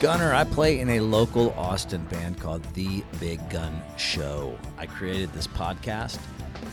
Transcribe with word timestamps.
Gunner. 0.00 0.32
I 0.32 0.44
play 0.44 0.80
in 0.80 0.88
a 0.88 1.00
local 1.00 1.50
Austin 1.58 2.02
band 2.06 2.40
called 2.40 2.64
The 2.72 3.04
Big 3.20 3.38
Gun 3.50 3.82
Show. 3.98 4.56
I 4.78 4.86
created 4.86 5.30
this 5.34 5.46
podcast 5.46 6.18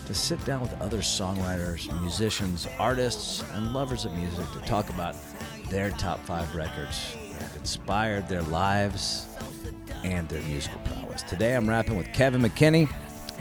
to 0.05 0.13
sit 0.13 0.43
down 0.45 0.61
with 0.61 0.73
other 0.79 0.99
songwriters, 0.99 1.91
musicians, 1.99 2.69
artists, 2.79 3.43
and 3.51 3.73
lovers 3.73 4.05
of 4.05 4.13
music 4.13 4.45
to 4.53 4.59
talk 4.61 4.89
about 4.89 5.13
their 5.69 5.89
top 5.91 6.23
five 6.23 6.55
records 6.55 7.17
that 7.33 7.41
have 7.41 7.55
inspired 7.57 8.29
their 8.29 8.43
lives 8.43 9.27
and 10.05 10.29
their 10.29 10.41
musical 10.43 10.79
prowess. 10.85 11.21
Today 11.23 11.53
I'm 11.53 11.69
rapping 11.69 11.97
with 11.97 12.13
Kevin 12.13 12.41
McKinney. 12.41 12.89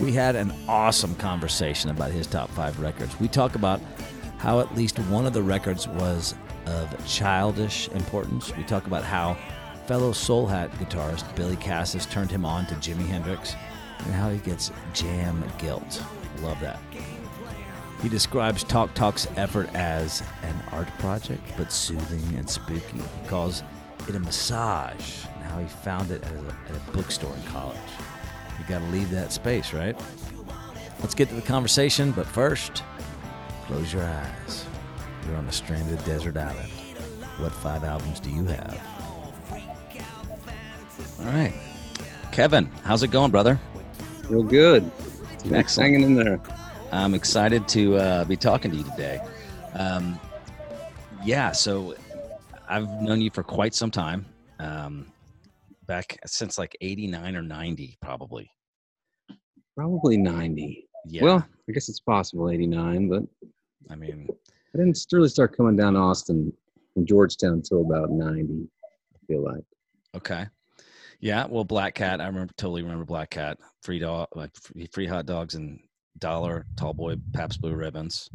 We 0.00 0.10
had 0.10 0.34
an 0.34 0.52
awesome 0.66 1.14
conversation 1.14 1.90
about 1.90 2.10
his 2.10 2.26
top 2.26 2.50
five 2.50 2.80
records. 2.80 3.20
We 3.20 3.28
talk 3.28 3.54
about 3.54 3.80
how 4.38 4.58
at 4.58 4.74
least 4.74 4.98
one 4.98 5.26
of 5.26 5.32
the 5.32 5.44
records 5.44 5.86
was 5.86 6.34
of 6.66 7.06
childish 7.06 7.86
importance. 7.90 8.54
We 8.56 8.64
talk 8.64 8.88
about 8.88 9.04
how 9.04 9.36
fellow 9.86 10.12
Soul 10.12 10.46
Hat 10.46 10.72
guitarist 10.72 11.32
Billy 11.36 11.56
Cassis 11.56 12.06
turned 12.06 12.30
him 12.30 12.44
on 12.44 12.66
to 12.66 12.74
Jimi 12.76 13.06
Hendrix 13.06 13.54
and 13.98 14.12
how 14.14 14.30
he 14.30 14.38
gets 14.38 14.72
jam 14.92 15.44
guilt. 15.58 16.02
Love 16.42 16.58
that. 16.60 16.80
He 18.02 18.08
describes 18.08 18.64
Talk 18.64 18.92
Talk's 18.94 19.28
effort 19.36 19.72
as 19.74 20.22
an 20.42 20.56
art 20.72 20.88
project, 20.98 21.42
but 21.56 21.72
soothing 21.72 22.36
and 22.36 22.48
spooky. 22.48 22.98
He 22.98 23.28
calls 23.28 23.62
it 24.08 24.14
a 24.14 24.20
massage 24.20 25.24
and 25.34 25.44
how 25.44 25.58
he 25.60 25.66
found 25.66 26.10
it 26.10 26.22
at 26.24 26.32
a, 26.32 26.38
at 26.68 26.76
a 26.76 26.90
bookstore 26.92 27.34
in 27.34 27.42
college. 27.44 27.78
You 28.58 28.64
got 28.68 28.80
to 28.80 28.86
leave 28.86 29.10
that 29.10 29.32
space, 29.32 29.72
right? 29.72 29.98
Let's 31.00 31.14
get 31.14 31.28
to 31.28 31.34
the 31.34 31.42
conversation, 31.42 32.10
but 32.10 32.26
first, 32.26 32.82
close 33.66 33.92
your 33.92 34.04
eyes. 34.04 34.66
You're 35.26 35.36
on 35.36 35.46
a 35.46 35.52
stranded 35.52 36.04
desert 36.04 36.36
island. 36.36 36.70
What 37.38 37.52
five 37.52 37.84
albums 37.84 38.20
do 38.20 38.30
you 38.30 38.44
have? 38.44 38.95
All 41.20 41.26
right. 41.26 41.54
Kevin, 42.32 42.66
how's 42.84 43.02
it 43.02 43.10
going, 43.10 43.30
brother? 43.30 43.58
Real 44.28 44.42
good. 44.42 44.90
Excellent. 45.52 45.92
Hanging 45.92 46.02
in 46.02 46.14
there. 46.14 46.40
I'm 46.92 47.14
excited 47.14 47.66
to 47.68 47.96
uh, 47.96 48.24
be 48.24 48.36
talking 48.36 48.70
to 48.70 48.76
you 48.76 48.84
today. 48.84 49.20
Um, 49.74 50.18
yeah, 51.24 51.52
so 51.52 51.94
I've 52.68 52.88
known 53.02 53.20
you 53.20 53.30
for 53.30 53.42
quite 53.42 53.74
some 53.74 53.90
time, 53.90 54.26
um, 54.58 55.06
back 55.86 56.18
since 56.26 56.58
like 56.58 56.76
'89 56.80 57.36
or 57.36 57.42
'90, 57.42 57.98
probably. 58.00 58.50
Probably 59.76 60.16
90. 60.16 60.88
Yeah. 61.06 61.22
Well, 61.22 61.46
I 61.68 61.72
guess 61.72 61.88
it's 61.88 62.00
possible 62.00 62.50
89, 62.50 63.08
but 63.08 63.22
I 63.90 63.96
mean, 63.96 64.26
I 64.74 64.78
didn't 64.78 64.98
really 65.12 65.28
start 65.28 65.56
coming 65.56 65.76
down 65.76 65.92
to 65.94 65.98
Austin 66.00 66.52
from 66.94 67.04
Georgetown 67.06 67.52
until 67.54 67.82
about 67.82 68.10
90, 68.10 68.68
I 69.14 69.18
feel 69.26 69.44
like. 69.44 69.64
okay. 70.16 70.46
Yeah. 71.20 71.46
Well, 71.48 71.64
Black 71.64 71.94
Cat, 71.94 72.20
I 72.20 72.26
remember 72.26 72.52
totally 72.56 72.82
remember 72.82 73.04
Black 73.04 73.30
Cat. 73.30 73.58
Free 73.82 73.98
dog, 73.98 74.28
like 74.34 74.50
free, 74.56 74.88
free 74.92 75.06
hot 75.06 75.26
dogs 75.26 75.54
and 75.54 75.80
dollar 76.18 76.66
tall 76.76 76.94
boy 76.94 77.16
Pabst 77.34 77.60
Blue 77.60 77.74
ribbons. 77.74 78.28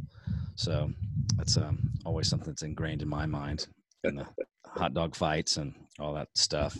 So 0.55 0.91
that's 1.37 1.57
um, 1.57 1.79
always 2.05 2.27
something 2.27 2.49
that's 2.49 2.63
ingrained 2.63 3.01
in 3.01 3.07
my 3.07 3.25
mind. 3.25 3.67
And 4.03 4.19
the 4.19 4.27
hot 4.65 4.93
dog 4.93 5.15
fights 5.15 5.57
and 5.57 5.73
all 5.99 6.13
that 6.13 6.29
stuff. 6.35 6.77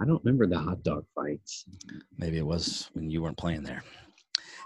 I 0.00 0.04
don't 0.04 0.22
remember 0.24 0.46
the 0.46 0.58
hot 0.58 0.82
dog 0.82 1.04
fights. 1.14 1.64
Maybe 2.18 2.38
it 2.38 2.46
was 2.46 2.90
when 2.94 3.10
you 3.10 3.22
weren't 3.22 3.38
playing 3.38 3.62
there. 3.62 3.82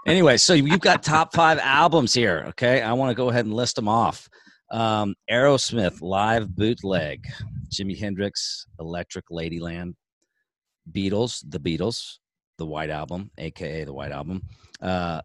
Anyway, 0.07 0.37
so 0.37 0.53
you've 0.53 0.79
got 0.79 1.03
top 1.03 1.33
five 1.33 1.59
albums 1.59 2.13
here. 2.13 2.45
Okay, 2.49 2.81
I 2.81 2.93
want 2.93 3.11
to 3.11 3.15
go 3.15 3.29
ahead 3.29 3.45
and 3.45 3.53
list 3.53 3.75
them 3.75 3.87
off. 3.87 4.29
Um, 4.71 5.15
Aerosmith 5.29 6.01
live 6.01 6.55
bootleg, 6.55 7.27
Jimi 7.69 7.97
Hendrix 7.97 8.65
Electric 8.79 9.25
Ladyland, 9.29 9.93
Beatles 10.91 11.43
The 11.47 11.59
Beatles, 11.59 12.17
the 12.57 12.65
White 12.65 12.89
Album, 12.89 13.31
aka 13.37 13.83
the 13.83 13.93
White 13.93 14.11
Album, 14.11 14.41
uh, 14.81 15.21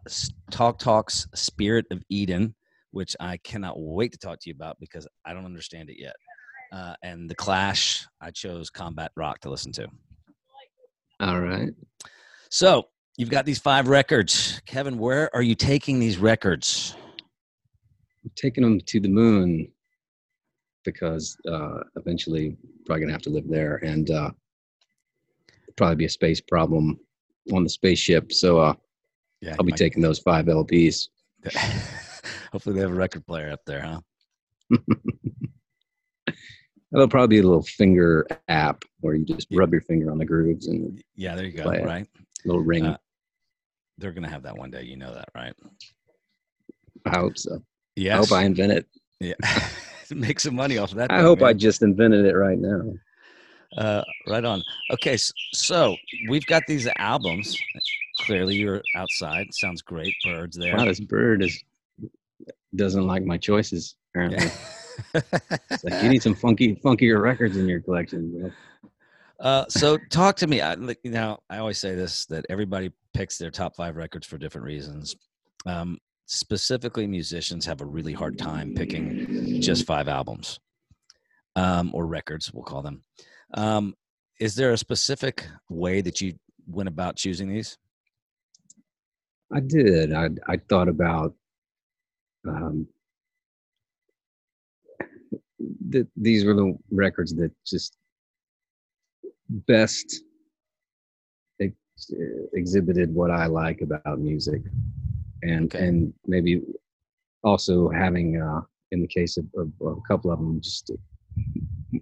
Talk 0.51 0.79
Talks 0.79 1.27
Spirit 1.33 1.85
of 1.91 2.01
Eden, 2.09 2.55
which 2.91 3.15
I 3.19 3.37
cannot 3.37 3.79
wait 3.79 4.11
to 4.13 4.17
talk 4.17 4.39
to 4.39 4.49
you 4.49 4.55
about 4.55 4.77
because 4.79 5.07
I 5.25 5.33
don't 5.33 5.45
understand 5.45 5.89
it 5.89 5.97
yet. 5.99 6.15
Uh, 6.71 6.95
and 7.03 7.29
The 7.29 7.35
Clash, 7.35 8.05
I 8.21 8.31
chose 8.31 8.69
Combat 8.69 9.11
Rock 9.15 9.39
to 9.41 9.49
listen 9.49 9.71
to. 9.73 9.87
All 11.19 11.39
right. 11.39 11.69
So 12.49 12.87
you've 13.17 13.29
got 13.29 13.45
these 13.45 13.59
five 13.59 13.87
records. 13.87 14.61
Kevin, 14.65 14.97
where 14.97 15.33
are 15.35 15.41
you 15.41 15.55
taking 15.55 15.99
these 15.99 16.17
records? 16.17 16.95
I'm 18.23 18.31
taking 18.35 18.63
them 18.63 18.79
to 18.79 18.99
the 18.99 19.07
moon 19.07 19.71
because 20.83 21.37
uh, 21.49 21.79
eventually 21.95 22.55
probably 22.85 23.01
going 23.01 23.07
to 23.07 23.13
have 23.13 23.21
to 23.23 23.29
live 23.29 23.47
there 23.47 23.77
and 23.77 24.09
uh, 24.11 24.31
probably 25.75 25.95
be 25.95 26.05
a 26.05 26.09
space 26.09 26.41
problem 26.41 26.99
on 27.53 27.63
the 27.63 27.69
spaceship. 27.69 28.31
So 28.31 28.59
uh, 28.59 28.73
Yeah, 29.41 29.55
I'll 29.59 29.65
be 29.65 29.71
taking 29.71 30.01
those 30.01 30.19
five 30.19 30.45
LPs. 30.45 31.07
Hopefully, 32.51 32.75
they 32.75 32.81
have 32.81 32.91
a 32.91 32.95
record 32.95 33.25
player 33.27 33.51
up 33.51 33.61
there, 33.65 33.81
huh? 33.81 34.01
There'll 36.91 37.09
probably 37.09 37.37
be 37.37 37.41
a 37.41 37.47
little 37.47 37.63
finger 37.63 38.25
app 38.47 38.85
where 39.01 39.15
you 39.15 39.25
just 39.25 39.47
rub 39.51 39.71
your 39.73 39.81
finger 39.81 40.11
on 40.11 40.17
the 40.17 40.25
grooves 40.25 40.67
and 40.67 41.03
Yeah, 41.15 41.35
there 41.35 41.45
you 41.45 41.51
go. 41.51 41.65
Right? 41.65 42.07
a 42.45 42.47
little 42.47 42.63
ring. 42.63 42.85
Uh, 42.85 42.97
They're 43.97 44.13
gonna 44.13 44.29
have 44.29 44.43
that 44.43 44.57
one 44.57 44.71
day. 44.71 44.83
You 44.83 44.95
know 44.95 45.13
that, 45.13 45.29
right? 45.35 45.53
I 47.05 47.17
hope 47.17 47.37
so. 47.37 47.59
Yeah, 47.95 48.15
I 48.15 48.17
hope 48.19 48.31
I 48.31 48.43
invent 48.43 48.71
it. 48.71 48.87
Yeah. 49.19 49.33
Make 50.11 50.39
some 50.39 50.55
money 50.55 50.77
off 50.77 50.91
of 50.91 50.97
that. 50.97 51.11
I 51.11 51.17
thing, 51.17 51.25
hope 51.25 51.41
I 51.41 51.53
just 51.53 51.81
invented 51.81 52.25
it 52.25 52.35
right 52.35 52.59
now. 52.59 52.93
Uh, 53.77 54.03
right 54.27 54.45
on. 54.45 54.63
Okay, 54.91 55.17
so 55.53 55.95
we've 56.29 56.45
got 56.45 56.63
these 56.67 56.87
albums. 56.97 57.57
Clearly, 58.19 58.55
you're 58.55 58.81
outside. 58.95 59.47
Sounds 59.51 59.81
great. 59.81 60.13
Birds 60.23 60.55
there. 60.55 60.77
Wow, 60.77 60.85
this 60.85 60.99
bird 61.01 61.43
is 61.43 61.61
doesn't 62.75 63.05
like 63.05 63.23
my 63.23 63.37
choices. 63.37 63.95
Apparently, 64.13 64.49
it's 65.13 65.83
like 65.83 66.03
you 66.03 66.09
need 66.09 66.23
some 66.23 66.35
funky, 66.35 66.75
funkier 66.75 67.21
records 67.21 67.57
in 67.57 67.67
your 67.67 67.81
collection. 67.81 68.39
Bro. 68.39 68.51
Uh, 69.39 69.65
so 69.67 69.97
talk 70.09 70.37
to 70.37 70.47
me. 70.47 70.61
I, 70.61 70.75
like, 70.75 70.99
you 71.03 71.11
know, 71.11 71.39
I 71.49 71.57
always 71.57 71.77
say 71.77 71.95
this 71.95 72.25
that 72.27 72.45
everybody 72.49 72.91
picks 73.13 73.37
their 73.37 73.51
top 73.51 73.75
five 73.75 73.97
records 73.97 74.25
for 74.25 74.37
different 74.37 74.65
reasons. 74.65 75.15
Um, 75.65 75.97
specifically, 76.25 77.07
musicians 77.07 77.65
have 77.65 77.81
a 77.81 77.85
really 77.85 78.13
hard 78.13 78.37
time 78.37 78.73
picking 78.73 79.61
just 79.61 79.85
five 79.85 80.07
albums 80.07 80.59
um, 81.55 81.91
or 81.93 82.05
records. 82.05 82.53
We'll 82.53 82.63
call 82.63 82.81
them. 82.81 83.01
Um, 83.55 83.95
is 84.39 84.53
there 84.55 84.71
a 84.71 84.77
specific 84.77 85.47
way 85.69 86.01
that 86.01 86.21
you 86.21 86.35
went 86.67 86.89
about 86.89 87.15
choosing 87.15 87.47
these? 87.49 87.77
I 89.53 89.59
did. 89.61 90.13
I 90.13 90.29
I 90.47 90.57
thought 90.69 90.89
about 90.89 91.33
um, 92.47 92.87
that 95.89 96.07
these 96.17 96.43
were 96.45 96.53
the 96.53 96.77
records 96.91 97.33
that 97.35 97.51
just 97.65 97.97
best 99.49 100.23
ex- 101.61 102.11
exhibited 102.53 103.13
what 103.13 103.31
I 103.31 103.45
like 103.45 103.81
about 103.81 104.19
music, 104.19 104.61
and 105.43 105.73
Okay. 105.73 105.87
and 105.87 106.13
maybe 106.27 106.61
also 107.43 107.89
having 107.89 108.41
uh, 108.41 108.61
in 108.91 109.01
the 109.01 109.07
case 109.07 109.37
of, 109.37 109.45
of 109.55 109.71
a 109.81 110.01
couple 110.07 110.31
of 110.31 110.39
them 110.39 110.59
just 110.59 110.91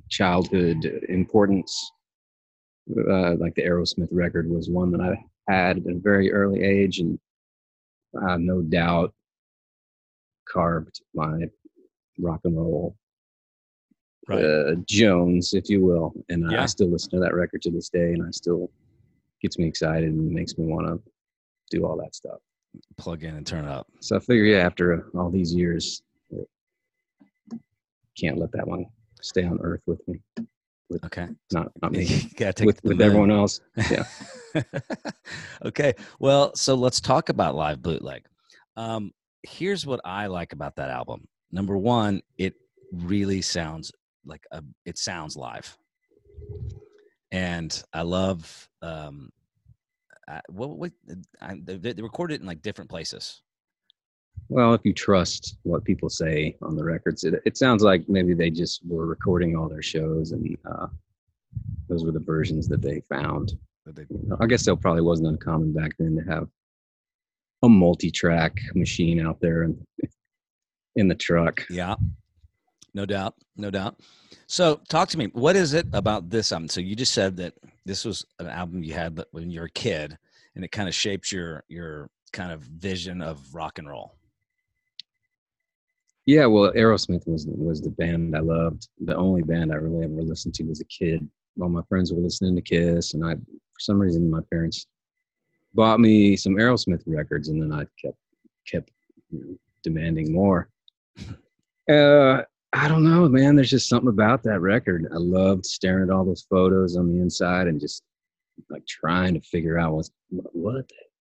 childhood 0.10 0.86
importance. 1.10 1.92
Uh, 3.10 3.36
like 3.36 3.56
the 3.56 3.62
Aerosmith 3.64 4.10
record 4.12 4.50
was 4.50 4.70
one 4.70 4.92
that 4.92 5.02
I 5.02 5.24
had 5.52 5.78
at 5.78 5.88
a 5.88 5.96
very 6.00 6.32
early 6.34 6.62
age, 6.64 7.00
and 7.00 7.18
uh, 8.22 8.38
no 8.38 8.62
doubt 8.62 9.14
carved 10.48 11.02
my 11.14 11.46
rock 12.20 12.42
and 12.44 12.58
roll 12.58 12.96
uh, 14.32 14.76
Jones, 14.86 15.54
if 15.54 15.70
you 15.70 15.84
will. 15.84 16.14
And 16.30 16.48
I- 16.48 16.54
Yeah. 16.54 16.64
I 16.64 16.66
still 16.66 16.90
listen 16.90 17.12
to 17.12 17.20
that 17.20 17.34
record 17.34 17.62
to 17.64 17.72
this 17.72 17.90
day, 17.90 18.14
and 18.14 18.24
I 18.24 18.32
still 18.32 18.70
gets 19.42 19.58
me 19.58 19.66
excited 19.68 20.10
and 20.10 20.32
makes 20.32 20.58
me 20.58 20.66
want 20.68 20.88
to 20.88 21.12
do 21.72 21.86
all 21.86 21.98
that 21.98 22.16
stuff. 22.16 22.40
Plug 22.98 23.24
in 23.24 23.36
and 23.36 23.46
turn 23.46 23.66
up. 23.66 23.88
So 24.00 24.16
I 24.16 24.20
figure, 24.20 24.46
yeah, 24.46 24.66
after 24.66 25.10
all 25.16 25.30
these 25.30 25.54
years, 25.54 26.02
can't 28.18 28.38
let 28.38 28.52
that 28.54 28.68
one 28.68 28.86
stay 29.24 29.44
on 29.46 29.60
Earth 29.62 29.82
with 29.86 30.06
me. 30.08 30.20
With, 30.90 31.04
Okay. 31.06 31.28
Not 31.52 31.72
not 31.82 31.92
me. 31.94 32.06
Gotta 32.38 32.54
take 32.54 32.64
it 32.64 32.66
with 32.66 32.84
with 32.84 33.02
everyone 33.02 33.32
else. 33.32 33.62
Yeah. 33.92 34.04
okay. 35.66 35.94
Well, 36.20 36.54
so 36.56 36.76
let's 36.76 37.02
talk 37.02 37.30
about 37.30 37.56
live 37.56 37.82
bootleg. 37.82 38.26
Um, 38.78 39.12
here's 39.42 39.86
what 39.86 40.00
I 40.06 40.28
like 40.28 40.54
about 40.54 40.76
that 40.76 40.90
album. 40.90 41.28
Number 41.52 41.78
one, 41.78 42.22
it 42.38 42.54
really 42.92 43.42
sounds 43.42 43.92
like 44.26 44.44
a, 44.52 44.64
it 44.86 44.98
sounds 44.98 45.36
live, 45.36 45.76
and 47.32 47.84
I 47.94 48.04
love 48.04 48.70
um, 48.84 49.32
I, 50.28 50.42
what 50.50 50.78
what 50.78 50.92
I, 51.42 51.60
they, 51.64 51.78
they 51.78 52.02
recorded 52.02 52.36
it 52.36 52.42
in 52.42 52.48
like 52.48 52.62
different 52.62 52.90
places. 52.90 53.42
Well, 54.50 54.74
if 54.74 54.82
you 54.84 54.94
trust 54.94 55.58
what 55.64 55.84
people 55.84 56.10
say 56.10 56.56
on 56.62 56.76
the 56.76 56.84
records, 56.84 57.24
it, 57.24 57.42
it 57.46 57.58
sounds 57.58 57.82
like 57.84 58.08
maybe 58.08 58.34
they 58.34 58.50
just 58.50 58.82
were 58.86 59.06
recording 59.06 59.56
all 59.56 59.68
their 59.70 59.82
shows 59.82 60.32
and 60.32 60.58
uh, 60.70 60.88
those 61.88 62.04
were 62.06 62.12
the 62.12 62.20
versions 62.20 62.68
that 62.68 62.82
they 62.82 63.02
found. 63.10 63.54
That 63.86 63.96
they- 63.96 64.06
I 64.40 64.46
guess 64.46 64.66
that 64.66 64.76
probably 64.78 65.02
wasn't 65.02 65.30
uncommon 65.30 65.74
back 65.74 65.92
then 65.98 66.16
to 66.18 66.24
have 66.32 66.48
a 67.64 67.70
multi-track 67.70 68.58
machine 68.76 69.26
out 69.26 69.40
there 69.40 69.64
in, 69.64 69.86
in 70.96 71.08
the 71.08 71.16
truck. 71.16 71.66
Yeah, 71.70 71.96
no 72.94 73.06
doubt, 73.06 73.36
no 73.56 73.72
doubt. 73.72 74.00
So, 74.48 74.82
talk 74.90 75.10
to 75.10 75.18
me. 75.18 75.28
What 75.34 75.56
is 75.56 75.74
it 75.74 75.88
about 75.94 76.30
this 76.30 76.52
album? 76.52 76.68
So, 76.68 76.82
you 76.82 76.96
just 76.96 77.14
said 77.14 77.38
that 77.38 77.54
this 77.86 78.06
was 78.06 78.26
an 78.40 78.48
album 78.48 78.84
you 78.84 78.94
had 78.94 79.24
when 79.32 79.50
you 79.50 79.62
were 79.62 79.68
a 79.68 79.72
kid, 79.72 80.18
and 80.56 80.64
it 80.64 80.72
kind 80.72 80.88
of 80.90 80.94
shaped 80.94 81.32
your 81.32 81.64
your 81.70 82.10
kind 82.34 82.52
of 82.52 82.62
vision 82.62 83.22
of 83.22 83.40
rock 83.56 83.80
and 83.80 83.88
roll. 83.88 84.16
Yeah, 86.26 86.46
well, 86.46 86.72
Aerosmith 86.72 87.28
was 87.28 87.46
was 87.48 87.82
the 87.82 87.90
band 87.90 88.36
I 88.36 88.40
loved. 88.40 88.88
The 89.04 89.16
only 89.16 89.42
band 89.42 89.72
I 89.72 89.76
really 89.76 90.06
ever 90.06 90.22
listened 90.22 90.54
to 90.56 90.70
as 90.72 90.80
a 90.80 90.86
kid. 90.86 91.28
All 91.62 91.70
my 91.70 91.84
friends 91.90 92.12
were 92.12 92.22
listening 92.22 92.56
to 92.56 92.62
Kiss, 92.62 93.14
and 93.14 93.26
I, 93.26 93.36
for 93.36 93.80
some 93.80 94.00
reason, 94.00 94.30
my 94.30 94.40
parents 94.50 94.88
bought 95.74 96.00
me 96.00 96.36
some 96.36 96.56
Aerosmith 96.56 97.04
records, 97.06 97.50
and 97.50 97.62
then 97.62 97.72
I 97.72 97.86
kept 98.02 98.18
kept 98.66 98.92
you 99.32 99.40
know, 99.40 99.58
demanding 99.84 100.32
more. 100.32 100.70
Uh, 101.92 102.42
I 102.72 102.88
don't 102.88 103.04
know, 103.04 103.28
man. 103.28 103.58
There's 103.58 103.70
just 103.70 103.90
something 103.90 104.08
about 104.08 104.42
that 104.44 104.62
record. 104.62 105.06
I 105.12 105.18
loved 105.18 105.66
staring 105.66 106.10
at 106.10 106.16
all 106.16 106.24
those 106.24 106.48
photos 106.50 106.96
on 106.96 107.12
the 107.12 107.22
inside 107.22 107.68
and 107.68 107.78
just 107.78 108.04
like 108.70 108.86
trying 108.88 109.34
to 109.34 109.42
figure 109.42 109.78
out 109.78 109.94
what's 109.94 110.10
what 110.30 110.88
the 110.88 110.96
heck. 110.96 111.13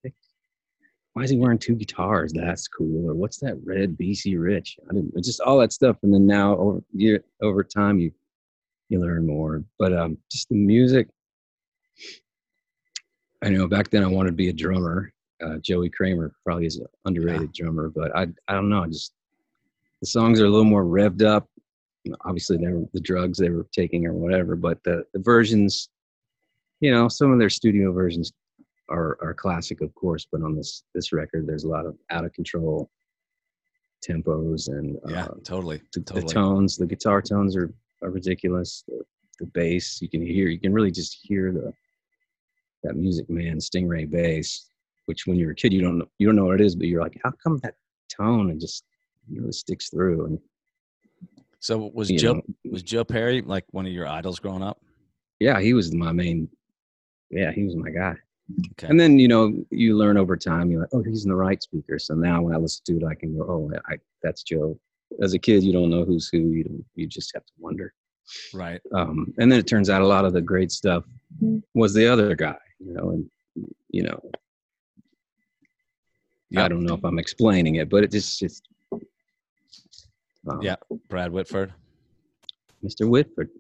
Why 1.15 1.25
is 1.25 1.31
he 1.31 1.37
wearing 1.37 1.59
two 1.59 1.75
guitars? 1.75 2.33
That's 2.33 2.69
cool. 2.69 3.11
Or 3.11 3.15
what's 3.15 3.39
that 3.39 3.59
red 3.65 3.99
BC 3.99 4.41
Rich? 4.41 4.79
I 4.89 4.95
didn't 4.95 5.23
just 5.23 5.41
all 5.41 5.59
that 5.59 5.73
stuff. 5.73 5.97
And 6.03 6.13
then 6.13 6.27
now 6.27 6.57
over 6.57 6.83
year 6.93 7.23
over 7.43 7.63
time 7.63 7.99
you 7.99 8.13
you 8.89 9.01
learn 9.01 9.27
more. 9.27 9.63
But 9.79 9.93
um 9.93 10.19
just 10.31 10.49
the 10.49 10.57
music. 10.57 11.09
I 13.43 13.51
know 13.51 13.67
back 13.67 13.91
then 13.91 14.05
I 14.05 14.09
wanted 14.09 14.31
to 14.31 14.37
be 14.37 14.49
a 14.49 14.53
drummer. 14.53 15.13
Uh, 15.45 15.57
Joey 15.59 15.91
Kramer 15.91 16.33
probably 16.45 16.67
is 16.67 16.77
an 16.77 16.87
underrated 17.05 17.53
drummer, 17.53 17.91
but 17.91 18.17
I 18.17 18.29
I 18.49 18.55
don't 18.55 18.71
know. 18.71 18.87
Just 18.87 19.13
the 20.01 20.07
songs 20.07 20.41
are 20.41 20.47
a 20.47 20.51
little 20.51 20.65
more 20.65 20.85
revved 20.85 21.23
up. 21.23 21.49
Obviously, 22.25 22.57
they 22.57 22.73
were 22.73 22.85
the 22.93 23.01
drugs 23.01 23.39
they 23.39 23.51
were 23.51 23.67
taking 23.73 24.07
or 24.07 24.13
whatever, 24.13 24.57
but 24.57 24.83
the, 24.83 25.05
the 25.13 25.21
versions, 25.21 25.89
you 26.81 26.93
know, 26.93 27.07
some 27.07 27.33
of 27.33 27.39
their 27.39 27.51
studio 27.51 27.93
versions 27.93 28.33
are 28.93 29.19
are 29.23 29.35
classic, 29.35 29.81
of 29.81 29.95
course. 29.95 30.27
But 30.31 30.43
on 30.43 30.55
this 30.55 30.85
this 30.95 31.13
record, 31.13 31.47
there's 31.47 31.65
a 31.65 31.69
lot 31.69 31.87
of 31.87 31.97
out 32.11 32.25
of 32.25 32.33
control 32.33 32.91
tempos 34.07 34.69
and 34.69 34.99
Yeah, 35.09 35.25
uh, 35.25 35.35
totally, 35.45 35.81
the, 35.95 36.01
the 36.01 36.23
tones. 36.23 36.77
The 36.77 36.87
guitar 36.87 37.23
tones 37.23 37.57
are, 37.57 37.73
are 38.03 38.11
ridiculous. 38.11 38.85
The, 38.87 39.03
the 39.39 39.47
bass, 39.47 40.01
you 40.03 40.09
can 40.09 40.25
hear. 40.25 40.49
You 40.49 40.59
can 40.59 40.73
really 40.73 40.91
just 40.91 41.19
hear 41.23 41.53
the 41.53 41.73
that 42.83 42.97
Music 42.97 43.31
Man 43.31 43.59
Stingray 43.59 44.11
bass, 44.11 44.69
which 45.07 45.27
when 45.27 45.39
you're 45.39 45.53
a 45.53 45.55
kid 45.55 45.73
you 45.73 45.81
don't 45.81 45.99
know, 45.99 46.07
you 46.19 46.27
don't 46.27 46.37
know 46.37 46.47
what 46.47 46.61
it 46.61 46.65
is, 46.65 46.75
but 46.75 46.87
you're 46.89 47.03
like, 47.03 47.19
how 47.25 47.33
come 47.43 47.59
that 47.59 47.77
tone 48.15 48.51
and 48.51 48.61
just 48.61 48.85
really 49.31 49.53
sticks 49.53 49.89
through? 49.89 50.27
And 50.27 50.39
So, 51.61 51.91
was 51.95 52.11
Joe 52.11 52.35
know, 52.35 52.43
was 52.65 52.83
Joe 52.83 53.05
Perry 53.05 53.41
like 53.41 53.65
one 53.71 53.87
of 53.87 53.93
your 53.93 54.07
idols 54.09 54.39
growing 54.39 54.63
up? 54.63 54.81
yeah, 55.41 55.61
he 55.61 55.75
was 55.75 55.93
my 55.93 56.13
main. 56.13 56.49
Yeah, 57.31 57.51
he 57.51 57.65
was 57.65 57.75
my 57.75 57.91
guy. 57.91 58.15
Okay. 58.73 58.87
And 58.89 58.99
then 58.99 59.19
you 59.19 59.29
know 59.29 59.65
you 59.71 59.97
learn 59.97 60.17
over 60.17 60.37
time. 60.37 60.71
You're 60.71 60.81
like, 60.83 60.91
oh, 60.93 61.03
he's 61.03 61.25
in 61.25 61.31
the 61.31 61.37
right 61.37 61.63
speaker. 61.63 61.99
So 61.99 62.15
now 62.15 62.43
when 62.43 62.55
I 62.55 62.59
listen 62.59 62.83
to 62.87 62.97
it, 62.99 63.05
I 63.05 63.15
can 63.15 63.37
go, 63.37 63.45
oh, 63.45 63.71
I, 63.89 63.97
that's 64.23 64.43
Joe. 64.43 64.79
As 65.21 65.35
a 65.35 65.39
kid, 65.39 65.63
you 65.63 65.73
don't 65.73 65.91
know 65.91 66.05
who's 66.05 66.29
who. 66.29 66.39
You 66.39 66.85
you 66.95 67.07
just 67.07 67.33
have 67.35 67.45
to 67.45 67.53
wonder. 67.59 67.93
Right. 68.55 68.81
Um, 68.95 69.33
and 69.39 69.51
then 69.51 69.59
it 69.59 69.67
turns 69.67 69.91
out 69.91 70.03
a 70.03 70.07
lot 70.07 70.25
of 70.25 70.33
the 70.33 70.41
great 70.41 70.71
stuff 70.73 71.05
was 71.75 71.93
the 71.93 72.07
other 72.07 72.35
guy. 72.35 72.57
You 72.79 72.95
know, 72.95 73.11
and 73.11 73.31
you 73.91 74.03
know, 74.05 74.21
I 76.57 76.69
don't 76.69 76.85
know 76.85 76.95
if 76.95 77.05
I'm 77.05 77.19
explaining 77.19 77.77
it, 77.77 77.89
but 77.89 78.05
it 78.05 78.11
just 78.11 78.39
just. 78.39 78.69
Um, 80.49 80.61
Yeah. 80.61 80.77
Brad 81.09 81.31
Whitford. 81.31 81.73
Mr. 82.85 83.09
Whitford. 83.09 83.51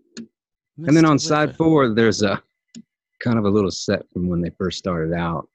And 0.79 0.97
then 0.97 1.05
Mr. 1.05 1.11
on 1.11 1.19
side 1.19 1.56
four, 1.56 1.95
there's 1.95 2.23
a 2.23 2.43
kind 3.23 3.39
of 3.39 3.45
a 3.45 3.51
little 3.51 3.71
set 3.71 4.09
from 4.13 4.29
when 4.29 4.41
they 4.41 4.51
first 4.51 4.79
started 4.79 5.15
out. 5.15 5.49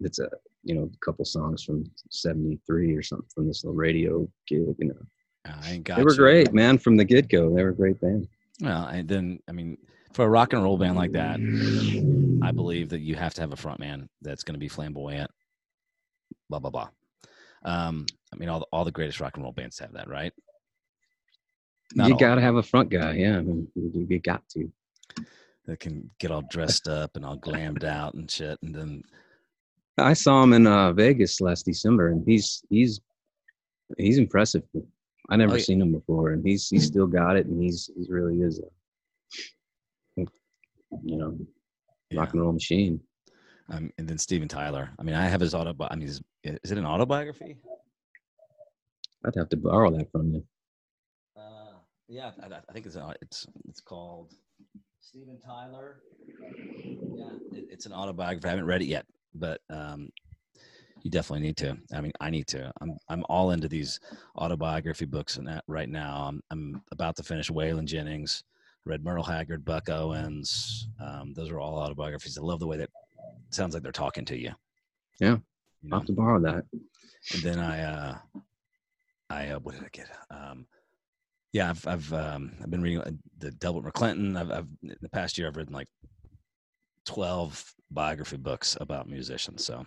It's 0.00 0.18
a 0.18 0.30
you 0.62 0.74
know 0.74 0.90
a 0.92 1.04
couple 1.04 1.24
songs 1.24 1.64
from 1.64 1.84
'73 2.10 2.94
or 2.94 3.02
something 3.02 3.28
from 3.34 3.46
this 3.46 3.64
little 3.64 3.76
radio 3.76 4.28
gig. 4.46 4.74
You 4.78 4.88
know, 4.88 5.52
I 5.62 5.78
got 5.78 5.98
they 5.98 6.04
were 6.04 6.12
you. 6.12 6.18
great, 6.18 6.52
man, 6.52 6.78
from 6.78 6.96
the 6.96 7.04
get 7.04 7.28
go. 7.28 7.54
They 7.54 7.62
were 7.62 7.70
a 7.70 7.74
great 7.74 8.00
band. 8.00 8.28
Well, 8.60 8.86
and 8.86 9.08
then 9.08 9.40
I 9.48 9.52
mean, 9.52 9.76
for 10.12 10.24
a 10.24 10.28
rock 10.28 10.52
and 10.52 10.62
roll 10.62 10.78
band 10.78 10.96
like 10.96 11.12
that, 11.12 11.38
I 12.42 12.52
believe 12.52 12.88
that 12.90 13.00
you 13.00 13.14
have 13.16 13.34
to 13.34 13.40
have 13.40 13.52
a 13.52 13.56
front 13.56 13.80
man 13.80 14.08
that's 14.22 14.44
going 14.44 14.54
to 14.54 14.60
be 14.60 14.68
flamboyant. 14.68 15.30
Blah 16.48 16.60
blah 16.60 16.70
blah. 16.70 16.88
Um, 17.64 18.06
I 18.32 18.36
mean, 18.36 18.48
all 18.48 18.60
the, 18.60 18.66
all 18.72 18.84
the 18.84 18.92
greatest 18.92 19.20
rock 19.20 19.34
and 19.34 19.42
roll 19.42 19.52
bands 19.52 19.78
have 19.80 19.92
that, 19.94 20.08
right? 20.08 20.32
Not 21.94 22.08
you 22.08 22.18
got 22.18 22.36
to 22.36 22.40
have 22.40 22.56
a 22.56 22.62
front 22.62 22.90
guy. 22.90 23.14
Yeah, 23.14 23.38
I 23.38 23.40
mean, 23.40 23.66
you, 23.74 24.06
you 24.08 24.18
got 24.20 24.46
to. 24.50 24.70
That 25.68 25.80
can 25.80 26.10
get 26.18 26.30
all 26.30 26.42
dressed 26.50 26.88
up 26.88 27.14
and 27.14 27.24
all 27.26 27.36
glammed 27.36 27.84
out 27.84 28.14
and 28.14 28.28
shit, 28.30 28.58
and 28.62 28.74
then 28.74 29.02
I 29.98 30.14
saw 30.14 30.42
him 30.42 30.54
in 30.54 30.66
uh, 30.66 30.92
Vegas 30.94 31.42
last 31.42 31.66
December, 31.66 32.08
and 32.08 32.24
he's 32.26 32.62
he's 32.70 33.00
he's 33.98 34.16
impressive. 34.16 34.62
I 35.28 35.36
never 35.36 35.52
Oh, 35.52 35.56
yeah. 35.56 35.62
seen 35.62 35.82
him 35.82 35.92
before, 35.92 36.30
and 36.30 36.42
he's 36.42 36.68
he's 36.68 36.86
still 36.86 37.06
got 37.06 37.36
it, 37.36 37.44
and 37.46 37.62
he's 37.62 37.90
he 37.94 38.06
really 38.10 38.40
is 38.40 38.60
a 38.60 40.22
you 41.04 41.18
know 41.18 41.36
yeah. 42.10 42.18
rock 42.20 42.32
and 42.32 42.40
roll 42.40 42.52
machine. 42.52 42.98
Um, 43.68 43.92
and 43.98 44.08
then 44.08 44.16
Steven 44.16 44.48
Tyler. 44.48 44.88
I 44.98 45.02
mean, 45.02 45.14
I 45.14 45.26
have 45.28 45.42
his 45.42 45.54
auto. 45.54 45.74
I 45.90 45.96
mean, 45.96 46.08
is, 46.08 46.22
is 46.42 46.72
it 46.72 46.78
an 46.78 46.86
autobiography? 46.86 47.58
I'd 49.26 49.34
have 49.36 49.50
to 49.50 49.56
borrow 49.58 49.90
that 49.90 50.10
from 50.10 50.32
you. 50.32 50.44
Uh, 51.36 51.74
yeah, 52.08 52.30
I, 52.42 52.46
I 52.46 52.72
think 52.72 52.86
it's 52.86 52.96
uh, 52.96 53.12
it's 53.20 53.46
it's 53.68 53.82
called 53.82 54.32
Steven 55.08 55.38
Tyler. 55.38 56.02
Yeah, 57.16 57.30
it, 57.54 57.64
it's 57.70 57.86
an 57.86 57.94
autobiography. 57.94 58.46
I 58.46 58.50
haven't 58.50 58.66
read 58.66 58.82
it 58.82 58.88
yet, 58.88 59.06
but 59.34 59.62
um, 59.70 60.10
you 61.02 61.10
definitely 61.10 61.46
need 61.46 61.56
to. 61.58 61.78
I 61.94 62.02
mean, 62.02 62.12
I 62.20 62.28
need 62.28 62.46
to. 62.48 62.70
I'm 62.82 62.98
I'm 63.08 63.24
all 63.30 63.52
into 63.52 63.68
these 63.68 64.00
autobiography 64.36 65.06
books 65.06 65.38
and 65.38 65.48
that 65.48 65.64
right 65.66 65.88
now. 65.88 66.26
I'm 66.28 66.42
I'm 66.50 66.82
about 66.92 67.16
to 67.16 67.22
finish 67.22 67.48
Waylon 67.50 67.86
Jennings. 67.86 68.44
Read 68.84 69.02
Merle 69.02 69.22
Haggard, 69.22 69.64
Buck 69.64 69.88
Owens. 69.88 70.88
Um, 71.00 71.32
those 71.34 71.50
are 71.50 71.58
all 71.58 71.78
autobiographies. 71.78 72.36
I 72.36 72.42
love 72.42 72.60
the 72.60 72.66
way 72.66 72.76
that 72.76 72.90
it 72.90 73.54
sounds 73.54 73.72
like 73.72 73.82
they're 73.82 73.92
talking 73.92 74.26
to 74.26 74.38
you. 74.38 74.52
Yeah. 75.20 75.38
You 75.82 75.90
I'll 75.90 76.00
have 76.00 76.06
to 76.08 76.12
borrow 76.12 76.40
that. 76.40 76.64
and 77.34 77.42
then 77.42 77.58
I, 77.58 77.82
uh, 77.82 78.18
I 79.30 79.48
uh, 79.48 79.58
what 79.60 79.74
did 79.74 79.84
I 79.84 79.88
get? 79.90 80.08
Um, 80.30 80.66
yeah, 81.52 81.70
I've 81.70 81.86
I've 81.86 82.12
um, 82.12 82.52
I've 82.62 82.70
been 82.70 82.82
reading 82.82 83.00
uh, 83.00 83.10
the 83.38 83.50
Delbert 83.52 83.84
McClinton. 83.84 84.36
I've, 84.36 84.50
I've 84.50 84.68
in 84.82 84.96
the 85.00 85.08
past 85.08 85.38
year 85.38 85.48
I've 85.48 85.56
written 85.56 85.74
like 85.74 85.88
twelve 87.04 87.64
biography 87.90 88.36
books 88.36 88.76
about 88.80 89.08
musicians. 89.08 89.64
So 89.64 89.84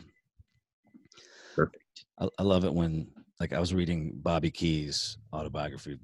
Perfect. 1.55 1.83
I, 2.19 2.27
I 2.39 2.43
love 2.43 2.65
it 2.65 2.73
when 2.73 3.11
like 3.39 3.53
I 3.53 3.59
was 3.59 3.73
reading 3.73 4.13
Bobby 4.15 4.49
Keys' 4.49 5.17
autobiography 5.33 5.99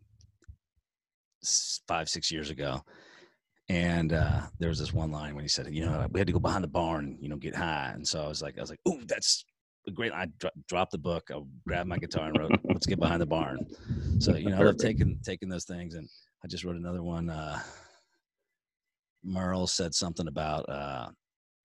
five 1.87 2.09
six 2.09 2.31
years 2.31 2.49
ago, 2.49 2.83
and 3.69 4.13
uh, 4.13 4.41
there 4.59 4.69
was 4.69 4.79
this 4.79 4.93
one 4.93 5.11
line 5.11 5.33
when 5.33 5.43
he 5.43 5.49
said, 5.49 5.73
you 5.73 5.85
know, 5.85 6.07
we 6.11 6.19
had 6.19 6.27
to 6.27 6.33
go 6.33 6.39
behind 6.39 6.63
the 6.63 6.67
barn, 6.67 7.17
you 7.19 7.29
know, 7.29 7.35
get 7.35 7.55
high, 7.55 7.91
and 7.93 8.07
so 8.07 8.23
I 8.23 8.27
was 8.27 8.41
like, 8.43 8.57
I 8.57 8.61
was 8.61 8.69
like, 8.69 8.81
oh, 8.85 8.99
that's 9.07 9.43
great. 9.93 10.11
I 10.13 10.27
dro- 10.39 10.51
dropped 10.67 10.91
the 10.91 10.97
book, 10.97 11.29
I 11.33 11.39
grabbed 11.67 11.89
my 11.89 11.97
guitar 11.97 12.27
and 12.27 12.37
wrote, 12.37 12.51
let's 12.65 12.85
get 12.85 12.99
behind 12.99 13.21
the 13.21 13.25
barn. 13.25 13.65
So 14.19 14.35
you 14.35 14.49
know, 14.49 14.57
I 14.57 14.63
love 14.63 14.77
taking 14.77 15.19
taking 15.23 15.49
those 15.49 15.65
things, 15.65 15.95
and 15.95 16.07
I 16.43 16.47
just 16.47 16.63
wrote 16.63 16.75
another 16.75 17.03
one. 17.03 17.29
Uh, 17.29 17.59
Merle 19.23 19.67
said 19.67 19.93
something 19.93 20.27
about 20.27 20.67
uh, 20.69 21.09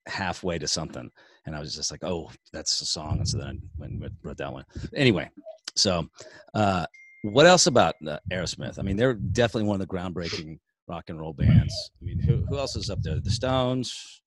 halfway 0.07 0.57
to 0.59 0.67
something, 0.67 1.09
and 1.45 1.55
I 1.55 1.59
was 1.59 1.75
just 1.75 1.91
like, 1.91 2.03
oh, 2.03 2.31
that's 2.51 2.81
a 2.81 2.85
song. 2.85 3.17
And 3.17 3.27
so 3.27 3.37
then 3.37 3.47
I 3.47 3.79
went 3.79 3.93
and 3.93 4.11
wrote 4.23 4.37
that 4.37 4.51
one. 4.51 4.65
Anyway, 4.95 5.29
so 5.75 6.07
uh, 6.53 6.85
what 7.23 7.45
else 7.45 7.67
about 7.67 7.95
uh, 8.07 8.19
Aerosmith? 8.31 8.79
I 8.79 8.81
mean, 8.81 8.97
they're 8.97 9.13
definitely 9.13 9.67
one 9.67 9.79
of 9.79 9.87
the 9.87 9.93
groundbreaking 9.93 10.59
rock 10.87 11.05
and 11.07 11.19
roll 11.19 11.33
bands. 11.33 11.73
I 12.01 12.05
mean, 12.05 12.19
who, 12.19 12.45
who 12.49 12.57
else 12.57 12.75
is 12.75 12.89
up 12.89 13.01
there? 13.01 13.19
The 13.19 13.31
Stones, 13.31 14.21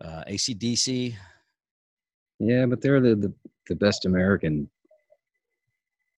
uh, 0.00 0.22
ACDC. 0.28 1.14
Yeah, 2.38 2.66
but 2.66 2.80
they're 2.80 3.00
the, 3.00 3.14
the, 3.16 3.32
the 3.68 3.76
best 3.76 4.04
American. 4.06 4.68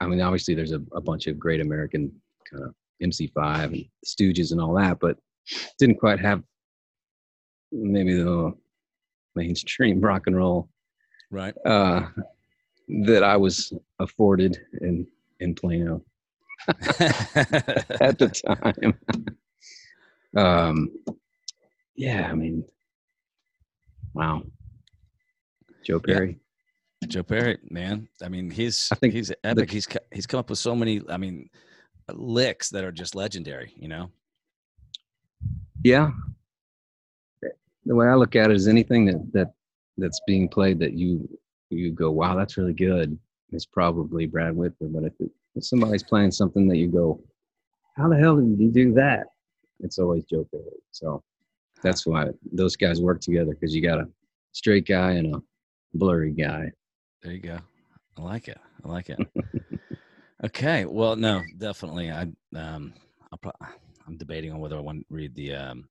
I 0.01 0.07
mean, 0.07 0.21
obviously, 0.21 0.55
there's 0.55 0.73
a, 0.73 0.83
a 0.93 1.01
bunch 1.01 1.27
of 1.27 1.39
great 1.39 1.61
American 1.61 2.13
kind 2.51 2.65
of 2.65 2.75
MC5 3.03 3.65
and 3.65 3.85
Stooges 4.07 4.53
and 4.53 4.61
all 4.61 4.75
that, 4.75 4.99
but 5.01 5.19
didn't 5.79 5.99
quite 5.99 6.21
have 6.21 6.43
maybe 7.73 8.15
the 8.15 8.53
mainstream 9.35 10.01
rock 10.03 10.27
and 10.27 10.37
roll 10.37 10.69
Right. 11.31 11.55
uh, 11.67 12.07
that 13.05 13.23
I 13.23 13.37
was 13.37 13.73
afforded 13.99 14.59
in 14.81 15.07
in 15.41 15.55
Plano 15.55 16.03
at 16.69 18.19
the 18.19 18.29
time. 18.75 18.95
um, 20.37 20.91
yeah, 21.95 22.29
I 22.31 22.35
mean, 22.35 22.65
wow, 24.15 24.43
Joe 25.89 26.01
Yeah. 26.07 26.15
Perry. 26.15 26.39
Joe 27.07 27.23
Perry, 27.23 27.59
man. 27.71 28.09
I 28.23 28.29
mean, 28.29 28.51
he's 28.51 28.89
I 28.93 28.97
think 28.97 29.15
he's 29.15 29.33
epic. 29.43 29.71
he's 29.71 29.89
he's 30.13 30.27
come 30.27 30.41
up 30.41 30.51
with 30.51 30.59
so 30.59 30.75
many. 30.77 31.01
I 31.09 31.17
mean, 31.17 31.49
licks 32.13 32.69
that 32.71 32.85
are 32.85 32.93
just 32.93 33.15
legendary. 33.15 33.73
You 33.77 33.89
know. 33.89 34.11
Yeah. 35.83 36.11
The 37.87 37.95
way 37.95 38.07
I 38.07 38.15
look 38.15 38.37
at 38.37 38.51
it 38.51 38.57
is 38.57 38.69
anything 38.69 39.07
that 39.07 39.33
that 39.33 39.53
that's 39.97 40.21
being 40.27 40.49
played 40.49 40.79
that 40.81 40.93
you 40.93 41.27
you 41.71 41.93
go, 41.93 42.11
wow, 42.11 42.35
that's 42.37 42.59
really 42.59 42.75
good. 42.75 43.19
It's 43.51 43.65
probably 43.67 44.27
Brad 44.27 44.55
Whitford, 44.55 44.93
but 44.93 45.05
if, 45.05 45.13
it, 45.21 45.31
if 45.55 45.65
somebody's 45.65 46.03
playing 46.03 46.33
something 46.33 46.69
that 46.69 46.77
you 46.77 46.89
go, 46.89 47.23
how 47.97 48.09
the 48.09 48.17
hell 48.17 48.37
did 48.37 48.59
you 48.59 48.71
do 48.71 48.93
that? 48.95 49.29
It's 49.81 49.99
always 49.99 50.25
Joe 50.25 50.47
Perry. 50.51 50.65
So 50.91 51.23
that's 51.83 52.07
why 52.07 52.27
those 52.53 52.77
guys 52.77 53.01
work 53.01 53.21
together 53.21 53.53
because 53.53 53.75
you 53.75 53.81
got 53.83 54.01
a 54.01 54.09
straight 54.53 54.87
guy 54.87 55.13
and 55.13 55.35
a 55.35 55.43
blurry 55.95 56.33
guy. 56.33 56.71
There 57.23 57.33
you 57.33 57.41
go. 57.41 57.59
I 58.17 58.23
like 58.23 58.49
it. 58.49 58.59
I 58.85 58.89
like 58.89 59.11
it. 59.11 59.19
okay. 60.45 60.85
Well, 60.85 61.17
no, 61.17 61.43
definitely. 61.57 62.11
I 62.11 62.23
um, 62.57 62.93
I'll 63.33 63.39
pro- 63.39 63.53
I'm 64.07 64.17
debating 64.17 64.53
on 64.53 64.61
whether 64.61 64.77
I 64.77 64.81
want 64.81 65.01
to 65.01 65.15
read 65.15 65.35
the 65.35 65.55
um, 65.55 65.89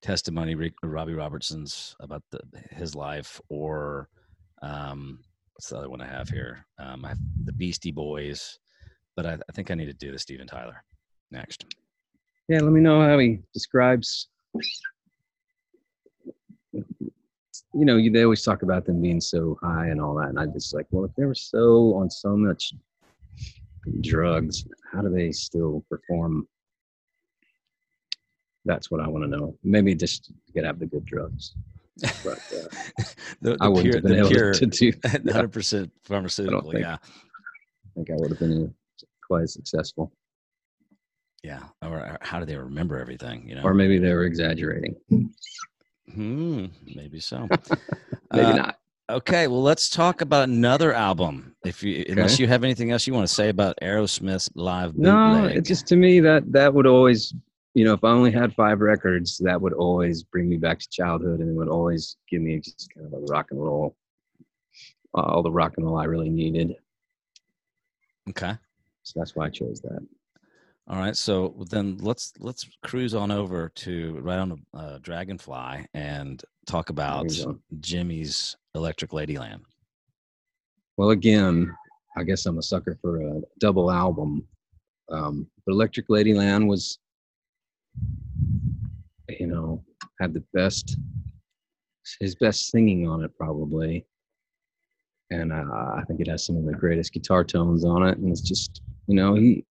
testimony 0.00 0.54
Rick, 0.54 0.74
Robbie 0.82 1.14
Robertson's 1.14 1.96
about 2.00 2.22
the, 2.30 2.40
his 2.70 2.94
life 2.94 3.40
or 3.48 4.08
um, 4.62 5.20
what's 5.54 5.68
the 5.68 5.78
other 5.78 5.90
one 5.90 6.00
I 6.00 6.06
have 6.06 6.28
here? 6.28 6.66
Um, 6.78 7.04
I 7.04 7.08
have 7.10 7.18
the 7.44 7.52
Beastie 7.52 7.92
Boys, 7.92 8.58
but 9.16 9.26
I, 9.26 9.34
I 9.34 9.52
think 9.52 9.70
I 9.70 9.74
need 9.74 9.86
to 9.86 9.92
do 9.92 10.12
the 10.12 10.18
Steven 10.18 10.46
Tyler 10.46 10.84
next. 11.30 11.66
Yeah, 12.48 12.60
let 12.60 12.72
me 12.72 12.80
know 12.80 13.00
how 13.00 13.18
he 13.18 13.38
describes. 13.54 14.28
You 17.74 17.84
know, 17.84 17.96
you, 17.96 18.10
they 18.10 18.22
always 18.24 18.42
talk 18.42 18.62
about 18.62 18.84
them 18.86 19.00
being 19.02 19.20
so 19.20 19.58
high 19.62 19.88
and 19.88 20.00
all 20.00 20.14
that, 20.16 20.28
and 20.28 20.38
I 20.38 20.46
just 20.46 20.74
like, 20.74 20.86
well, 20.90 21.04
if 21.04 21.14
they 21.16 21.24
were 21.24 21.34
so 21.34 21.94
on 21.94 22.10
so 22.10 22.36
much 22.36 22.72
drugs, 24.00 24.64
how 24.92 25.02
do 25.02 25.10
they 25.10 25.32
still 25.32 25.84
perform? 25.90 26.46
That's 28.64 28.90
what 28.90 29.00
I 29.00 29.08
want 29.08 29.24
to 29.24 29.28
know. 29.28 29.56
Maybe 29.64 29.94
just 29.94 30.30
get 30.54 30.64
out 30.64 30.78
the 30.78 30.86
good 30.86 31.04
drugs, 31.04 31.54
but 32.24 32.38
uh, 32.38 33.02
the, 33.42 33.56
I 33.60 33.66
the 33.66 33.70
wouldn't 33.70 33.82
pure, 33.84 33.94
have 33.96 34.02
been 34.04 34.14
able 34.18 34.28
pure, 34.30 34.52
to 34.52 34.66
do. 34.66 34.92
I 35.04 35.08
hundred 35.32 35.52
percent 35.52 35.90
pharmaceutical. 36.04 36.70
think- 36.70 36.82
Yeah, 36.84 36.94
I 37.02 37.88
think 37.96 38.10
I 38.10 38.14
would 38.16 38.30
have 38.30 38.38
been 38.38 38.72
quite 39.26 39.48
successful, 39.48 40.12
yeah. 41.42 41.64
Or 41.82 41.98
or 41.98 42.18
how 42.22 42.38
do 42.38 42.46
they 42.46 42.56
remember 42.56 42.98
everything? 42.98 43.48
You 43.48 43.56
know, 43.56 43.62
or 43.64 43.74
maybe 43.74 43.98
they 43.98 44.14
were 44.14 44.24
exaggerating. 44.24 44.94
Hmm, 46.10 46.66
maybe 46.94 47.20
so. 47.20 47.48
Maybe 48.32 48.52
Uh, 48.52 48.56
not. 48.56 48.78
Okay, 49.10 49.46
well, 49.46 49.62
let's 49.62 49.90
talk 49.90 50.22
about 50.22 50.48
another 50.48 50.92
album. 50.94 51.54
If 51.64 51.82
you, 51.82 52.04
unless 52.08 52.38
you 52.38 52.46
have 52.46 52.64
anything 52.64 52.90
else 52.90 53.06
you 53.06 53.12
want 53.12 53.28
to 53.28 53.32
say 53.34 53.50
about 53.50 53.76
Aerosmith's 53.82 54.50
live 54.54 54.96
No, 54.96 55.44
bootleg. 55.44 55.56
it 55.58 55.64
just 55.66 55.86
to 55.88 55.96
me 55.96 56.20
that 56.20 56.50
that 56.52 56.72
would 56.72 56.86
always, 56.86 57.34
you 57.74 57.84
know, 57.84 57.92
if 57.92 58.02
I 58.04 58.10
only 58.10 58.30
had 58.30 58.54
five 58.54 58.80
records, 58.80 59.36
that 59.38 59.60
would 59.60 59.74
always 59.74 60.22
bring 60.22 60.48
me 60.48 60.56
back 60.56 60.78
to 60.78 60.88
childhood, 60.88 61.40
and 61.40 61.50
it 61.50 61.52
would 61.52 61.68
always 61.68 62.16
give 62.30 62.40
me 62.40 62.58
just 62.58 62.88
kind 62.94 63.06
of 63.06 63.12
a 63.12 63.18
rock 63.26 63.48
and 63.50 63.60
roll, 63.62 63.96
uh, 65.14 65.20
all 65.20 65.42
the 65.42 65.52
rock 65.52 65.74
and 65.76 65.84
roll 65.84 65.98
I 65.98 66.04
really 66.04 66.30
needed. 66.30 66.74
okay. 68.30 68.54
So 69.02 69.20
that's 69.20 69.34
why 69.36 69.46
I 69.46 69.50
chose 69.50 69.80
that. 69.82 70.00
All 70.88 70.98
right, 70.98 71.16
so 71.16 71.54
then 71.70 71.96
let's 71.98 72.32
let's 72.40 72.68
cruise 72.82 73.14
on 73.14 73.30
over 73.30 73.68
to 73.68 74.18
right 74.20 74.38
on 74.38 74.64
a 74.74 74.76
uh, 74.76 74.98
Dragonfly 74.98 75.86
and 75.94 76.42
talk 76.66 76.90
about. 76.90 77.26
Jimi's 77.80 78.56
Electric 78.74 79.12
Ladyland. 79.12 79.60
Well, 80.96 81.10
again, 81.10 81.74
I 82.16 82.24
guess 82.24 82.46
I'm 82.46 82.58
a 82.58 82.62
sucker 82.62 82.98
for 83.00 83.22
a 83.22 83.40
double 83.60 83.90
album. 83.90 84.46
Um, 85.10 85.46
but 85.64 85.72
Electric 85.72 86.08
Ladyland 86.08 86.66
was, 86.66 86.98
you 89.28 89.46
know, 89.46 89.84
had 90.20 90.34
the 90.34 90.44
best, 90.52 90.96
his 92.20 92.34
best 92.34 92.70
singing 92.70 93.08
on 93.08 93.22
it 93.22 93.30
probably, 93.36 94.04
and 95.30 95.52
uh, 95.52 95.56
I 95.96 96.02
think 96.06 96.20
it 96.20 96.28
has 96.28 96.44
some 96.44 96.56
of 96.56 96.64
the 96.64 96.72
greatest 96.72 97.12
guitar 97.12 97.44
tones 97.44 97.84
on 97.84 98.06
it. 98.06 98.18
And 98.18 98.30
it's 98.30 98.40
just, 98.40 98.82
you 99.06 99.14
know, 99.14 99.34
he 99.34 99.64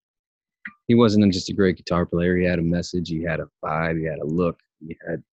he 0.92 0.96
wasn't 0.96 1.32
just 1.32 1.50
a 1.50 1.54
great 1.54 1.78
guitar 1.78 2.06
player. 2.06 2.36
He 2.36 2.44
had 2.44 2.60
a 2.60 2.62
message. 2.62 3.08
He 3.08 3.24
had 3.24 3.40
a 3.40 3.48
vibe. 3.64 3.98
He 3.98 4.04
had 4.06 4.20
a 4.20 4.26
look. 4.26 4.60
He 4.86 4.98
had 5.08 5.24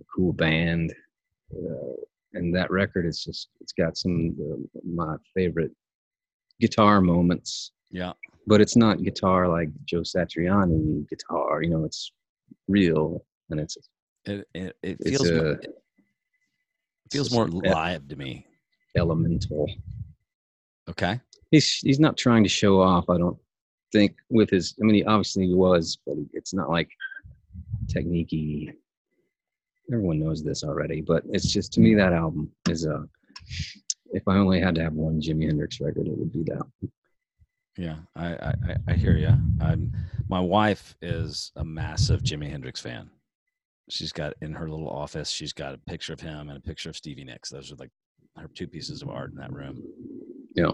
a 0.00 0.04
cool 0.14 0.32
band. 0.32 0.94
Uh, 1.52 1.94
and 2.34 2.54
that 2.54 2.70
record 2.70 3.06
is 3.06 3.24
just 3.24 3.48
it's 3.60 3.72
got 3.72 3.96
some 3.96 4.36
of 4.40 4.84
my 4.84 5.16
favorite 5.34 5.72
guitar 6.60 7.00
moments 7.00 7.72
Yeah, 7.90 8.12
but 8.46 8.60
it's 8.60 8.76
not 8.76 9.02
guitar 9.02 9.48
like 9.48 9.68
joe 9.84 10.02
satriani 10.02 11.08
guitar 11.08 11.62
you 11.62 11.70
know 11.70 11.84
it's 11.84 12.12
real 12.68 13.24
and 13.50 13.58
it's 13.60 13.76
it 14.24 14.46
it, 14.54 14.76
it 14.82 14.98
feels 15.08 15.30
more, 15.32 15.46
a- 15.46 15.52
it 15.52 15.74
feels 17.12 17.32
more 17.32 17.48
live 17.48 18.06
to 18.08 18.16
me. 18.16 18.46
elemental 18.96 19.66
Okay, 20.88 21.20
he's 21.52 21.68
he's 21.86 22.00
not 22.00 22.16
trying 22.16 22.42
to 22.42 22.48
show 22.60 22.80
off 22.80 23.08
i 23.08 23.16
don't 23.18 23.38
think 23.92 24.16
with 24.30 24.50
his 24.50 24.74
i 24.80 24.84
mean 24.84 24.94
he 24.96 25.04
obviously 25.04 25.52
was 25.54 25.98
but 26.06 26.16
it's 26.32 26.52
not 26.54 26.68
like 26.70 26.90
techniquey 27.86 28.72
everyone 29.92 30.18
knows 30.20 30.42
this 30.42 30.64
already 30.64 31.00
but 31.00 31.22
it's 31.30 31.50
just 31.52 31.72
to 31.72 31.80
me 31.80 31.94
that 31.94 32.12
album 32.12 32.50
is 32.68 32.84
a 32.84 33.08
if 34.12 34.26
i 34.28 34.36
only 34.36 34.60
had 34.60 34.74
to 34.74 34.82
have 34.82 34.92
one 34.92 35.20
jimi 35.20 35.46
hendrix 35.46 35.80
record 35.80 36.06
it 36.08 36.18
would 36.18 36.32
be 36.32 36.42
that 36.42 36.62
yeah, 37.78 37.96
I 38.14 38.26
I, 38.28 38.54
I- 38.68 38.76
I 38.88 38.92
hear 38.94 39.18
you. 39.18 39.34
I'm 39.60 39.92
my 40.30 40.40
wife 40.40 40.96
is 41.02 41.52
a 41.56 41.64
massive 41.64 42.22
Jimi 42.22 42.48
Hendrix 42.50 42.80
fan. 42.80 43.10
She's 43.90 44.12
got 44.12 44.32
in 44.40 44.54
her 44.54 44.66
little 44.70 44.88
office. 44.88 45.28
She's 45.28 45.52
got 45.52 45.74
a 45.74 45.78
picture 45.86 46.14
of 46.14 46.20
him 46.20 46.48
and 46.48 46.56
a 46.56 46.60
picture 46.62 46.88
of 46.88 46.96
Stevie 46.96 47.24
Nicks. 47.24 47.50
Those 47.50 47.70
are 47.70 47.76
like 47.76 47.90
her 48.38 48.48
two 48.54 48.66
pieces 48.66 49.02
of 49.02 49.10
art 49.10 49.28
in 49.32 49.36
that 49.36 49.52
room. 49.52 49.82
Yeah. 50.54 50.70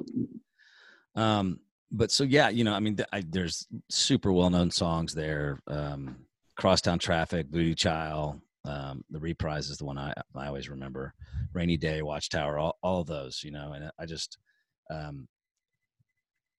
Um, 1.16 1.58
but 1.92 2.10
so 2.10 2.24
yeah, 2.24 2.48
you 2.48 2.64
know, 2.64 2.72
I 2.72 2.80
mean, 2.80 2.96
I, 3.12 3.22
there's 3.28 3.66
super 3.88 4.32
well-known 4.32 4.70
songs 4.70 5.14
there. 5.14 5.60
Um, 5.68 6.16
Crosstown 6.56 6.98
Traffic, 6.98 7.46
Voodoo 7.50 7.74
Child, 7.74 8.40
um, 8.64 9.04
the 9.10 9.18
reprise 9.18 9.70
is 9.70 9.78
the 9.78 9.84
one 9.84 9.98
I 9.98 10.12
I 10.34 10.46
always 10.46 10.68
remember. 10.68 11.14
Rainy 11.52 11.76
Day, 11.76 12.02
Watchtower, 12.02 12.58
all 12.58 12.78
all 12.82 13.00
of 13.00 13.06
those, 13.06 13.42
you 13.42 13.50
know. 13.50 13.72
And 13.72 13.90
I 13.98 14.06
just, 14.06 14.38
um, 14.90 15.26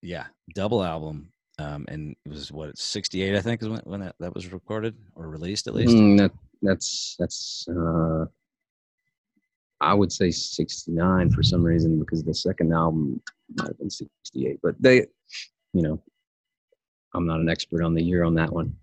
yeah, 0.02 0.26
double 0.54 0.84
album. 0.84 1.30
Um, 1.60 1.86
and 1.88 2.16
it 2.26 2.30
was 2.30 2.52
what 2.52 2.78
68, 2.78 3.36
I 3.36 3.42
think, 3.42 3.62
is 3.62 3.70
when, 3.70 3.80
when 3.84 4.00
that, 4.00 4.16
that 4.20 4.34
was 4.34 4.52
recorded 4.52 4.96
or 5.16 5.30
released 5.30 5.68
at 5.68 5.76
least. 5.76 5.94
Mm, 5.94 6.18
that 6.18 6.32
that's 6.62 7.16
that's 7.20 7.68
uh 7.70 8.26
I 9.82 9.94
would 9.94 10.12
say 10.12 10.32
69 10.32 11.32
for 11.32 11.44
some 11.44 11.62
reason 11.62 12.00
because 12.00 12.24
the 12.24 12.34
second 12.34 12.74
album 12.74 13.22
might 13.58 13.68
have 13.68 13.78
been 13.78 13.90
68 13.90 14.60
but 14.64 14.76
they 14.80 15.08
you 15.74 15.82
know 15.82 16.02
I'm 17.14 17.26
not 17.26 17.40
an 17.40 17.50
expert 17.50 17.84
on 17.84 17.94
the 17.94 18.04
year 18.04 18.24
on 18.24 18.36
that 18.36 18.52
one 18.52 18.76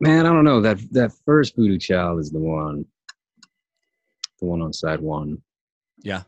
man 0.00 0.26
I 0.26 0.32
don't 0.32 0.44
know 0.44 0.60
that 0.60 0.78
that 0.92 1.12
first 1.24 1.56
Voodoo 1.56 1.78
Child 1.78 2.20
is 2.20 2.30
the 2.30 2.38
one 2.38 2.84
the 4.40 4.46
one 4.46 4.62
on 4.62 4.72
side 4.72 5.00
one 5.00 5.40
Yeah. 6.02 6.22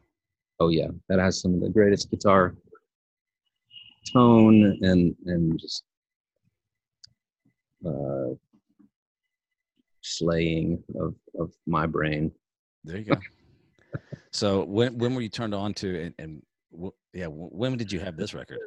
oh 0.59 0.69
yeah 0.69 0.89
that 1.09 1.19
has 1.19 1.41
some 1.41 1.55
of 1.55 1.61
the 1.61 1.69
greatest 1.71 2.11
guitar 2.11 2.55
tone 4.13 4.79
and 4.83 5.15
and 5.27 5.59
just 5.59 5.85
uh 7.87 8.29
slaying 10.03 10.83
of 10.99 11.15
of 11.39 11.53
my 11.67 11.87
brain 11.87 12.33
There 12.85 12.97
you 12.99 13.05
go. 13.05 13.17
so 14.33 14.65
when 14.65 14.99
when 14.99 15.15
were 15.15 15.21
you 15.21 15.29
turned 15.29 15.55
on 15.55 15.75
to 15.75 16.01
and, 16.05 16.15
and 16.19 16.43
yeah, 17.13 17.27
when 17.27 17.77
did 17.77 17.91
you 17.91 17.99
have 18.01 18.17
this 18.17 18.33
record? 18.35 18.59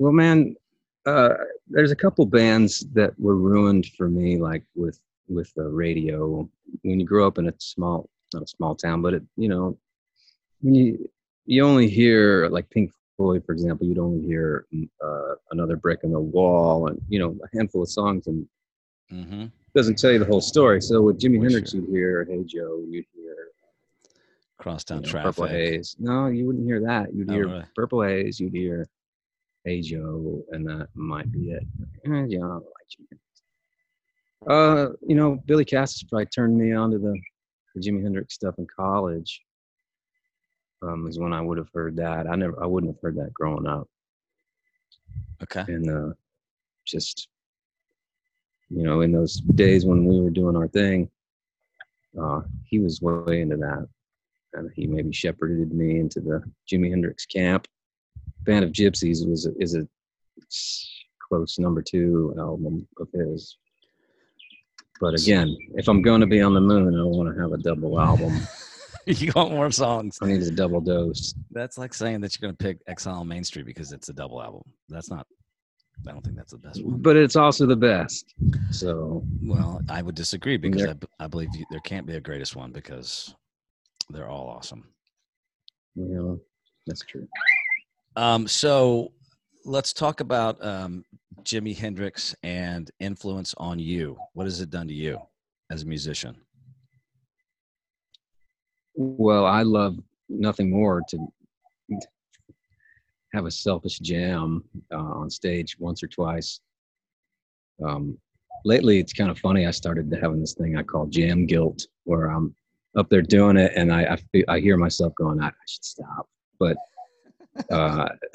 Well, 0.00 0.12
man, 0.12 0.56
uh, 1.04 1.34
there's 1.68 1.90
a 1.90 1.96
couple 1.96 2.24
bands 2.24 2.80
that 2.94 3.12
were 3.20 3.36
ruined 3.36 3.84
for 3.98 4.08
me, 4.08 4.38
like 4.38 4.64
with 4.74 4.98
with 5.28 5.52
the 5.54 5.68
radio. 5.68 6.48
When 6.82 6.98
you 6.98 7.04
grow 7.04 7.26
up 7.26 7.36
in 7.36 7.48
a 7.48 7.54
small, 7.58 8.08
not 8.32 8.42
a 8.42 8.46
small 8.46 8.74
town, 8.74 9.02
but 9.02 9.12
it, 9.12 9.22
you 9.36 9.50
know, 9.50 9.76
when 10.62 10.74
you 10.74 11.10
you 11.44 11.62
only 11.62 11.86
hear 11.86 12.48
like 12.48 12.70
Pink 12.70 12.92
Floyd, 13.18 13.44
for 13.44 13.52
example, 13.52 13.86
you'd 13.86 13.98
only 13.98 14.26
hear 14.26 14.64
mm, 14.74 14.88
uh, 15.04 15.34
another 15.50 15.76
brick 15.76 16.00
in 16.02 16.12
the 16.12 16.18
wall, 16.18 16.86
and 16.86 16.98
you 17.10 17.18
know, 17.18 17.36
a 17.44 17.56
handful 17.56 17.82
of 17.82 17.90
songs, 17.90 18.26
and 18.26 18.46
Mm-hmm. 19.12 19.46
doesn't 19.74 19.98
tell 19.98 20.12
you 20.12 20.18
the 20.20 20.24
whole 20.24 20.40
story. 20.40 20.80
So 20.80 21.02
with 21.02 21.20
Jimi 21.20 21.42
Hendrix, 21.42 21.74
you'd 21.74 21.90
hear 21.90 22.24
Hey 22.24 22.42
Joe, 22.44 22.82
you'd 22.88 23.04
hear 23.12 23.34
Crosstown 24.56 24.98
you 24.98 25.02
know, 25.02 25.10
Traffic. 25.10 25.34
Purple 25.36 25.46
Haze. 25.48 25.96
No, 25.98 26.28
you 26.28 26.46
wouldn't 26.46 26.64
hear 26.64 26.80
that. 26.80 27.12
You'd 27.12 27.28
Oh, 27.28 27.34
hear 27.34 27.46
really? 27.48 27.64
Purple 27.74 28.02
Haze. 28.02 28.40
You'd 28.40 28.54
hear 28.54 28.86
Hey 29.64 29.82
Joe, 29.82 30.42
and 30.50 30.66
that 30.66 30.88
might 30.94 31.30
be 31.30 31.50
it. 31.50 31.62
Eh, 32.06 32.24
yeah, 32.28 32.44
I 32.44 32.54
like 32.54 32.88
Jimi 32.90 33.06
Hendrix. 33.10 33.42
Uh, 34.48 34.96
you 35.06 35.14
know, 35.14 35.38
Billy 35.44 35.66
Cassis 35.66 36.02
probably 36.04 36.26
turned 36.26 36.56
me 36.56 36.72
on 36.72 36.90
to 36.92 36.98
the, 36.98 37.14
the 37.74 37.80
Jimi 37.80 38.02
Hendrix 38.02 38.34
stuff 38.34 38.54
in 38.58 38.66
college. 38.74 39.42
Um, 40.82 41.06
is 41.06 41.18
when 41.18 41.34
I 41.34 41.42
would 41.42 41.58
have 41.58 41.68
heard 41.74 41.96
that. 41.96 42.26
I 42.26 42.36
never, 42.36 42.62
I 42.62 42.66
wouldn't 42.66 42.94
have 42.94 43.02
heard 43.02 43.16
that 43.16 43.34
growing 43.34 43.66
up. 43.66 43.86
Okay. 45.42 45.64
And 45.68 45.90
uh, 45.90 46.14
just, 46.86 47.28
you 48.70 48.82
know, 48.82 49.02
in 49.02 49.12
those 49.12 49.40
days 49.40 49.84
when 49.84 50.06
we 50.06 50.22
were 50.22 50.30
doing 50.30 50.56
our 50.56 50.68
thing, 50.68 51.10
uh, 52.18 52.40
he 52.64 52.78
was 52.78 53.02
way 53.02 53.42
into 53.42 53.56
that, 53.58 53.86
and 54.54 54.70
he 54.74 54.86
maybe 54.86 55.12
shepherded 55.12 55.72
me 55.74 56.00
into 56.00 56.20
the 56.20 56.42
Jimi 56.70 56.88
Hendrix 56.88 57.26
camp. 57.26 57.68
Band 58.40 58.64
of 58.64 58.72
Gypsys 58.72 59.28
was 59.28 59.46
a, 59.46 59.52
is 59.58 59.74
a 59.74 59.86
close 61.28 61.58
number 61.58 61.82
two 61.82 62.34
album 62.38 62.86
of 62.98 63.08
his. 63.12 63.56
But 65.00 65.14
again, 65.14 65.56
if 65.74 65.88
I'm 65.88 66.02
going 66.02 66.20
to 66.20 66.26
be 66.26 66.42
on 66.42 66.52
the 66.52 66.60
moon, 66.60 66.94
I 66.98 67.04
want 67.04 67.34
to 67.34 67.40
have 67.40 67.52
a 67.52 67.58
double 67.58 67.98
album. 67.98 68.38
you 69.06 69.32
want 69.34 69.52
more 69.52 69.70
songs. 69.70 70.18
I 70.20 70.26
need 70.26 70.42
a 70.42 70.50
double 70.50 70.80
dose. 70.80 71.34
That's 71.50 71.78
like 71.78 71.94
saying 71.94 72.20
that 72.20 72.36
you're 72.38 72.46
going 72.46 72.56
to 72.56 72.62
pick 72.62 72.78
Exile 72.86 73.20
on 73.20 73.28
Main 73.28 73.44
Street 73.44 73.64
because 73.64 73.92
it's 73.92 74.10
a 74.10 74.12
double 74.12 74.42
album. 74.42 74.62
That's 74.88 75.10
not. 75.10 75.26
I 76.06 76.12
don't 76.12 76.22
think 76.22 76.36
that's 76.36 76.52
the 76.52 76.58
best 76.58 76.84
one. 76.84 77.00
But 77.00 77.16
it's 77.16 77.36
also 77.36 77.66
the 77.66 77.76
best. 77.76 78.34
So 78.70 79.22
Well, 79.42 79.80
I 79.88 80.02
would 80.02 80.14
disagree 80.14 80.56
because 80.56 80.86
I, 80.86 80.94
I, 81.18 81.26
believe 81.26 81.54
you, 81.54 81.64
there 81.70 81.80
can't 81.80 82.06
be 82.06 82.16
a 82.16 82.20
greatest 82.20 82.56
one 82.56 82.72
because 82.72 83.34
they're 84.08 84.28
all 84.28 84.48
awesome. 84.48 84.88
know, 86.14 86.40
that's 86.86 87.04
true. 87.04 87.26
Um, 88.16 88.48
so 88.48 89.12
let's 89.64 89.92
talk 89.92 90.20
about 90.20 90.64
um, 90.64 91.04
Jimi 91.42 91.76
Hendrix 91.76 92.34
and 92.42 92.90
influence 93.00 93.54
on 93.56 93.78
you. 93.78 94.18
What 94.34 94.44
has 94.46 94.60
it 94.60 94.70
done 94.70 94.88
to 94.88 94.94
you 94.94 95.20
as 95.70 95.82
a 95.82 95.86
musician? 95.86 96.36
Well, 98.94 99.46
I 99.46 99.62
love 99.62 99.96
nothing 100.28 100.70
more 100.70 101.02
to 101.08 101.18
have 103.32 103.46
a 103.46 103.50
selfish 103.50 103.98
jam 104.00 104.64
uh, 104.92 104.96
on 104.96 105.30
stage 105.30 105.76
once 105.78 106.02
or 106.02 106.08
twice. 106.08 106.60
Um, 107.84 108.18
lately, 108.64 108.98
it's 108.98 109.12
kind 109.12 109.30
of 109.30 109.38
funny. 109.38 109.66
I 109.66 109.70
started 109.70 110.12
having 110.20 110.40
this 110.40 110.54
thing 110.54 110.76
I 110.76 110.82
call 110.82 111.06
jam 111.06 111.46
guilt, 111.46 111.86
where 112.04 112.26
I'm 112.26 112.54
up 112.96 113.08
there 113.08 113.22
doing 113.22 113.56
it, 113.56 113.72
and 113.76 113.92
I 113.92 114.04
I, 114.04 114.16
fe- 114.16 114.44
I 114.48 114.58
hear 114.58 114.76
myself 114.76 115.14
going, 115.14 115.40
I, 115.40 115.46
I 115.48 115.52
should 115.68 115.84
stop, 115.84 116.28
but 116.58 116.76
uh, 117.70 118.08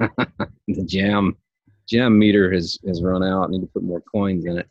the 0.00 0.84
jam 0.84 1.36
jam 1.88 2.18
meter 2.18 2.52
has 2.52 2.78
has 2.86 3.02
run 3.02 3.22
out. 3.22 3.44
I 3.44 3.46
need 3.48 3.60
to 3.60 3.66
put 3.66 3.82
more 3.82 4.02
coins 4.12 4.44
in 4.44 4.58
it. 4.58 4.68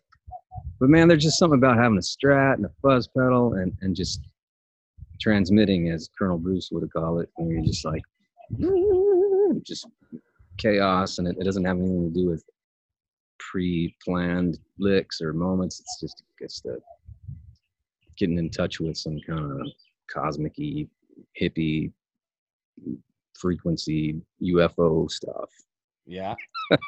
But 0.79 0.89
man, 0.89 1.07
there's 1.07 1.23
just 1.23 1.39
something 1.39 1.57
about 1.57 1.77
having 1.77 1.97
a 1.97 2.01
strat 2.01 2.55
and 2.55 2.65
a 2.65 2.71
fuzz 2.81 3.07
pedal 3.07 3.53
and 3.53 3.73
and 3.81 3.95
just 3.95 4.21
transmitting, 5.19 5.89
as 5.89 6.09
Colonel 6.17 6.37
Bruce 6.37 6.69
would 6.71 6.83
have 6.83 6.93
called 6.93 7.21
it, 7.21 7.29
where 7.35 7.53
you're 7.53 7.65
just 7.65 7.85
like 7.85 8.03
just 9.63 9.87
chaos, 10.57 11.17
and 11.17 11.27
it, 11.27 11.37
it 11.39 11.43
doesn't 11.43 11.65
have 11.65 11.77
anything 11.77 12.13
to 12.13 12.19
do 12.19 12.27
with 12.27 12.43
pre-planned 13.39 14.59
licks 14.79 15.21
or 15.21 15.33
moments. 15.33 15.79
It's 15.79 15.99
just 15.99 16.23
it's 16.39 16.61
the 16.61 16.79
getting 18.17 18.37
in 18.37 18.49
touch 18.49 18.79
with 18.79 18.97
some 18.97 19.19
kind 19.27 19.61
of 19.61 19.67
cosmic-y, 20.11 20.87
hippie 21.39 21.91
frequency 23.39 24.21
UFO 24.41 25.09
stuff. 25.09 25.49
Yeah, 26.05 26.35
If 26.71 26.79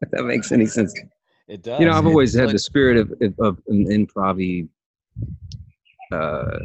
that 0.12 0.24
makes 0.24 0.52
any 0.52 0.66
sense. 0.66 0.94
it 1.48 1.62
does. 1.62 1.80
You 1.80 1.86
know, 1.86 1.92
I've 1.92 2.04
It- 2.06 2.08
always 2.08 2.34
had 2.34 2.46
like- 2.46 2.52
the 2.54 2.58
spirit 2.58 2.96
of 2.98 3.10
of, 3.40 3.60
an 3.68 3.86
improv 3.86 4.68
uh 6.12 6.58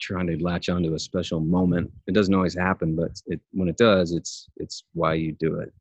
trying 0.00 0.26
to 0.28 0.42
latch 0.42 0.68
onto 0.68 0.94
a 0.94 0.98
special 0.98 1.40
moment. 1.40 1.90
It 2.06 2.14
doesn't 2.14 2.34
always 2.34 2.54
happen, 2.56 2.94
but 2.94 3.12
it 3.26 3.40
when 3.52 3.68
it 3.68 3.76
does, 3.76 4.12
it's 4.12 4.48
it's 4.56 4.84
why 4.94 5.14
you 5.14 5.32
do 5.32 5.60
it. 5.60 5.72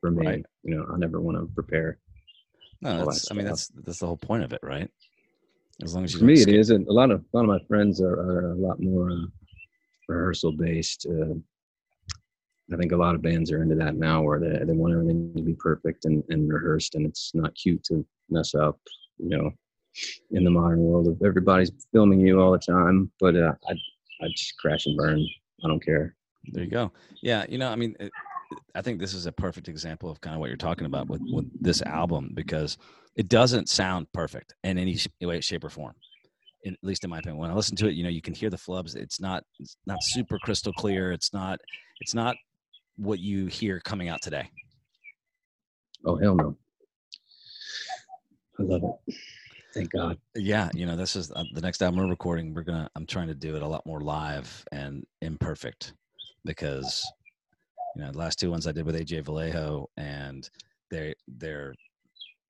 For 0.00 0.10
me, 0.10 0.26
Right. 0.26 0.46
you 0.64 0.74
know, 0.74 0.84
I 0.92 0.96
never 0.98 1.20
want 1.20 1.38
to 1.38 1.46
prepare. 1.54 1.98
No, 2.80 3.04
that's, 3.04 3.30
I 3.30 3.34
mean 3.34 3.44
that's 3.46 3.68
that's 3.84 4.00
the 4.00 4.06
whole 4.06 4.16
point 4.16 4.42
of 4.42 4.52
it, 4.52 4.60
right? 4.62 4.90
As 5.84 5.94
long 5.94 6.02
as 6.04 6.12
you 6.12 6.18
For 6.18 6.24
me, 6.24 6.34
don't 6.34 6.42
skip- 6.42 6.54
is. 6.56 6.70
And 6.70 6.86
a 6.88 6.92
lot 6.92 7.10
of 7.12 7.20
a 7.32 7.36
lot 7.36 7.42
of 7.44 7.48
my 7.48 7.60
friends 7.68 8.00
are, 8.00 8.14
are 8.18 8.52
a 8.52 8.56
lot 8.56 8.80
more 8.80 9.10
uh, 9.12 9.26
rehearsal 10.08 10.52
based. 10.52 11.06
Uh, 11.08 11.34
I 12.72 12.76
think 12.76 12.92
a 12.92 12.96
lot 12.96 13.14
of 13.14 13.22
bands 13.22 13.52
are 13.52 13.62
into 13.62 13.74
that 13.76 13.96
now, 13.96 14.22
where 14.22 14.40
they, 14.40 14.64
they 14.64 14.72
want 14.72 14.94
everything 14.94 15.32
to 15.36 15.42
be 15.42 15.54
perfect 15.54 16.04
and, 16.04 16.22
and 16.30 16.50
rehearsed, 16.50 16.94
and 16.94 17.06
it's 17.06 17.32
not 17.34 17.54
cute 17.54 17.82
to 17.84 18.06
mess 18.30 18.54
up. 18.54 18.78
You 19.18 19.28
know, 19.28 19.50
in 20.30 20.44
the 20.44 20.50
modern 20.50 20.80
world 20.80 21.06
of 21.06 21.20
everybody's 21.24 21.70
filming 21.92 22.20
you 22.20 22.40
all 22.40 22.52
the 22.52 22.58
time. 22.58 23.10
But 23.20 23.36
uh, 23.36 23.54
I 23.68 23.72
I 24.22 24.28
just 24.28 24.56
crash 24.58 24.86
and 24.86 24.96
burn. 24.96 25.20
I 25.64 25.68
don't 25.68 25.84
care. 25.84 26.14
There 26.46 26.64
you 26.64 26.70
go. 26.70 26.92
Yeah, 27.20 27.44
you 27.48 27.58
know, 27.58 27.68
I 27.68 27.76
mean, 27.76 27.96
it, 28.00 28.12
I 28.74 28.82
think 28.82 28.98
this 28.98 29.14
is 29.14 29.26
a 29.26 29.32
perfect 29.32 29.68
example 29.68 30.10
of 30.10 30.20
kind 30.20 30.34
of 30.34 30.40
what 30.40 30.48
you're 30.48 30.56
talking 30.56 30.86
about 30.86 31.08
with, 31.08 31.22
with 31.32 31.50
this 31.62 31.82
album 31.82 32.32
because 32.34 32.78
it 33.16 33.28
doesn't 33.28 33.68
sound 33.68 34.06
perfect 34.12 34.54
in 34.64 34.78
any 34.78 34.98
way, 35.20 35.40
shape, 35.40 35.64
or 35.64 35.70
form. 35.70 35.94
In, 36.64 36.74
at 36.74 36.84
least 36.84 37.04
in 37.04 37.10
my 37.10 37.18
opinion, 37.18 37.38
when 37.38 37.50
I 37.50 37.54
listen 37.54 37.76
to 37.76 37.88
it, 37.88 37.94
you 37.94 38.04
know, 38.04 38.08
you 38.08 38.22
can 38.22 38.34
hear 38.34 38.50
the 38.50 38.56
flubs. 38.56 38.94
It's 38.94 39.20
not 39.20 39.42
it's 39.58 39.76
not 39.86 39.98
super 40.02 40.38
crystal 40.38 40.72
clear. 40.72 41.12
It's 41.12 41.32
not 41.32 41.60
it's 42.00 42.14
not 42.14 42.36
what 42.96 43.18
you 43.18 43.46
hear 43.46 43.80
coming 43.80 44.08
out 44.08 44.22
today. 44.22 44.48
Oh 46.04 46.16
hell 46.16 46.34
no. 46.34 46.56
I 48.58 48.62
love 48.62 48.82
it. 48.84 49.14
Thank 49.74 49.90
God. 49.90 50.18
Yeah, 50.34 50.68
you 50.74 50.84
know, 50.84 50.96
this 50.96 51.16
is 51.16 51.32
uh, 51.32 51.44
the 51.54 51.62
next 51.62 51.82
album 51.82 52.00
we're 52.00 52.10
recording. 52.10 52.52
We're 52.52 52.62
gonna 52.62 52.90
I'm 52.94 53.06
trying 53.06 53.28
to 53.28 53.34
do 53.34 53.56
it 53.56 53.62
a 53.62 53.66
lot 53.66 53.86
more 53.86 54.00
live 54.00 54.64
and 54.70 55.04
imperfect 55.22 55.94
because 56.44 57.10
you 57.96 58.02
know 58.02 58.12
the 58.12 58.18
last 58.18 58.38
two 58.38 58.50
ones 58.50 58.66
I 58.66 58.72
did 58.72 58.84
with 58.84 58.96
AJ 58.96 59.24
Vallejo 59.24 59.88
and 59.96 60.48
they're 60.90 61.14
they're 61.26 61.74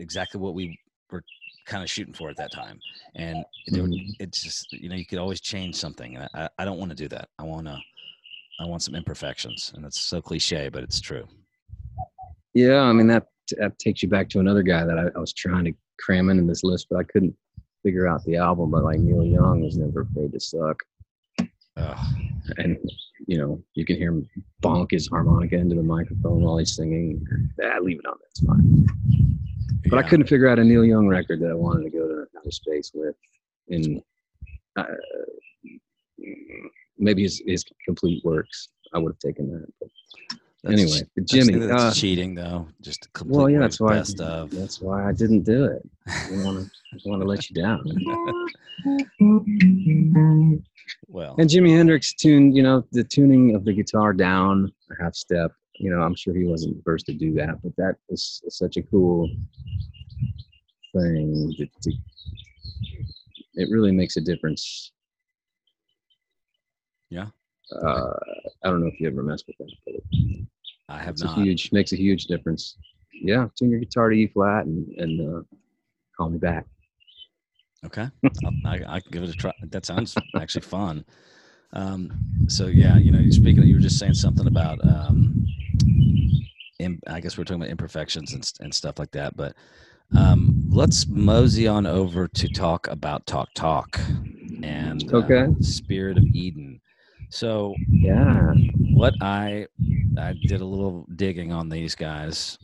exactly 0.01 0.41
what 0.41 0.55
we 0.55 0.79
were 1.11 1.23
kind 1.65 1.83
of 1.83 1.91
shooting 1.91 2.15
for 2.15 2.31
at 2.31 2.37
that 2.37 2.51
time. 2.51 2.81
And 3.15 3.45
were, 3.73 3.79
Mhm. 3.89 4.15
it's 4.19 4.43
just 4.43 4.73
you 4.73 4.89
know 4.89 4.97
you 4.97 5.07
could 5.07 5.19
always 5.19 5.41
change 5.41 5.75
something. 5.77 6.17
And 6.17 6.29
I, 6.35 6.49
I 6.59 6.65
don't 6.65 6.79
want 6.79 6.91
to 6.91 6.97
do 6.97 7.09
that. 7.09 7.29
I 7.39 7.45
want 7.45 7.67
to 7.67 7.81
I 8.59 8.67
want 8.67 8.83
some 8.83 8.95
imperfections, 8.95 9.73
and 9.75 9.85
it's 9.85 10.01
so 10.01 10.21
cliche, 10.21 10.69
but 10.69 10.83
it's 10.83 11.01
true. 11.01 11.27
Yeah, 12.55 12.81
I 12.83 12.93
mean 12.93 13.07
that 13.09 13.27
that 13.59 13.79
takes 13.79 14.03
you 14.03 14.09
back 14.09 14.29
to 14.31 14.41
another 14.41 14.63
guy 14.63 14.85
that 14.85 14.99
I, 14.99 15.07
I 15.17 15.19
was 15.21 15.33
trying 15.33 15.65
to 15.65 15.73
cram 15.99 16.31
into 16.31 16.45
this 16.45 16.63
list, 16.65 16.87
but 16.91 16.99
I 16.99 17.03
couldn't 17.05 17.35
figure 17.83 18.07
out 18.07 18.25
the 18.25 18.37
album. 18.37 18.71
But 18.71 18.85
like 18.85 18.99
Neil 19.01 19.25
Young 19.25 19.63
was 19.63 19.77
never 19.77 20.03
afraid 20.03 20.33
to 20.33 20.41
suck, 20.41 20.83
Ugh. 21.77 21.99
and 22.59 22.79
you 23.27 23.39
know 23.39 23.63
you 23.75 23.85
can 23.85 23.97
hear 23.97 24.11
him 24.11 24.29
bonk 24.63 24.91
his 24.91 25.09
harmonica 25.09 25.57
into 25.57 25.75
the 25.77 25.83
microphone 25.83 26.43
while 26.43 26.59
he's 26.59 26.75
singing. 26.75 27.27
Ah, 27.63 27.79
leave 27.81 27.99
it 27.99 28.07
on. 28.07 28.17
That's 28.23 28.41
fine. 28.41 28.87
But 29.89 29.99
I 29.99 30.09
couldn't 30.09 30.27
figure 30.27 30.49
out 30.49 30.59
a 30.59 30.65
Neil 30.65 30.85
Young 30.85 31.07
record 31.09 31.41
that 31.41 31.51
I 31.51 31.55
wanted 31.55 31.85
to 31.85 31.91
go 31.91 32.07
to 32.09 32.27
outer 32.39 32.51
space 32.51 32.91
with, 32.95 33.15
and 33.69 34.03
uh, 34.77 34.85
maybe 36.99 37.23
his 37.23 37.43
his 37.47 37.65
complete 37.85 38.25
works. 38.25 38.69
I 38.95 38.99
would 38.99 39.13
have 39.13 39.19
taken 39.19 39.51
that. 39.53 39.67
But 39.81 39.89
That's- 40.65 40.81
anyway, 40.81 41.09
I 41.19 41.21
Jimmy. 41.25 41.67
that's 41.67 41.83
Uh, 41.83 41.93
cheating 41.93 42.35
though. 42.35 42.69
Just 42.81 43.07
a 43.07 43.09
complete 43.11 43.37
well, 43.37 43.51
yeah, 43.51 43.59
that's 43.59 43.81
why. 43.81 43.95
best 43.95 44.21
of. 44.21 44.51
That's 44.51 44.81
why 44.81 45.09
I 45.09 45.13
didn't 45.13 45.43
do 45.43 45.65
it. 45.65 45.83
I 46.07 46.27
didn't 46.29 46.45
want 46.45 46.59
to. 46.65 46.71
I 46.95 47.09
want 47.11 47.23
to 47.23 47.29
let 47.29 47.49
you 47.51 47.55
down. 47.63 47.83
Well, 51.09 51.37
And 51.39 51.49
Jimi 51.49 51.71
Hendrix 51.77 52.13
tuned, 52.15 52.55
you 52.57 52.63
know, 52.63 52.85
the 52.93 53.05
tuning 53.05 53.55
of 53.55 53.65
the 53.65 53.73
guitar 53.73 54.13
down 54.13 54.73
a 54.91 55.03
half 55.03 55.15
step. 55.15 55.53
You 55.77 55.91
know, 55.91 56.03
I'm 56.03 56.15
sure 56.15 56.35
he 56.35 56.45
wasn't 56.45 56.77
the 56.77 56.83
first 56.83 57.07
to 57.07 57.13
do 57.13 57.33
that, 57.35 57.63
but 57.63 57.75
that 57.77 57.97
is 58.09 58.43
such 58.49 58.77
a 58.77 58.83
cool 58.83 59.29
thing. 60.93 61.55
To, 61.59 61.67
to, 61.67 61.93
it 63.55 63.69
really 63.71 63.93
makes 63.93 64.17
a 64.17 64.21
difference. 64.21 64.93
Yeah. 67.11 67.27
Uh, 67.75 68.15
I 68.65 68.71
don't 68.71 68.81
know 68.81 68.87
if 68.87 69.01
you 69.01 69.09
ever 69.09 69.23
messed 69.23 69.47
with 69.47 69.57
that, 69.59 69.73
but 69.87 69.95
it, 69.95 70.47
I 70.89 70.99
have 70.99 71.15
it's 71.15 71.25
not. 71.25 71.39
a 71.39 71.43
huge 71.43 71.73
makes 71.73 71.93
a 71.93 71.97
huge 71.97 72.27
difference. 72.27 72.77
Yeah, 73.13 73.49
tune 73.57 73.71
your 73.71 73.81
guitar 73.81 74.11
to 74.11 74.17
E 74.17 74.27
flat 74.27 74.67
and 74.67 74.87
and 74.99 75.37
uh, 75.37 75.43
call 76.17 76.29
me 76.29 76.39
back. 76.39 76.67
Okay, 77.85 78.09
I, 78.65 78.81
I 78.87 79.01
can 79.01 79.11
give 79.11 79.23
it 79.23 79.31
a 79.31 79.33
try. 79.33 79.53
That 79.63 79.87
sounds 79.87 80.17
actually 80.39 80.63
fun. 80.63 81.05
Um, 81.73 82.13
so 82.49 82.67
yeah, 82.67 82.99
you 82.99 83.11
know, 83.11 83.29
speaking, 83.31 83.63
you 83.65 83.75
were 83.75 83.81
just 83.81 83.99
saying 83.99 84.15
something 84.15 84.47
about. 84.47 84.85
Um, 84.87 85.47
im- 86.83 87.01
I 87.07 87.21
guess 87.21 87.37
we're 87.39 87.45
talking 87.45 87.63
about 87.63 87.71
imperfections 87.71 88.33
and, 88.35 88.51
and 88.61 88.75
stuff 88.75 88.99
like 88.99 89.11
that, 89.13 89.37
but 89.37 89.55
um, 90.17 90.65
let's 90.69 91.07
mosey 91.07 91.67
on 91.67 91.87
over 91.87 92.29
to 92.29 92.49
talk 92.49 92.87
about 92.89 93.27
Talk 93.27 93.49
Talk 93.55 93.99
and 94.63 95.03
uh, 95.15 95.55
Spirit 95.61 96.19
of 96.19 96.25
Eden. 96.35 96.81
So 97.31 97.75
Yeah. 97.89 98.53
what 98.93 99.15
I 99.23 99.67
I 100.19 100.35
did 100.47 100.61
a 100.61 100.67
little 100.67 101.07
digging 101.17 101.51
on 101.53 101.71
these 101.71 101.95
guys, 101.95 102.59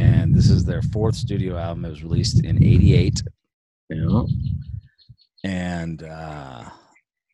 and 0.00 0.34
this 0.34 0.50
is 0.50 0.64
their 0.64 0.82
fourth 0.82 1.14
studio 1.14 1.56
album. 1.56 1.84
It 1.84 1.90
was 1.90 2.02
released 2.02 2.44
in 2.44 2.56
'88. 2.62 3.22
Yeah. 3.90 4.22
And 5.44 6.02
uh, 6.02 6.64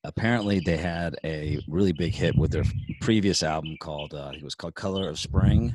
apparently, 0.05 0.61
they 0.61 0.77
had 0.77 1.16
a 1.25 1.59
really 1.68 1.92
big 1.92 2.12
hit 2.12 2.37
with 2.37 2.51
their 2.51 2.64
previous 3.01 3.42
album 3.42 3.77
called 3.81 4.12
uh, 4.14 4.33
it 4.35 4.42
was 4.42 4.55
called 4.55 4.75
"Color 4.75 5.09
of 5.09 5.18
Spring." 5.18 5.75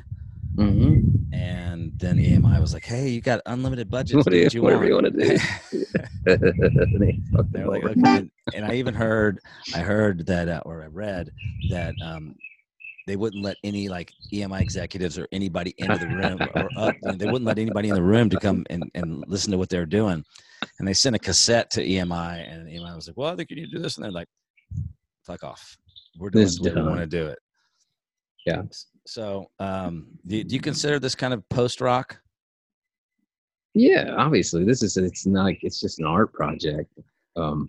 Mm-hmm. 0.56 1.34
And 1.34 1.92
then 1.98 2.18
EMI 2.18 2.60
was 2.60 2.72
like, 2.72 2.84
"Hey, 2.84 3.08
you 3.08 3.20
got 3.20 3.40
unlimited 3.46 3.90
budget. 3.90 4.16
What 4.16 4.26
do 4.26 4.36
you, 4.36 4.48
you 4.52 4.62
whatever 4.62 4.88
want?" 4.88 4.88
you 4.88 4.94
want 4.94 5.06
to 5.06 5.28
do. 5.28 5.86
They're 7.52 7.66
like, 7.66 7.84
okay. 7.84 8.00
And, 8.04 8.30
and 8.54 8.64
I 8.64 8.74
even 8.74 8.94
heard, 8.94 9.40
I 9.74 9.80
heard 9.80 10.26
that, 10.26 10.48
uh, 10.48 10.62
or 10.64 10.82
I 10.82 10.86
read 10.86 11.30
that 11.68 11.94
um, 12.00 12.34
they 13.06 13.16
wouldn't 13.16 13.42
let 13.42 13.56
any 13.62 13.88
like 13.88 14.12
EMI 14.32 14.60
executives 14.60 15.18
or 15.18 15.28
anybody 15.32 15.74
into 15.78 15.98
the 15.98 16.08
room, 16.08 16.40
or 16.54 16.70
up, 16.76 16.96
they 17.02 17.26
wouldn't 17.26 17.44
let 17.44 17.58
anybody 17.58 17.88
in 17.88 17.94
the 17.94 18.02
room 18.02 18.28
to 18.30 18.38
come 18.38 18.64
and, 18.70 18.90
and 18.94 19.24
listen 19.28 19.52
to 19.52 19.58
what 19.58 19.68
they 19.68 19.78
were 19.78 19.86
doing. 19.86 20.24
And 20.78 20.88
they 20.88 20.94
sent 20.94 21.14
a 21.16 21.18
cassette 21.18 21.70
to 21.72 21.86
EMI, 21.86 22.50
and 22.50 22.68
EMI 22.68 22.94
was 22.94 23.06
like, 23.06 23.16
"Well, 23.16 23.32
I 23.32 23.36
think 23.36 23.50
you 23.50 23.56
need 23.56 23.70
to 23.70 23.76
do 23.76 23.82
this," 23.82 23.96
and 23.96 24.04
they're 24.04 24.12
like, 24.12 24.28
"Fuck 25.24 25.44
off, 25.44 25.76
we're 26.18 26.30
doing 26.30 26.44
This 26.44 26.54
is. 26.54 26.60
We 26.60 26.82
want 26.82 27.00
to 27.00 27.06
do 27.06 27.26
it." 27.26 27.38
Yeah. 28.46 28.62
So, 29.06 29.50
um, 29.60 30.06
do, 30.26 30.42
do 30.42 30.54
you 30.54 30.60
consider 30.60 30.98
this 30.98 31.14
kind 31.14 31.32
of 31.32 31.48
post 31.48 31.80
rock? 31.80 32.18
Yeah, 33.74 34.14
obviously, 34.16 34.64
this 34.64 34.82
is 34.82 34.96
it's 34.96 35.26
not. 35.26 35.52
It's 35.60 35.80
just 35.80 35.98
an 35.98 36.06
art 36.06 36.32
project. 36.32 36.92
Um, 37.36 37.68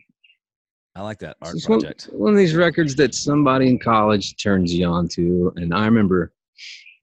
I 0.95 1.02
like 1.02 1.19
that 1.19 1.38
art 1.41 1.54
just 1.54 1.69
one- 1.69 1.82
project. 1.82 2.10
One, 2.12 2.32
of 2.32 2.38
these 2.38 2.56
records 2.56 2.95
that 2.95 3.13
somebody 3.13 3.69
in 3.69 3.78
college 3.78 4.41
turns 4.41 4.73
you 4.73 4.88
on 4.88 5.08
to. 5.10 5.54
And 5.58 5.73
I 5.73 5.86
remember 5.86 6.32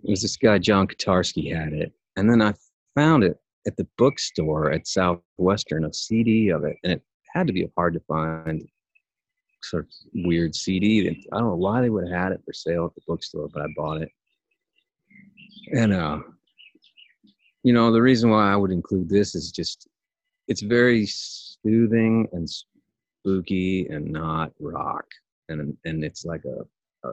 it 0.03 0.11
was 0.11 0.23
this 0.23 0.37
guy, 0.37 0.59
John 0.59 0.89
Katarski, 0.89 1.55
had 1.55 1.73
it. 1.73 1.93
And 2.17 2.29
then 2.29 2.43
I 2.43 2.55
found 2.97 3.23
it 3.23 3.39
at 3.67 3.77
the 3.77 3.87
bookstore 3.97 4.73
at 4.73 4.89
Southwestern, 4.89 5.85
a 5.85 5.93
CD 5.93 6.49
of 6.49 6.65
it. 6.65 6.77
And 6.83 6.93
it 6.93 7.03
had 7.33 7.47
to 7.47 7.53
be 7.53 7.63
a 7.63 7.71
hard 7.77 7.95
to 7.95 8.01
find 8.01 8.67
sort 9.63 9.85
of 9.85 9.91
weird 10.25 10.55
CD. 10.55 11.25
I 11.33 11.39
don't 11.39 11.49
know 11.49 11.55
why 11.55 11.81
they 11.81 11.91
would 11.91 12.09
have 12.09 12.23
had 12.23 12.33
it 12.33 12.43
for 12.45 12.53
sale 12.53 12.87
at 12.87 12.95
the 12.95 13.01
bookstore, 13.07 13.49
but 13.53 13.63
I 13.63 13.67
bought 13.77 14.03
it. 14.03 14.11
And, 15.73 15.93
uh, 15.93 16.19
you 17.63 17.73
know, 17.73 17.93
the 17.93 18.03
reason 18.03 18.31
why 18.31 18.53
I 18.53 18.57
would 18.57 18.71
include 18.71 19.09
this 19.09 19.35
is 19.35 19.51
just 19.51 19.89
it's 20.49 20.61
very 20.61 21.07
soothing 21.07 22.29
and 22.33 22.49
spooky 22.49 23.87
and 23.89 24.07
not 24.11 24.53
rock. 24.61 25.07
And 25.49 25.77
and 25.85 26.05
it's 26.05 26.25
like 26.25 26.43
a, 26.45 27.09
a 27.09 27.13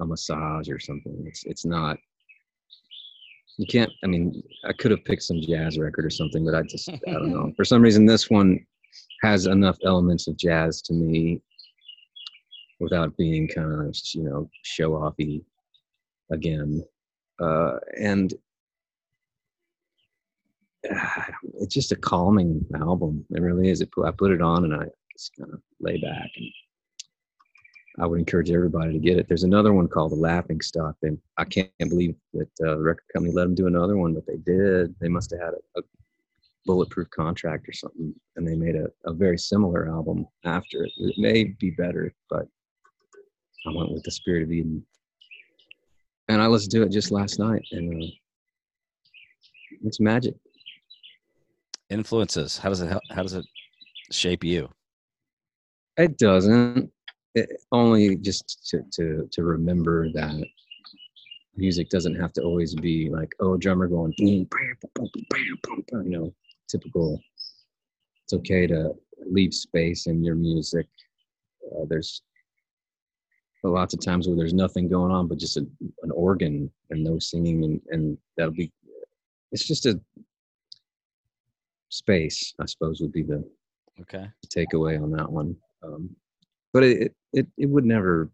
a 0.00 0.06
massage 0.06 0.68
or 0.68 0.78
something. 0.78 1.24
It's 1.26 1.44
it's 1.44 1.64
not 1.64 1.98
you 3.58 3.66
can't 3.66 3.90
i 4.04 4.06
mean 4.06 4.42
i 4.64 4.72
could 4.72 4.90
have 4.90 5.04
picked 5.04 5.22
some 5.22 5.40
jazz 5.40 5.78
record 5.78 6.04
or 6.04 6.10
something 6.10 6.44
but 6.44 6.54
i 6.54 6.62
just 6.62 6.88
i 6.88 7.12
don't 7.12 7.30
know. 7.30 7.52
For 7.56 7.64
some 7.64 7.82
reason 7.82 8.06
this 8.06 8.30
one 8.30 8.64
has 9.22 9.46
enough 9.46 9.78
elements 9.84 10.28
of 10.28 10.36
jazz 10.36 10.82
to 10.82 10.92
me 10.92 11.40
without 12.80 13.16
being 13.16 13.48
kind 13.48 13.72
of 13.72 13.96
you 14.14 14.24
know 14.24 14.50
show 14.62 14.92
offy 14.92 15.42
again 16.30 16.84
uh 17.40 17.78
and 17.98 18.34
it's 21.60 21.74
just 21.74 21.92
a 21.92 21.96
calming 21.96 22.64
album 22.74 23.24
it 23.30 23.40
really 23.40 23.68
is 23.70 23.80
it, 23.80 23.88
i 24.04 24.10
put 24.10 24.32
it 24.32 24.42
on 24.42 24.64
and 24.64 24.74
i 24.74 24.84
just 25.12 25.32
kind 25.38 25.52
of 25.52 25.60
lay 25.80 25.96
back 25.98 26.30
and 26.36 26.46
I 27.98 28.06
would 28.06 28.18
encourage 28.18 28.50
everybody 28.50 28.92
to 28.92 28.98
get 28.98 29.18
it. 29.18 29.26
There's 29.26 29.44
another 29.44 29.72
one 29.72 29.88
called 29.88 30.12
The 30.12 30.16
Laughing 30.16 30.60
Stock. 30.60 30.96
And 31.02 31.18
I 31.38 31.44
can't 31.44 31.70
believe 31.78 32.14
that 32.34 32.48
uh, 32.62 32.76
the 32.76 32.82
record 32.82 33.04
company 33.12 33.32
let 33.32 33.44
them 33.44 33.54
do 33.54 33.66
another 33.66 33.96
one, 33.96 34.12
but 34.12 34.26
they 34.26 34.36
did. 34.36 34.94
They 35.00 35.08
must 35.08 35.30
have 35.30 35.40
had 35.40 35.54
a, 35.54 35.80
a 35.80 35.82
bulletproof 36.66 37.08
contract 37.10 37.68
or 37.68 37.72
something, 37.72 38.14
and 38.36 38.46
they 38.46 38.54
made 38.54 38.76
a, 38.76 38.88
a 39.06 39.12
very 39.12 39.38
similar 39.38 39.88
album 39.88 40.26
after 40.44 40.84
it. 40.84 40.92
It 40.98 41.16
may 41.16 41.44
be 41.44 41.70
better, 41.70 42.12
but 42.28 42.46
I 43.66 43.72
went 43.72 43.92
with 43.92 44.02
The 44.02 44.10
Spirit 44.10 44.42
of 44.42 44.52
Eden. 44.52 44.84
And 46.28 46.42
I 46.42 46.46
listened 46.46 46.72
to 46.72 46.82
it 46.82 46.90
just 46.90 47.12
last 47.12 47.38
night, 47.38 47.62
and 47.72 48.02
uh, 48.02 48.06
it's 49.84 50.00
magic. 50.00 50.34
Influences. 51.88 52.58
How 52.58 52.68
does 52.68 52.80
it 52.80 52.88
help? 52.88 53.02
How 53.10 53.22
does 53.22 53.34
it 53.34 53.46
shape 54.10 54.42
you? 54.42 54.68
It 55.96 56.18
doesn't. 56.18 56.90
It, 57.34 57.50
only 57.70 58.16
just 58.16 58.66
to, 58.70 58.82
to 58.92 59.28
to 59.30 59.42
remember 59.44 60.10
that 60.12 60.44
music 61.54 61.88
doesn't 61.90 62.16
have 62.16 62.32
to 62.34 62.42
always 62.42 62.74
be 62.74 63.08
like 63.08 63.32
oh 63.40 63.56
drummer 63.56 63.86
going 63.86 64.12
boom, 64.16 64.44
bam, 64.50 64.76
boom, 64.94 65.08
boom, 65.12 65.24
bam, 65.30 65.58
boom, 65.62 65.84
bam, 65.90 66.02
you 66.04 66.18
know 66.18 66.34
typical. 66.68 67.20
It's 68.24 68.32
okay 68.34 68.66
to 68.66 68.92
leave 69.30 69.54
space 69.54 70.06
in 70.06 70.24
your 70.24 70.34
music. 70.34 70.86
Uh, 71.70 71.84
there's 71.88 72.22
lots 73.70 73.94
of 73.94 74.00
times 74.00 74.26
where 74.26 74.36
there's 74.36 74.54
nothing 74.54 74.88
going 74.88 75.12
on 75.12 75.26
but 75.28 75.38
just 75.38 75.56
a, 75.56 75.66
an 76.02 76.10
organ 76.12 76.70
and 76.90 77.02
no 77.04 77.18
singing 77.18 77.64
and, 77.64 77.80
and 77.90 78.18
that'll 78.36 78.52
be 78.52 78.70
it's 79.52 79.66
just 79.66 79.86
a 79.86 80.00
space 81.88 82.54
i 82.60 82.66
suppose 82.66 83.00
would 83.00 83.12
be 83.12 83.22
the 83.22 83.42
Okay. 84.00 84.28
takeaway 84.48 85.02
on 85.02 85.10
that 85.12 85.30
one. 85.30 85.56
Um, 85.82 86.14
but 86.72 86.82
it, 86.82 87.14
it 87.32 87.46
it 87.56 87.66
would 87.66 87.86
never 87.86 88.30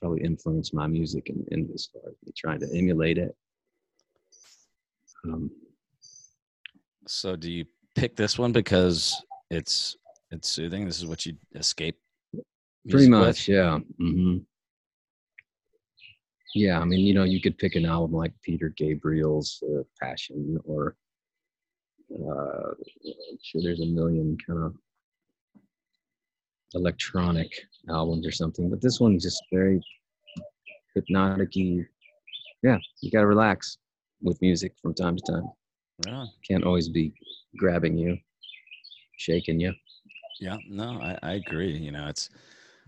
probably 0.00 0.22
influence 0.22 0.72
my 0.72 0.86
music 0.86 1.28
in, 1.28 1.44
in 1.50 1.68
as 1.74 1.88
far 1.92 2.02
as 2.08 2.14
me 2.24 2.32
trying 2.36 2.60
to 2.60 2.68
emulate 2.72 3.18
it. 3.18 3.34
Um, 5.24 5.50
So 7.06 7.34
do 7.36 7.50
you 7.50 7.64
pick 7.96 8.14
this 8.14 8.38
one 8.38 8.52
because 8.52 9.20
it's 9.50 9.96
it's 10.30 10.48
soothing? 10.48 10.84
This 10.86 10.98
is 10.98 11.06
what 11.06 11.26
you 11.26 11.34
escape. 11.56 11.98
Pretty 12.88 13.08
much, 13.08 13.48
yeah. 13.48 13.78
hmm 13.98 14.38
Yeah, 16.54 16.80
I 16.80 16.84
mean, 16.84 17.00
you 17.00 17.14
know, 17.14 17.24
you 17.24 17.40
could 17.40 17.58
pick 17.58 17.76
an 17.76 17.86
album 17.86 18.16
like 18.16 18.32
Peter 18.42 18.68
Gabriel's 18.76 19.62
uh, 19.62 19.82
Passion, 20.00 20.58
or 20.64 20.96
uh, 22.12 22.70
I'm 22.70 23.38
sure 23.42 23.62
there's 23.62 23.80
a 23.80 23.86
million 23.86 24.36
kind 24.46 24.62
of 24.62 24.74
electronic 26.74 27.50
albums 27.88 28.26
or 28.26 28.32
something, 28.32 28.70
but 28.70 28.80
this 28.80 29.00
one's 29.00 29.22
just 29.22 29.42
very 29.52 29.80
hypnotic 30.94 31.54
Yeah, 31.56 32.78
you 33.00 33.10
got 33.10 33.20
to 33.20 33.26
relax 33.26 33.78
with 34.22 34.40
music 34.42 34.72
from 34.80 34.94
time 34.94 35.16
to 35.16 35.32
time. 35.32 35.50
Yeah. 36.06 36.26
Can't 36.46 36.64
always 36.64 36.88
be 36.88 37.12
grabbing 37.56 37.96
you, 37.96 38.18
shaking 39.16 39.60
you. 39.60 39.72
Yeah. 40.40 40.56
No, 40.68 41.00
I, 41.00 41.18
I 41.22 41.32
agree. 41.34 41.76
You 41.76 41.92
know, 41.92 42.08
it's. 42.08 42.30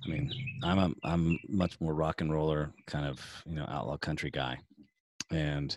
I 0.03 0.09
mean, 0.09 0.33
I'm 0.63 0.79
a 0.79 0.91
I'm 1.05 1.39
much 1.49 1.81
more 1.81 1.95
rock 1.95 2.21
and 2.21 2.33
roller 2.33 2.73
kind 2.87 3.07
of 3.07 3.21
you 3.47 3.55
know 3.55 3.67
outlaw 3.69 3.97
country 3.97 4.31
guy, 4.31 4.59
and 5.31 5.77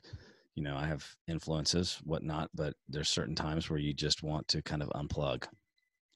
you 0.56 0.64
know 0.64 0.76
I 0.76 0.86
have 0.88 1.06
influences 1.28 2.00
whatnot, 2.04 2.50
but 2.56 2.74
there's 2.90 3.10
certain 3.10 3.36
times 3.36 3.70
where 3.70 3.80
you 3.80 3.94
just 3.94 4.24
want 4.24 4.48
to 4.50 4.62
kind 4.62 4.82
of 4.84 4.90
unplug, 4.90 5.46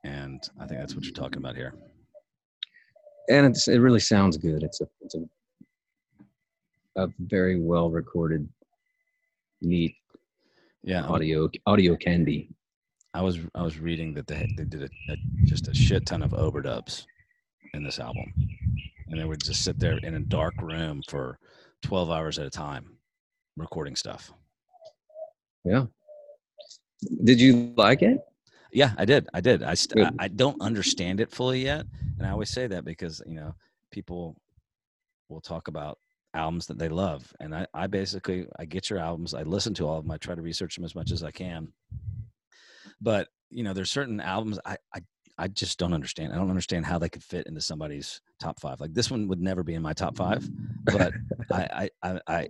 and 0.03 0.41
I 0.59 0.65
think 0.67 0.79
that's 0.79 0.95
what 0.95 1.05
you're 1.05 1.13
talking 1.13 1.37
about 1.39 1.55
here. 1.55 1.73
and 3.29 3.45
it's 3.45 3.67
it 3.67 3.79
really 3.79 3.99
sounds 3.99 4.37
good. 4.37 4.63
It's 4.63 4.81
a 4.81 4.87
it's 5.01 5.15
a 5.15 5.19
a 6.97 7.07
very 7.19 7.59
well 7.59 7.89
recorded, 7.89 8.47
neat 9.61 9.95
Yeah. 10.83 11.03
Audio 11.05 11.49
audio 11.65 11.95
candy. 11.95 12.49
I 13.13 13.21
was 13.21 13.39
I 13.55 13.61
was 13.61 13.79
reading 13.79 14.13
that 14.15 14.27
they 14.27 14.51
they 14.57 14.65
did 14.65 14.83
a, 14.83 15.13
a, 15.13 15.17
just 15.45 15.67
a 15.69 15.73
shit 15.73 16.05
ton 16.05 16.23
of 16.23 16.31
overdubs 16.31 17.05
in 17.73 17.83
this 17.83 17.99
album, 17.99 18.33
and 19.07 19.19
they 19.19 19.25
would 19.25 19.43
just 19.43 19.63
sit 19.63 19.79
there 19.79 19.97
in 19.97 20.15
a 20.15 20.19
dark 20.19 20.53
room 20.61 21.01
for 21.07 21.37
twelve 21.81 22.09
hours 22.09 22.39
at 22.39 22.45
a 22.45 22.49
time, 22.49 22.97
recording 23.57 23.95
stuff. 23.95 24.31
Yeah. 25.63 25.85
Did 27.23 27.39
you 27.41 27.73
like 27.77 28.01
it? 28.01 28.19
Yeah, 28.71 28.93
I 28.97 29.05
did. 29.05 29.27
I 29.33 29.41
did. 29.41 29.63
I 29.63 29.73
st- 29.73 30.05
I, 30.05 30.25
I 30.25 30.27
don't 30.27 30.61
understand 30.61 31.19
it 31.19 31.31
fully 31.31 31.63
yet, 31.63 31.85
and 32.17 32.25
I 32.25 32.31
always 32.31 32.49
say 32.49 32.67
that 32.67 32.85
because 32.85 33.21
you 33.25 33.35
know 33.35 33.53
people 33.91 34.37
will 35.29 35.41
talk 35.41 35.67
about 35.67 35.97
albums 36.33 36.67
that 36.67 36.77
they 36.77 36.87
love, 36.89 37.31
and 37.39 37.53
I 37.53 37.67
I 37.73 37.87
basically 37.87 38.47
I 38.57 38.65
get 38.65 38.89
your 38.89 38.99
albums, 38.99 39.33
I 39.33 39.43
listen 39.43 39.73
to 39.75 39.87
all 39.87 39.97
of 39.97 40.05
them, 40.05 40.11
I 40.11 40.17
try 40.17 40.35
to 40.35 40.41
research 40.41 40.75
them 40.75 40.85
as 40.85 40.95
much 40.95 41.11
as 41.11 41.23
I 41.23 41.31
can, 41.31 41.73
but 43.01 43.27
you 43.49 43.63
know 43.63 43.73
there's 43.73 43.91
certain 43.91 44.21
albums 44.21 44.59
I 44.65 44.77
I 44.95 45.01
I 45.41 45.47
just 45.47 45.79
don't 45.79 45.91
understand. 45.91 46.31
I 46.31 46.35
don't 46.35 46.51
understand 46.51 46.85
how 46.85 46.99
they 46.99 47.09
could 47.09 47.23
fit 47.23 47.47
into 47.47 47.61
somebody's 47.61 48.21
top 48.39 48.59
five. 48.59 48.79
Like 48.79 48.93
this 48.93 49.09
one 49.09 49.27
would 49.27 49.41
never 49.41 49.63
be 49.63 49.73
in 49.73 49.81
my 49.81 49.91
top 49.91 50.15
five, 50.15 50.47
but 50.85 51.13
I, 51.51 51.89
I, 52.03 52.09
I, 52.11 52.19
I, 52.27 52.49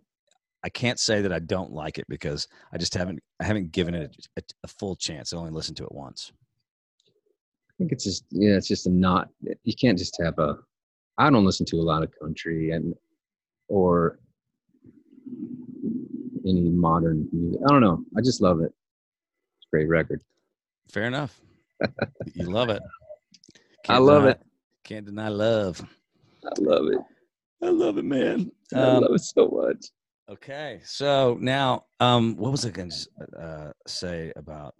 I 0.64 0.70
can't 0.70 1.00
say 1.00 1.22
that 1.22 1.32
I 1.32 1.40
don't 1.40 1.72
like 1.72 2.00
it 2.00 2.06
because 2.10 2.50
I 2.74 2.78
just 2.78 2.94
haven't, 2.94 3.20
I 3.40 3.46
haven't 3.46 3.72
given 3.72 3.96
it 3.96 4.28
a, 4.38 4.42
a 4.66 4.68
full 4.68 4.98
chance. 4.98 5.32
I 5.32 5.38
only 5.38 5.52
listened 5.52 5.78
to 5.78 5.86
it 5.86 5.92
once. 5.94 6.34
I 7.70 7.74
think 7.78 7.94
it's 7.94 8.04
just 8.04 8.26
yeah, 8.30 8.58
it's 8.58 8.68
just 8.68 8.86
a 8.88 8.92
not. 8.92 9.30
You 9.64 9.74
can't 9.74 9.98
just 9.98 10.22
have 10.22 10.38
a. 10.38 10.58
I 11.18 11.30
don't 11.30 11.46
listen 11.46 11.66
to 11.68 11.78
a 11.78 11.82
lot 11.82 12.04
of 12.04 12.12
country 12.22 12.72
and 12.72 12.94
or 13.70 14.20
any 16.46 16.70
modern 16.70 17.30
music. 17.32 17.62
I 17.66 17.72
don't 17.72 17.82
know. 17.82 18.04
I 18.18 18.22
just 18.22 18.42
love 18.42 18.60
it. 18.60 18.74
It's 18.76 19.68
a 19.68 19.70
great 19.72 19.88
record. 19.88 20.22
Fair 20.90 21.06
enough. 21.06 21.40
You 22.34 22.50
love 22.50 22.70
it. 22.70 22.82
I 23.89 23.98
love 23.98 24.24
deny, 24.24 24.32
it. 24.32 24.41
Can't 24.84 25.06
deny 25.06 25.30
love. 25.30 25.82
I 26.46 26.52
love 26.60 26.88
it. 26.88 27.00
I 27.63 27.70
love 27.70 27.98
it, 27.98 28.06
man. 28.06 28.52
I 28.74 28.80
Um, 28.80 29.04
love 29.04 29.15
it 29.15 29.22
so 29.22 29.48
much. 29.50 29.86
Okay, 30.30 30.80
so 30.86 31.38
now, 31.41 31.86
um, 32.00 32.38
what 32.38 32.52
was 32.52 32.65
I 32.65 32.70
going 32.70 32.89
to 32.91 33.39
uh, 33.39 33.72
say 33.86 34.32
about? 34.36 34.76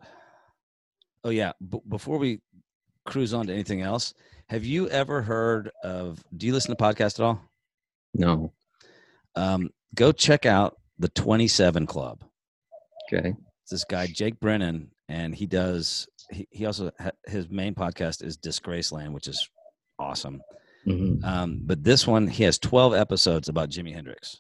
Oh 1.24 1.30
yeah, 1.30 1.52
b- 1.70 1.82
before 1.90 2.18
we 2.18 2.40
cruise 3.06 3.34
on 3.34 3.48
to 3.48 3.54
anything 3.54 3.82
else, 3.82 4.14
have 4.50 4.64
you 4.64 4.88
ever 4.90 5.22
heard 5.22 5.72
of? 5.84 6.24
Do 6.38 6.48
you 6.48 6.54
listen 6.54 6.76
to 6.76 6.82
podcasts 6.82 7.20
at 7.20 7.26
all? 7.26 7.42
No. 8.14 8.54
Um, 9.36 9.70
go 9.94 10.12
check 10.12 10.46
out 10.46 10.78
the 11.00 11.10
Twenty 11.10 11.48
Seven 11.48 11.86
Club. 11.86 12.24
Okay. 13.14 13.34
It's 13.64 13.72
this 13.72 13.84
guy 13.84 14.08
Jake 14.08 14.40
Brennan, 14.40 14.90
and 15.10 15.36
he 15.36 15.48
does. 15.48 16.08
He, 16.32 16.48
he 16.52 16.66
also 16.66 16.92
ha- 17.00 17.12
his 17.26 17.50
main 17.50 17.76
podcast 17.76 18.24
is 18.24 18.38
Disgraceland, 18.38 19.12
which 19.14 19.28
is 19.28 19.50
awesome. 20.00 20.42
hmm 20.86 21.16
Um, 21.24 21.62
but 21.66 21.84
this 21.84 22.08
one, 22.08 22.28
he 22.28 22.44
has 22.44 22.58
twelve 22.58 22.94
episodes 22.94 23.50
about 23.50 23.70
Jimi 23.70 23.94
Hendrix. 23.94 24.38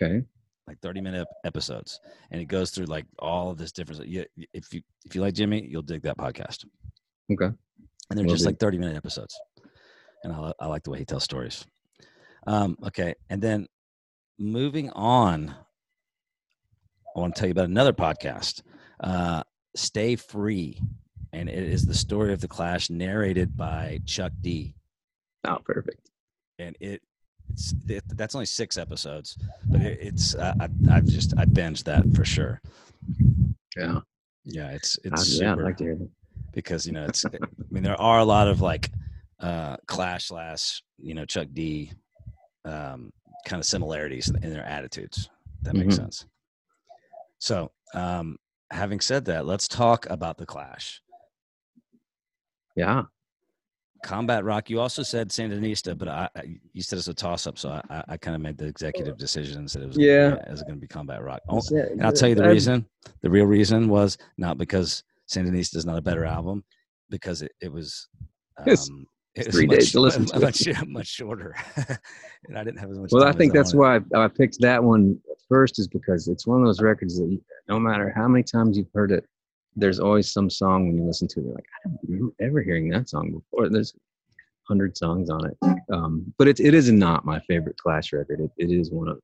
Okay. 0.00 0.22
like 0.68 0.78
30 0.80 1.00
minute 1.00 1.26
episodes. 1.44 2.00
And 2.30 2.40
it 2.40 2.44
goes 2.46 2.70
through 2.70 2.86
like 2.86 3.04
all 3.18 3.50
of 3.50 3.58
this 3.58 3.72
different 3.72 4.06
you, 4.06 4.24
if 4.54 4.72
you 4.72 4.82
if 5.04 5.14
you 5.16 5.20
like 5.20 5.34
jimi 5.34 5.68
you'll 5.68 5.82
dig 5.82 6.02
that 6.02 6.16
podcast. 6.16 6.64
Okay. 7.32 7.46
and 8.08 8.18
they're 8.18 8.24
just 8.26 8.46
like 8.46 8.58
30 8.60 8.78
minute 8.78 8.96
episodes. 8.96 9.38
And 10.22 10.32
I, 10.32 10.52
I 10.60 10.66
like 10.68 10.84
the 10.84 10.90
way 10.90 10.98
he 11.00 11.04
tells 11.04 11.24
stories. 11.24 11.66
Um 12.46 12.76
okay. 12.86 13.14
And 13.30 13.42
then 13.42 13.66
moving 14.38 14.90
on 14.90 15.54
i 17.16 17.20
want 17.20 17.34
to 17.34 17.38
tell 17.40 17.48
you 17.48 17.52
about 17.52 17.68
another 17.68 17.92
podcast. 17.92 18.62
Uh 19.00 19.42
stay 19.76 20.14
free 20.16 20.80
and 21.32 21.48
it 21.48 21.62
is 21.62 21.86
the 21.86 21.94
story 21.94 22.32
of 22.32 22.40
the 22.40 22.48
clash 22.48 22.90
narrated 22.90 23.56
by 23.56 23.98
chuck 24.06 24.32
d 24.40 24.74
Oh, 25.44 25.58
perfect. 25.64 26.10
and 26.58 26.76
it 26.80 27.02
it's 27.48 27.74
it, 27.88 28.04
that's 28.16 28.34
only 28.34 28.46
six 28.46 28.76
episodes 28.76 29.36
but 29.66 29.80
it, 29.80 29.98
it's 30.00 30.34
uh, 30.34 30.54
I, 30.60 30.68
i've 30.90 31.06
just 31.06 31.34
i 31.38 31.44
binged 31.44 31.84
that 31.84 32.04
for 32.14 32.24
sure 32.24 32.60
Yeah. 33.76 34.00
yeah 34.44 34.70
it's 34.70 34.98
I'd- 35.04 35.08
it's 35.14 35.40
yeah, 35.40 35.54
super 35.54 35.64
like 35.64 35.78
because 36.52 36.86
you 36.86 36.92
know 36.92 37.06
it's 37.06 37.24
i 37.24 37.30
mean 37.70 37.82
there 37.82 38.00
are 38.00 38.18
a 38.18 38.24
lot 38.24 38.46
of 38.48 38.60
like 38.60 38.90
uh 39.40 39.76
clash 39.86 40.30
last 40.30 40.82
you 40.98 41.14
know 41.14 41.24
chuck 41.24 41.48
d 41.52 41.92
um 42.64 43.10
kind 43.46 43.58
of 43.60 43.66
similarities 43.66 44.28
in, 44.28 44.36
in 44.44 44.50
their 44.52 44.64
attitudes 44.66 45.30
that 45.62 45.74
makes 45.74 45.94
Mhm. 45.94 45.98
sense 46.02 46.26
so 47.38 47.70
um 47.94 48.36
having 48.70 49.00
said 49.00 49.24
that 49.24 49.46
let's 49.46 49.66
talk 49.66 50.06
about 50.10 50.36
the 50.36 50.46
clash 50.46 51.00
Yeah. 52.80 53.02
combat 54.04 54.44
rock 54.44 54.70
you 54.70 54.80
also 54.80 55.02
said 55.02 55.28
sandinista 55.28 55.96
but 55.96 56.08
i, 56.08 56.28
I 56.34 56.56
you 56.72 56.82
said 56.82 56.98
it's 56.98 57.08
a 57.08 57.14
toss-up 57.14 57.58
so 57.58 57.68
i 57.68 57.82
i, 57.96 58.04
I 58.12 58.16
kind 58.16 58.34
of 58.34 58.40
made 58.40 58.56
the 58.56 58.64
executive 58.66 59.18
decision 59.18 59.58
and 59.58 59.70
said 59.70 59.82
it 59.82 59.88
was 59.88 59.98
gonna 59.98 60.08
Yeah. 60.08 60.30
be, 60.36 60.40
it 60.48 60.50
was 60.50 60.62
going 60.62 60.76
to 60.76 60.80
be 60.80 60.86
combat 60.88 61.22
rock 61.22 61.40
oh, 61.50 61.60
and 61.70 62.02
i'll 62.04 62.12
tell 62.12 62.28
you 62.30 62.34
the 62.34 62.48
reason 62.48 62.86
the 63.20 63.28
real 63.28 63.44
reason 63.44 63.88
was 63.88 64.16
not 64.38 64.56
because 64.56 65.04
sandinista 65.28 65.76
is 65.76 65.84
not 65.84 65.98
a 65.98 66.02
better 66.02 66.24
album 66.24 66.64
because 67.10 67.42
it, 67.42 67.52
it 67.60 67.70
was 67.70 68.08
It's 68.66 68.88
um 68.88 69.06
it 69.34 69.46
was 69.46 69.54
three 69.54 69.66
much, 69.66 69.78
days 69.78 69.92
to 69.92 70.00
listen 70.00 70.24
to 70.30 70.36
it. 70.36 70.40
much, 70.42 70.88
much 70.88 71.06
shorter 71.06 71.54
and 72.48 72.56
i 72.58 72.64
didn't 72.64 72.78
have 72.78 72.90
as 72.90 72.98
much 72.98 73.10
Well, 73.12 73.22
I 73.22 73.26
time 73.26 73.34
as 73.34 73.38
think 73.38 73.52
that's 73.52 73.74
wanted. 73.74 74.04
why 74.12 74.24
I 74.24 74.28
picked 74.28 74.58
that 74.60 74.82
one 74.82 75.18
first, 75.48 75.78
is 75.78 75.88
because 75.88 76.26
it's 76.28 76.46
one 76.46 76.60
of 76.60 76.66
those 76.66 76.80
records 76.80 77.18
that 77.18 77.26
you- 77.26 77.44
no 77.68 77.78
matter 77.78 78.12
how 78.16 78.26
many 78.28 78.42
times 78.42 78.76
you've 78.78 78.90
heard 78.94 79.12
it, 79.12 79.24
there's 79.76 80.00
always 80.00 80.30
some 80.30 80.50
song 80.50 80.86
when 80.88 80.98
you 80.98 81.04
listen 81.04 81.28
to 81.28 81.40
it, 81.40 81.44
you're 81.44 81.54
like, 81.54 81.66
I 81.84 81.88
don't 81.88 81.98
remember 82.08 82.34
ever 82.40 82.62
hearing 82.62 82.88
that 82.90 83.08
song 83.08 83.30
before. 83.32 83.68
There's 83.68 83.94
hundred 84.64 84.96
songs 84.96 85.30
on 85.30 85.46
it, 85.46 85.56
um, 85.92 86.32
but 86.38 86.46
it 86.48 86.60
it 86.60 86.74
is 86.74 86.90
not 86.90 87.24
my 87.24 87.40
favorite 87.40 87.76
Clash 87.76 88.12
record. 88.12 88.40
It, 88.40 88.50
it 88.56 88.70
is 88.70 88.90
one 88.90 89.08
of 89.08 89.18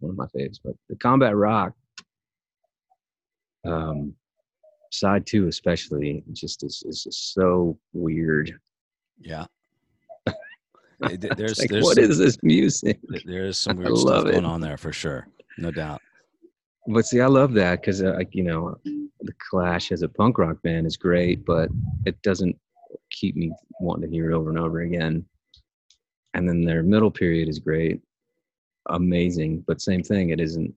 one 0.00 0.10
of 0.10 0.16
my 0.16 0.26
faves. 0.26 0.58
But 0.62 0.74
the 0.88 0.96
Combat 0.96 1.36
Rock, 1.36 1.72
um, 3.66 4.14
side 4.90 5.26
two 5.26 5.48
especially, 5.48 6.22
just 6.32 6.62
is 6.64 6.82
is 6.86 7.02
just 7.04 7.32
so 7.34 7.78
weird. 7.92 8.58
yeah 9.20 9.46
there's 11.00 11.58
Like, 11.58 11.70
there's 11.70 11.84
what 11.84 11.96
some, 11.96 12.04
is 12.04 12.18
this 12.18 12.38
music? 12.42 12.98
there 13.24 13.44
is 13.44 13.58
some 13.58 13.76
weird 13.78 13.96
stuff 13.96 14.26
it. 14.26 14.32
going 14.32 14.44
on 14.44 14.60
there 14.60 14.76
for 14.76 14.92
sure 14.92 15.26
no 15.58 15.70
doubt 15.70 16.00
But 16.88 17.06
see, 17.06 17.20
I 17.20 17.26
love 17.26 17.52
that 17.54 17.80
because, 17.80 18.02
uh, 18.02 18.18
you 18.32 18.42
know, 18.42 18.76
the 18.84 19.32
Clash 19.50 19.92
as 19.92 20.02
a 20.02 20.08
punk 20.08 20.38
rock 20.38 20.60
band 20.62 20.86
is 20.86 20.96
great, 20.96 21.44
but 21.44 21.68
it 22.04 22.20
doesn't 22.22 22.58
keep 23.10 23.36
me 23.36 23.52
wanting 23.80 24.10
to 24.10 24.14
hear 24.14 24.30
it 24.30 24.34
over 24.34 24.50
and 24.50 24.58
over 24.58 24.80
again. 24.80 25.24
And 26.34 26.48
then 26.48 26.64
their 26.64 26.82
middle 26.82 27.10
period 27.10 27.48
is 27.48 27.58
great, 27.58 28.00
amazing, 28.88 29.64
but 29.66 29.80
same 29.80 30.02
thing. 30.02 30.30
It 30.30 30.40
isn't 30.40 30.74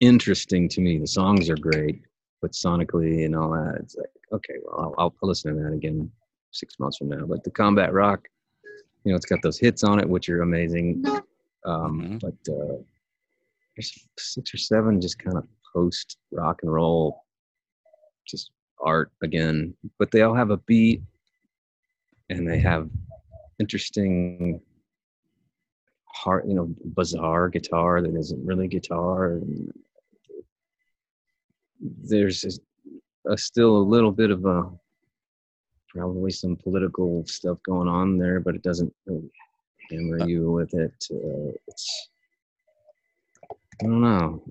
interesting 0.00 0.68
to 0.68 0.80
me. 0.80 0.98
The 0.98 1.06
songs 1.06 1.48
are 1.50 1.56
great, 1.56 2.02
but 2.42 2.52
sonically 2.52 3.24
and 3.24 3.34
all 3.34 3.50
that, 3.52 3.76
it's 3.80 3.96
like, 3.96 4.10
okay, 4.32 4.54
well, 4.64 4.94
I'll, 4.98 5.14
I'll 5.20 5.28
listen 5.28 5.56
to 5.56 5.62
that 5.62 5.72
again 5.72 6.10
six 6.52 6.78
months 6.78 6.98
from 6.98 7.08
now. 7.08 7.24
But 7.26 7.42
the 7.44 7.50
Combat 7.50 7.92
Rock, 7.92 8.28
you 9.04 9.12
know, 9.12 9.16
it's 9.16 9.26
got 9.26 9.42
those 9.42 9.58
hits 9.58 9.82
on 9.84 9.98
it, 9.98 10.08
which 10.08 10.28
are 10.28 10.42
amazing. 10.42 11.04
Um, 11.64 12.00
Mhm. 12.00 12.20
But 12.20 12.52
uh, 12.52 12.76
there's 13.76 14.06
six 14.18 14.54
or 14.54 14.58
seven 14.58 15.00
just 15.00 15.18
kind 15.18 15.36
of 15.36 15.46
post 15.74 16.16
rock 16.32 16.60
and 16.62 16.72
roll, 16.72 17.24
just 18.26 18.50
art 18.80 19.12
again. 19.22 19.74
But 19.98 20.10
they 20.10 20.22
all 20.22 20.34
have 20.34 20.50
a 20.50 20.56
beat, 20.56 21.02
and 22.30 22.48
they 22.48 22.58
have 22.58 22.88
interesting, 23.58 24.60
heart, 26.06 26.46
you 26.46 26.54
know, 26.54 26.74
bizarre 26.84 27.48
guitar 27.48 28.00
that 28.00 28.14
isn't 28.14 28.46
really 28.46 28.68
guitar. 28.68 29.32
And 29.32 29.72
there's 31.80 32.40
just 32.40 32.60
a, 33.28 33.36
still 33.36 33.76
a 33.76 33.78
little 33.78 34.12
bit 34.12 34.30
of 34.30 34.44
a 34.46 34.70
probably 35.88 36.30
some 36.30 36.56
political 36.56 37.26
stuff 37.26 37.58
going 37.64 37.88
on 37.88 38.18
there, 38.18 38.40
but 38.40 38.54
it 38.54 38.62
doesn't 38.62 38.92
really 39.06 39.30
hammer 39.90 40.20
Uh, 40.20 40.26
you 40.26 40.50
with 40.50 40.74
it. 40.74 40.94
Uh, 41.10 41.52
it's 41.68 42.08
I 43.80 43.84
don't 43.84 44.00
know. 44.00 44.42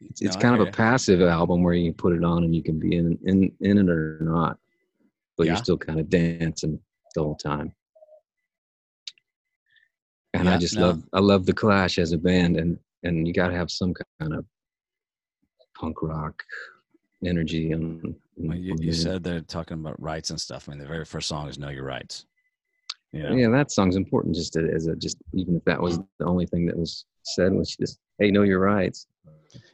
It's, 0.00 0.22
it's 0.22 0.34
No, 0.36 0.38
I 0.38 0.42
kind 0.42 0.60
of 0.60 0.68
a 0.68 0.70
passive 0.70 1.22
album 1.22 1.62
where 1.62 1.74
you 1.74 1.92
put 1.92 2.12
it 2.14 2.24
on 2.24 2.44
and 2.44 2.54
you 2.54 2.62
can 2.62 2.78
be 2.78 2.96
in 2.96 3.18
in, 3.24 3.52
in 3.60 3.78
it 3.78 3.88
or 3.88 4.18
not, 4.20 4.58
but 5.36 5.44
Yeah. 5.46 5.52
you're 5.52 5.56
still 5.64 5.78
kind 5.78 6.00
of 6.00 6.08
dancing 6.08 6.78
the 7.14 7.22
whole 7.22 7.36
time. 7.36 7.72
And 10.34 10.44
Yeah, 10.46 10.54
I 10.54 10.58
just 10.58 10.76
no. 10.76 10.86
love 10.88 11.02
I 11.12 11.20
love 11.20 11.46
the 11.46 11.52
Clash 11.52 11.98
as 11.98 12.12
a 12.12 12.18
band, 12.18 12.56
and 12.56 12.78
and 13.02 13.26
you 13.26 13.32
got 13.32 13.48
to 13.48 13.54
have 13.56 13.70
some 13.70 13.94
kind 14.20 14.34
of 14.34 14.44
punk 15.78 16.02
rock 16.02 16.42
energy. 17.24 17.72
And 17.72 18.14
Well, 18.36 18.56
you, 18.56 18.76
you 18.80 18.92
said 18.92 19.24
they're 19.24 19.40
talking 19.40 19.78
about 19.80 20.00
rights 20.00 20.30
and 20.30 20.40
stuff. 20.40 20.68
I 20.68 20.72
mean, 20.72 20.80
the 20.80 20.86
very 20.86 21.04
first 21.04 21.28
song 21.28 21.48
is 21.48 21.58
"Know 21.58 21.70
Your 21.70 21.84
Rights." 21.84 22.26
Know? 23.12 23.34
yeah, 23.34 23.48
that 23.50 23.70
song's 23.70 23.96
important. 23.96 24.34
Just 24.34 24.52
to- 24.54 24.70
as 24.72 24.86
a 24.86 24.94
just 24.96 25.16
even 25.32 25.56
if 25.56 25.64
that 25.64 25.80
was 25.80 25.98
the 26.18 26.26
only 26.26 26.46
thing 26.46 26.66
that 26.66 26.76
was 26.76 27.04
said 27.22 27.52
was 27.52 27.74
just 27.76 27.98
hey, 28.18 28.30
know 28.30 28.42
your 28.42 28.60
rights. 28.60 29.06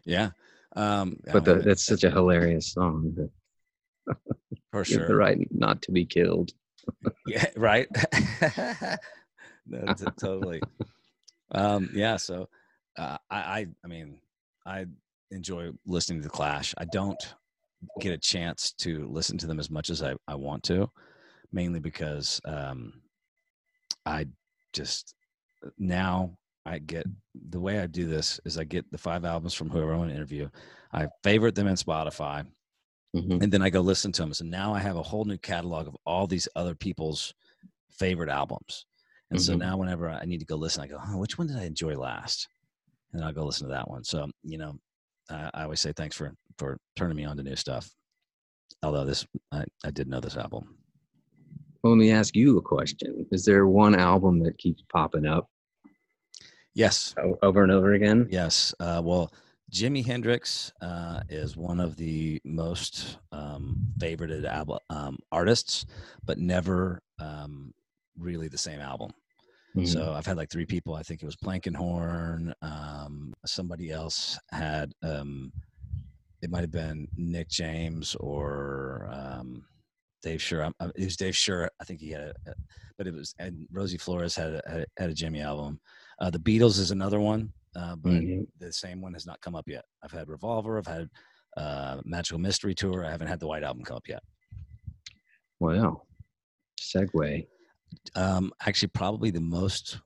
yeah. 0.05 0.31
Um, 0.77 1.18
But 1.33 1.44
the, 1.44 1.55
that's 1.57 1.85
such 1.85 2.05
a 2.05 2.11
hilarious 2.11 2.73
song. 2.73 3.14
That 3.16 4.16
for 4.73 4.85
sure. 4.85 5.07
the 5.07 5.14
right 5.16 5.38
not 5.51 5.83
to 5.83 5.92
be 5.92 6.05
killed. 6.05 6.53
Yeah, 7.27 7.47
right. 7.57 7.88
That's 9.66 10.03
it, 10.03 10.12
totally. 10.18 10.61
Um, 11.53 11.88
yeah. 11.94 12.16
So, 12.16 12.49
uh, 12.99 13.16
I, 13.31 13.37
I, 13.38 13.66
I 13.83 13.88
mean, 13.88 14.18
I 14.66 14.85
enjoy 15.31 15.70
listening 15.87 16.20
to 16.20 16.25
the 16.25 16.31
Clash. 16.31 16.75
I 16.77 16.85
don't 16.85 17.18
get 18.01 18.12
a 18.12 18.18
chance 18.18 18.73
to 18.79 19.07
listen 19.09 19.38
to 19.38 19.47
them 19.47 19.59
as 19.59 19.70
much 19.70 19.88
as 19.88 20.03
I, 20.03 20.14
I 20.29 20.35
want 20.35 20.62
to, 20.64 20.90
mainly 21.53 21.81
because 21.81 22.40
um, 22.44 23.01
I 24.07 24.27
just 24.73 25.14
now 25.79 26.37
I 26.67 26.79
get 26.79 27.07
the 27.49 27.61
way 27.61 27.79
I 27.81 27.87
do 27.87 28.07
this 28.07 28.40
is 28.45 28.59
I 28.59 28.64
get 28.64 28.90
the 28.90 28.99
five 28.99 29.25
albums 29.25 29.55
from 29.55 29.71
whoever 29.71 29.95
I 29.95 29.99
want 29.99 30.11
to 30.11 30.17
interview. 30.17 30.49
I 30.93 31.09
favorite 31.23 31.55
them 31.55 31.67
in 31.67 31.75
Spotify 31.77 32.47
Mhm. 33.14 33.43
and 33.43 33.53
then 33.53 33.62
I 33.62 33.71
go 33.71 33.81
listen 33.81 34.12
to 34.12 34.23
them. 34.23 34.35
So 34.35 34.45
now 34.45 34.75
I 34.75 34.81
have 34.81 34.97
a 34.97 35.03
whole 35.03 35.25
new 35.25 35.38
catalog 35.38 35.87
of 35.87 35.97
all 36.05 36.27
these 36.27 36.49
other 36.57 36.75
people's 36.75 37.33
favorite 37.90 38.29
albums. 38.31 38.87
And 39.31 39.40
so 39.40 39.55
Mhm. 39.55 39.59
now 39.59 39.77
whenever 39.77 40.09
I 40.11 40.25
need 40.25 40.40
to 40.40 40.47
go 40.47 40.57
listen, 40.57 40.83
I 40.83 40.88
go, 40.88 40.99
oh, 41.01 41.19
which 41.19 41.38
one 41.38 41.47
did 41.47 41.57
I 41.57 41.64
enjoy 41.64 41.97
last? 41.97 42.49
And 43.12 43.25
I'll 43.25 43.33
go 43.33 43.45
listen 43.45 43.69
to 43.69 43.73
that 43.75 43.88
one. 43.88 44.03
So, 44.05 44.29
you 44.43 44.59
know, 44.59 44.79
I, 45.31 45.51
I 45.55 45.62
always 45.64 45.81
say 45.81 45.93
thanks 45.93 46.17
for, 46.17 46.35
for 46.59 46.79
turning 46.97 47.17
me 47.17 47.25
on 47.25 47.37
to 47.37 47.43
new 47.43 47.57
stuff. 47.57 47.90
Although 48.83 49.05
this, 49.05 49.27
I, 49.53 49.64
I 49.85 49.90
did 49.90 50.09
know 50.09 50.21
this 50.21 50.37
album. 50.37 50.77
Let 51.85 51.97
me 51.97 52.11
ask 52.11 52.35
you 52.35 52.57
a 52.57 52.62
question. 52.62 53.27
Is 53.31 53.44
there 53.44 53.66
one 53.66 53.94
album 53.94 54.42
that 54.44 54.57
keeps 54.57 54.83
popping 54.90 55.27
up? 55.27 55.51
Yes. 56.75 57.14
over 57.42 57.62
and 57.62 57.70
over 57.70 57.92
again. 57.92 58.27
Yes. 58.31 58.75
Uh, 58.81 59.03
well, 59.05 59.31
Jimi 59.70 60.05
Hendrix 60.05 60.73
uh, 60.81 61.20
is 61.29 61.59
one 61.59 61.81
of 61.81 61.97
the 61.97 62.40
most 62.44 63.18
um, 63.33 63.77
favorited 63.99 64.47
um, 64.88 65.18
artists, 65.31 65.85
but 66.25 66.38
never 66.38 67.03
um, 67.18 67.73
really 68.18 68.49
the 68.49 68.59
same 68.59 68.81
album. 68.81 69.11
Mhm. 69.77 69.87
So 69.87 70.14
I've 70.14 70.27
had 70.27 70.38
like 70.38 70.51
three 70.51 70.66
people. 70.66 70.94
I 70.94 71.03
think 71.03 71.23
it 71.23 71.27
was 71.27 71.37
Plankenhorn. 71.37 72.55
Um, 72.62 73.35
somebody 73.44 73.90
else 73.90 74.38
had. 74.51 74.92
Um, 75.03 75.53
it 76.40 76.51
might 76.51 76.61
have 76.61 76.70
been 76.70 77.09
Nick 77.16 77.49
James 77.49 78.14
or 78.16 79.09
um, 79.12 79.64
Dave 80.24 80.40
Sure. 80.42 80.68
It 80.80 81.04
was 81.04 81.16
Dave 81.16 81.37
Sure. 81.37 81.70
I 81.80 81.84
think 81.84 82.00
he 82.00 82.10
had, 82.10 82.22
a, 82.22 82.34
a- 82.50 82.54
but 82.98 83.06
it 83.06 83.14
was 83.14 83.34
and 83.38 83.66
Rosie 83.70 83.98
Flores 83.98 84.34
had 84.34 84.54
a, 84.54 84.62
had 84.66 84.80
a, 84.80 84.87
had 85.00 85.10
a 85.10 85.14
Jimi 85.14 85.42
album. 85.44 85.78
Uh, 86.18 86.30
the 86.30 86.38
Beatles 86.38 86.78
is 86.78 86.90
another 86.90 87.20
one, 87.20 87.52
uh, 87.76 87.94
but 87.96 88.12
Mhm. 88.12 88.46
the 88.58 88.72
same 88.72 89.00
one 89.02 89.12
has 89.12 89.26
not 89.26 89.40
come 89.40 89.54
up 89.54 89.68
yet. 89.68 89.84
I've 90.02 90.12
had 90.12 90.28
Revolver. 90.28 90.78
I've 90.78 90.87
had 90.87 91.08
uh, 91.56 92.00
Magical 92.04 92.38
Mystery 92.38 92.74
Tour. 92.74 93.04
I 93.04 93.10
haven't 93.10 93.28
had 93.28 93.38
the 93.40 93.46
White 93.46 93.62
Album 93.62 93.84
come 93.84 93.96
up 93.96 94.08
yet. 94.08 94.22
Wow. 95.60 96.02
Segue. 96.80 97.46
Um, 98.16 98.52
actually, 98.66 98.88
probably 98.88 99.30
the 99.30 99.40
most. 99.40 100.00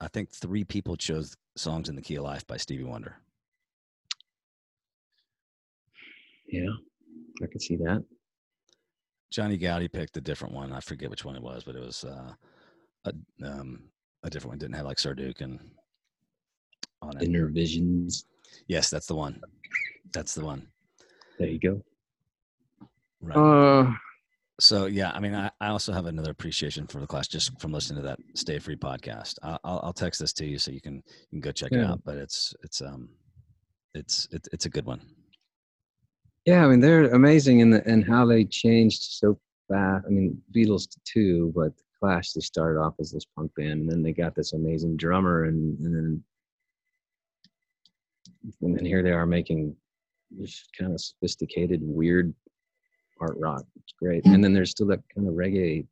I 0.00 0.08
think 0.08 0.30
three 0.32 0.64
people 0.64 0.96
chose 0.96 1.36
"Songs 1.56 1.88
in 1.88 1.94
the 1.96 2.02
Key 2.02 2.16
of 2.16 2.24
Life" 2.24 2.46
by 2.46 2.56
Stevie 2.56 2.84
Wonder. 2.84 3.16
Yeah, 6.48 6.70
I 7.42 7.46
can 7.46 7.60
see 7.60 7.76
that. 7.76 8.02
Johnny 9.32 9.56
Gowdy 9.56 9.88
picked 9.88 10.16
a 10.18 10.20
different 10.20 10.54
one. 10.54 10.72
I 10.72 10.80
forget 10.80 11.10
which 11.10 11.24
one 11.24 11.36
it 11.36 11.42
was, 11.42 11.64
but 11.64 11.74
it 11.74 11.82
was 11.82 12.04
uh, 12.04 12.32
a 13.06 13.12
um, 13.44 13.84
a 14.22 14.30
different 14.30 14.52
one. 14.52 14.58
Didn't 14.58 14.76
have 14.76 14.86
like 14.86 14.98
Sir 14.98 15.14
Duke 15.14 15.40
on 15.40 15.58
it. 17.16 17.22
Innervisions. 17.22 18.24
Yes, 18.68 18.90
that's 18.90 19.06
the 19.06 19.14
one. 19.14 19.40
That's 20.12 20.34
the 20.34 20.44
one. 20.44 20.68
There 21.38 21.48
you 21.48 21.58
go. 21.58 21.82
Right. 23.22 23.36
Uh, 23.36 23.92
so 24.60 24.84
yeah, 24.86 25.10
I 25.14 25.20
mean, 25.20 25.34
I, 25.34 25.50
I 25.60 25.68
also 25.68 25.92
have 25.92 26.06
another 26.06 26.30
appreciation 26.30 26.86
for 26.86 27.00
the 27.00 27.06
class 27.06 27.26
just 27.26 27.58
from 27.58 27.72
listening 27.72 28.02
to 28.02 28.08
that 28.08 28.18
Stay 28.34 28.58
Free 28.58 28.76
podcast. 28.76 29.36
I, 29.42 29.56
I'll, 29.64 29.80
I'll 29.84 29.92
text 29.94 30.20
this 30.20 30.34
to 30.34 30.46
you 30.46 30.58
so 30.58 30.70
you 30.70 30.80
can 30.80 30.96
you 30.96 31.30
can 31.30 31.40
go 31.40 31.52
check 31.52 31.72
it 31.72 31.80
out. 31.80 32.02
But 32.04 32.18
it's 32.18 32.54
it's 32.62 32.82
um 32.82 33.08
it's 33.94 34.28
it, 34.30 34.46
it's 34.52 34.66
a 34.66 34.70
good 34.70 34.84
one. 34.84 35.00
Yeah, 36.44 36.64
I 36.64 36.68
mean 36.68 36.80
they're 36.80 37.12
amazing 37.12 37.60
in 37.60 37.70
the 37.70 37.86
and 37.86 38.04
how 38.04 38.26
they 38.26 38.44
changed 38.44 39.02
so 39.02 39.38
fast. 39.68 40.04
I 40.06 40.10
mean 40.10 40.40
Beatles 40.54 40.88
too, 41.04 41.52
but 41.54 41.76
the 41.76 41.82
Clash 41.98 42.32
they 42.32 42.40
started 42.40 42.80
off 42.80 42.94
as 43.00 43.10
this 43.12 43.24
punk 43.36 43.52
band, 43.54 43.82
and 43.82 43.90
then 43.90 44.02
they 44.02 44.12
got 44.12 44.34
this 44.34 44.52
amazing 44.52 44.96
drummer, 44.96 45.44
and 45.44 45.78
and 45.80 45.94
then 45.94 46.24
and 48.62 48.76
then 48.76 48.84
here 48.84 49.02
they 49.02 49.12
are 49.12 49.26
making 49.26 49.76
this 50.30 50.68
kind 50.78 50.92
of 50.92 51.00
sophisticated, 51.00 51.80
weird 51.82 52.34
art 53.20 53.36
rock. 53.38 53.64
It's 53.76 53.94
great, 53.98 54.24
and 54.26 54.42
then 54.42 54.52
there's 54.52 54.70
still 54.70 54.86
that 54.88 55.02
kind 55.14 55.28
of 55.28 55.34
reggae 55.34 55.86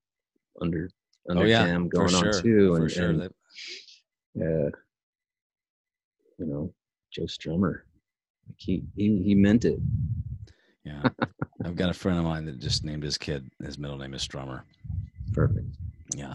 under 0.61 0.91
under 1.29 1.45
oh 1.45 1.47
yeah, 1.47 1.67
jam 1.67 1.89
going 1.89 2.09
sure, 2.09 2.35
on 2.35 2.43
too, 2.43 2.75
for 2.75 2.83
and, 2.83 2.91
sure. 2.91 3.09
and 3.09 3.23
uh, 3.23 4.71
you 6.39 6.47
know, 6.47 6.73
Joe 7.13 7.25
Strummer. 7.25 7.83
Like 8.49 8.57
he, 8.59 8.83
he 8.97 9.23
he 9.23 9.35
meant 9.35 9.65
it. 9.65 9.79
Yeah. 10.85 11.03
I've 11.65 11.77
got 11.77 11.91
a 11.91 11.95
friend 11.95 12.19
of 12.19 12.25
mine 12.25 12.47
that 12.47 12.59
just 12.59 12.85
named 12.85 13.03
his 13.03 13.19
kid, 13.19 13.51
his 13.63 13.79
middle 13.79 13.99
name 13.99 14.15
is 14.15 14.27
Strummer. 14.27 14.63
Perfect. 15.33 15.67
Yeah. 16.17 16.35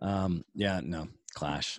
Um, 0.00 0.44
yeah, 0.54 0.80
no, 0.82 1.08
Clash, 1.34 1.78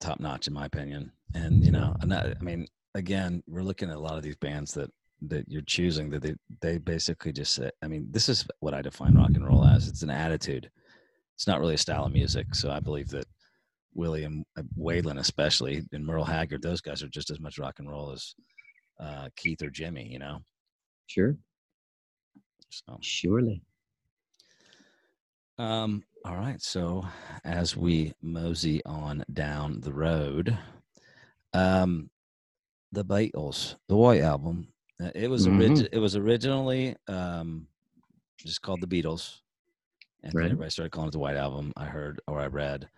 top 0.00 0.20
notch 0.20 0.46
in 0.46 0.54
my 0.54 0.66
opinion. 0.66 1.12
And 1.34 1.64
you 1.64 1.70
know, 1.70 1.94
and 2.00 2.10
that, 2.10 2.36
I 2.40 2.42
mean, 2.42 2.66
again, 2.94 3.42
we're 3.46 3.62
looking 3.62 3.90
at 3.90 3.96
a 3.96 4.00
lot 4.00 4.16
of 4.16 4.22
these 4.22 4.36
bands 4.36 4.72
that 4.74 4.90
that 5.22 5.48
you're 5.48 5.62
choosing 5.62 6.10
that 6.10 6.22
they 6.22 6.34
they 6.60 6.78
basically 6.78 7.32
just 7.32 7.54
say, 7.54 7.70
I 7.82 7.88
mean, 7.88 8.08
this 8.10 8.28
is 8.28 8.46
what 8.60 8.74
I 8.74 8.82
define 8.82 9.14
rock 9.14 9.30
and 9.34 9.46
roll 9.46 9.66
as. 9.66 9.88
It's 9.88 10.02
an 10.02 10.10
attitude. 10.10 10.70
It's 11.34 11.46
not 11.46 11.60
really 11.60 11.74
a 11.74 11.78
style 11.78 12.06
of 12.06 12.12
music. 12.12 12.54
So 12.54 12.70
I 12.70 12.80
believe 12.80 13.08
that 13.10 13.26
William 13.94 14.44
uh, 14.58 14.62
Waylon, 14.78 15.18
especially, 15.18 15.84
and 15.92 16.06
Merle 16.06 16.24
Haggard, 16.24 16.62
those 16.62 16.80
guys 16.80 17.02
are 17.02 17.08
just 17.08 17.30
as 17.30 17.40
much 17.40 17.58
rock 17.58 17.78
and 17.78 17.90
roll 17.90 18.12
as 18.12 18.34
uh, 18.98 19.28
Keith 19.36 19.62
or 19.62 19.70
Jimi. 19.70 20.10
You 20.10 20.18
know. 20.18 20.42
Sure. 21.06 21.36
So. 22.70 22.98
Surely. 23.00 23.62
Um, 25.58 26.02
all 26.24 26.36
right. 26.36 26.60
So 26.60 27.06
as 27.44 27.76
we 27.76 28.12
mosey 28.22 28.84
on 28.84 29.24
down 29.32 29.80
the 29.80 29.92
road, 29.92 30.56
um, 31.54 32.10
the 32.92 33.04
Beatles, 33.04 33.76
the 33.88 33.96
White 33.96 34.20
Album, 34.20 34.68
uh, 35.02 35.10
it 35.14 35.28
was 35.28 35.46
Mhm. 35.46 35.56
orig- 35.58 35.88
it 35.92 35.98
was 35.98 36.16
originally 36.16 36.96
um, 37.08 37.68
just 38.38 38.60
called 38.62 38.80
the 38.80 38.86
Beatles, 38.86 39.40
and 40.22 40.32
then 40.32 40.38
Right. 40.40 40.46
everybody 40.46 40.70
started 40.70 40.90
calling 40.90 41.08
it 41.08 41.12
the 41.12 41.18
White 41.18 41.36
Album. 41.36 41.72
I 41.76 41.86
heard 41.86 42.20
or 42.26 42.40
I 42.40 42.46
read 42.46 42.88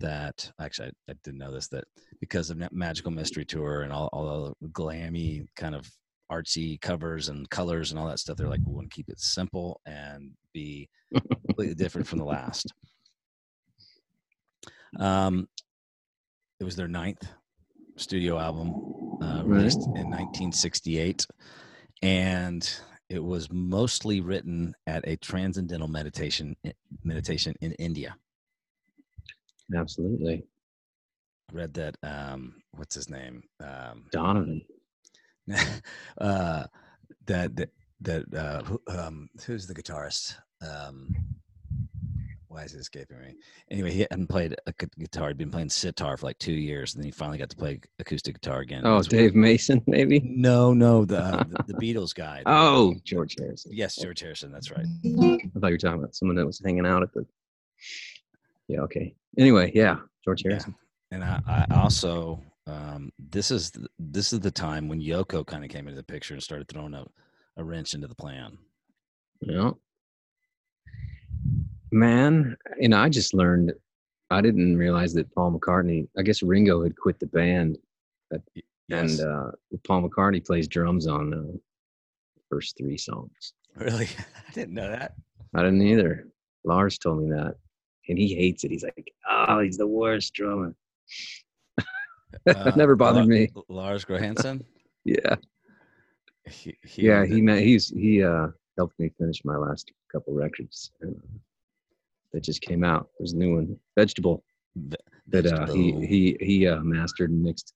that 0.00 0.50
actually 0.60 0.88
I, 1.08 1.12
I 1.12 1.14
didn't 1.24 1.38
know 1.38 1.52
this 1.52 1.68
that 1.68 1.84
because 2.20 2.50
of 2.50 2.62
Magical 2.72 3.10
Mystery 3.10 3.44
Tour 3.44 3.82
and 3.82 3.92
all 3.92 4.08
all 4.12 4.54
the 4.60 4.68
glammy 4.68 5.46
kind 5.56 5.74
of 5.74 5.90
artsy 6.30 6.80
covers 6.80 7.28
and 7.30 7.48
colors 7.50 7.90
and 7.90 7.98
all 7.98 8.06
that 8.08 8.18
stuff, 8.18 8.36
they're 8.36 8.48
like 8.48 8.60
we 8.66 8.74
want 8.74 8.90
to 8.90 8.94
keep 8.94 9.08
it 9.08 9.20
simple 9.20 9.80
and 9.86 10.30
be 10.52 10.88
completely 11.46 11.74
different 11.74 12.06
from 12.06 12.18
the 12.18 12.24
last. 12.24 12.72
Um, 14.98 15.48
it 16.60 16.64
was 16.64 16.76
their 16.76 16.88
ninth 16.88 17.26
studio 17.96 18.38
album, 18.38 18.74
uh, 19.22 19.42
Right. 19.44 19.58
released 19.58 19.86
in 19.94 20.10
1968, 20.10 21.26
and 22.02 22.70
it 23.08 23.22
was 23.22 23.50
mostly 23.50 24.20
written 24.20 24.74
at 24.86 25.06
a 25.08 25.16
transcendental 25.16 25.88
meditation 25.88 26.56
meditation 27.04 27.54
in 27.60 27.72
India. 27.72 28.16
Absolutely. 29.74 30.44
I 31.50 31.54
read 31.54 31.74
that. 31.74 31.96
Um, 32.02 32.54
what's 32.76 32.94
his 32.94 33.08
name? 33.08 33.42
Um, 33.60 34.06
Donovan. 34.12 34.62
uh, 36.20 36.64
that 37.26 37.56
that 37.56 37.70
that 38.00 38.34
uh, 38.34 38.62
who, 38.62 38.80
um, 38.88 39.28
who's 39.46 39.66
the 39.66 39.74
guitarist? 39.74 40.36
Um, 40.62 41.14
why 42.48 42.62
is 42.62 42.74
it 42.74 42.80
escaping 42.80 43.20
me? 43.20 43.34
Anyway, 43.70 43.92
he 43.92 44.00
hadn't 44.00 44.28
played 44.28 44.56
a 44.66 44.72
guitar. 44.72 45.28
He'd 45.28 45.36
been 45.36 45.50
playing 45.50 45.68
sitar 45.68 46.16
for 46.16 46.26
like 46.26 46.38
two 46.38 46.52
years, 46.52 46.94
and 46.94 47.02
then 47.02 47.06
he 47.06 47.10
finally 47.12 47.38
got 47.38 47.50
to 47.50 47.56
play 47.56 47.80
acoustic 47.98 48.40
guitar 48.40 48.60
again. 48.60 48.82
Oh, 48.84 48.96
That's 48.96 49.08
Dave 49.08 49.34
Mason, 49.34 49.82
maybe. 49.86 50.20
No, 50.20 50.72
no, 50.72 51.04
the 51.04 51.18
uh, 51.18 51.44
the, 51.66 51.74
the 51.74 51.74
Beatles 51.74 52.14
guy. 52.14 52.42
Oh, 52.46 52.94
George 53.04 53.36
Harrison. 53.38 53.72
yes, 53.74 53.96
George 53.96 54.20
Harrison. 54.20 54.50
That's 54.50 54.70
right. 54.70 54.86
I 55.04 55.58
thought 55.60 55.68
you 55.68 55.74
were 55.74 55.78
talking 55.78 56.00
about 56.00 56.14
someone 56.14 56.36
that 56.36 56.46
was 56.46 56.60
hanging 56.64 56.86
out 56.86 57.02
at 57.02 57.12
the. 57.12 57.26
Yeah. 58.68 58.80
Okay. 58.80 59.14
Anyway, 59.38 59.72
yeah, 59.74 59.96
George 60.24 60.42
Yeah. 60.44 60.50
Harrison. 60.52 60.74
And 61.10 61.24
I, 61.24 61.40
I 61.46 61.74
also 61.74 62.40
um, 62.66 63.10
this 63.30 63.50
is 63.50 63.70
th- 63.70 63.86
this 63.98 64.32
is 64.32 64.40
the 64.40 64.50
time 64.50 64.88
when 64.88 65.00
Yoko 65.00 65.46
kind 65.46 65.64
of 65.64 65.70
came 65.70 65.88
into 65.88 65.96
the 65.96 66.02
picture 66.04 66.34
and 66.34 66.42
started 66.42 66.68
throwing 66.68 66.92
a, 66.94 67.04
a 67.56 67.64
wrench 67.64 67.94
into 67.94 68.06
the 68.06 68.14
plan. 68.14 68.58
Yeah. 69.40 69.70
Man, 71.90 72.56
and 72.82 72.94
I 72.94 73.08
just 73.08 73.32
learned. 73.34 73.72
I 74.30 74.42
didn't 74.42 74.76
realize 74.76 75.14
that 75.14 75.34
Paul 75.34 75.58
McCartney. 75.58 76.06
I 76.18 76.22
guess 76.22 76.42
Ringo 76.42 76.82
had 76.82 76.94
quit 76.96 77.18
the 77.18 77.26
band, 77.26 77.78
Yes. 78.88 79.18
and 79.18 79.20
uh, 79.20 79.50
Paul 79.86 80.02
McCartney 80.06 80.44
plays 80.46 80.68
drums 80.68 81.06
on 81.06 81.32
uh, 81.32 81.36
the 81.38 81.60
first 82.50 82.76
three 82.76 82.98
songs. 82.98 83.54
really, 83.76 84.06
I 84.48 84.52
didn't 84.52 84.74
know 84.74 84.90
that. 84.90 85.14
I 85.54 85.62
didn't 85.62 85.80
either. 85.80 86.28
Lars 86.64 86.98
told 86.98 87.22
me 87.22 87.30
that, 87.30 87.54
and 88.08 88.18
he 88.18 88.34
hates 88.34 88.64
it. 88.64 88.70
He's 88.70 88.82
like, 88.84 89.12
"Oh, 89.30 89.60
he's 89.60 89.76
the 89.76 89.86
worst 89.86 90.32
drummer." 90.34 90.74
Uh, 92.46 92.72
Never 92.76 92.96
bothered 92.96 93.24
La- 93.24 93.28
me. 93.28 93.48
Lars 93.68 94.04
Grohansen. 94.04 94.64
Yeah, 95.04 95.36
He, 96.46 96.76
he 96.84 97.06
yeah. 97.06 97.24
He 97.24 97.40
ma- 97.40 97.54
he's 97.54 97.88
he 97.88 98.22
uh 98.22 98.48
helped 98.76 98.98
me 98.98 99.10
finish 99.18 99.44
my 99.44 99.56
last 99.56 99.90
couple 100.12 100.34
records 100.34 100.90
uh, 101.04 101.10
that 102.32 102.42
just 102.42 102.60
came 102.60 102.84
out. 102.84 103.08
There's 103.18 103.32
a 103.32 103.36
new 103.36 103.54
one, 103.54 103.76
Vegetable, 103.96 104.44
Ve- 104.76 104.96
that 105.28 105.46
uh, 105.46 105.66
he 105.72 105.92
he 106.06 106.36
he 106.40 106.66
uh, 106.66 106.80
mastered 106.80 107.30
and 107.30 107.42
mixed 107.42 107.72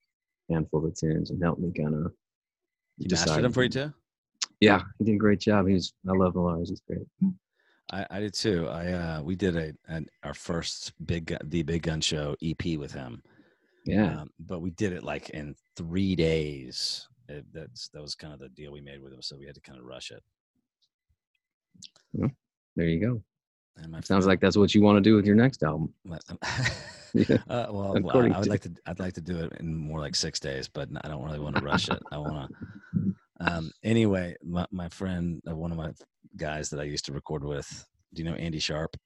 a 0.51 0.55
handful 0.55 0.85
of 0.85 0.95
tunes 0.95 1.31
and 1.31 1.43
helped 1.43 1.61
me 1.61 1.73
kind 1.73 1.95
of. 2.07 2.13
He 2.99 3.09
mastered 3.11 3.45
him 3.45 3.53
for 3.53 3.63
you 3.63 3.71
too. 3.71 3.93
Yeah, 4.61 4.83
he 4.99 5.05
did 5.05 5.15
a 5.15 5.19
great 5.19 5.41
job. 5.41 5.67
He 5.67 5.75
was. 5.75 5.93
I 6.09 6.13
love 6.13 6.37
Lars. 6.37 6.69
He's 6.69 6.83
great. 6.87 7.07
I, 7.93 8.07
I 8.11 8.21
did 8.21 8.35
too. 8.35 8.69
I 8.69 8.93
uh, 8.93 9.23
we 9.23 9.37
did 9.37 9.57
a 9.57 9.73
an, 9.89 10.07
our 10.23 10.35
first 10.35 10.93
big 11.07 11.37
the 11.45 11.63
big 11.63 11.83
gun 11.83 12.01
show 12.01 12.35
EP 12.43 12.79
with 12.79 12.93
him. 12.93 13.23
Yeah, 13.85 14.21
Um, 14.21 14.31
but 14.39 14.61
we 14.63 14.71
did 14.71 14.93
it 14.93 15.03
like 15.03 15.31
in 15.31 15.55
three 15.77 16.15
days. 16.17 17.07
It, 17.29 17.45
that's 17.53 17.89
that 17.89 18.01
was 18.01 18.15
kind 18.15 18.33
of 18.33 18.39
the 18.39 18.49
deal 18.51 18.73
we 18.73 18.81
made 18.81 19.01
with 19.03 19.13
him, 19.13 19.21
so 19.23 19.37
we 19.37 19.45
had 19.47 19.55
to 19.57 19.61
kind 19.61 19.79
of 19.79 19.85
rush 19.85 20.11
it. 20.11 20.23
there 22.77 22.87
you 22.87 23.01
go. 23.01 23.23
Sounds 23.83 24.07
friend- 24.07 24.25
like 24.27 24.41
that's 24.41 24.57
what 24.57 24.75
you 24.75 24.83
want 24.83 24.97
to 24.97 25.01
do 25.01 25.15
with 25.17 25.27
your 25.27 25.37
next 25.37 25.63
album. 25.63 25.93
Yeah. 27.15 27.37
uh, 27.51 27.67
well, 27.71 27.93
well, 27.93 27.97
According 27.97 28.33
I 28.33 28.39
would 28.39 28.45
to- 28.45 28.51
like 28.51 28.63
to. 28.63 28.73
I'd 28.87 28.99
like 28.99 29.13
to 29.15 29.21
do 29.21 29.37
it 29.37 29.53
in 29.61 29.75
more 29.77 30.01
like 30.01 30.15
six 30.15 30.41
days, 30.41 30.67
but 30.67 30.89
I 31.05 31.09
don't 31.09 31.23
really 31.23 31.41
want 31.41 31.57
to 31.57 31.63
rush 31.63 31.91
it. 31.91 32.03
I 32.11 32.17
want 32.17 32.51
to. 32.51 33.15
Um, 33.47 33.73
anyway, 33.83 34.37
my, 34.45 34.67
my 34.71 34.89
friend, 34.89 35.41
uh, 35.49 35.57
one 35.57 35.73
of 35.73 35.79
my 35.79 35.91
guys 36.37 36.71
that 36.71 36.81
I 36.81 36.85
used 36.85 37.05
to 37.07 37.13
record 37.13 37.45
with. 37.45 37.87
Do 38.15 38.23
you 38.23 38.31
know 38.31 38.37
Andy 38.37 38.59
Sharp? 38.59 38.97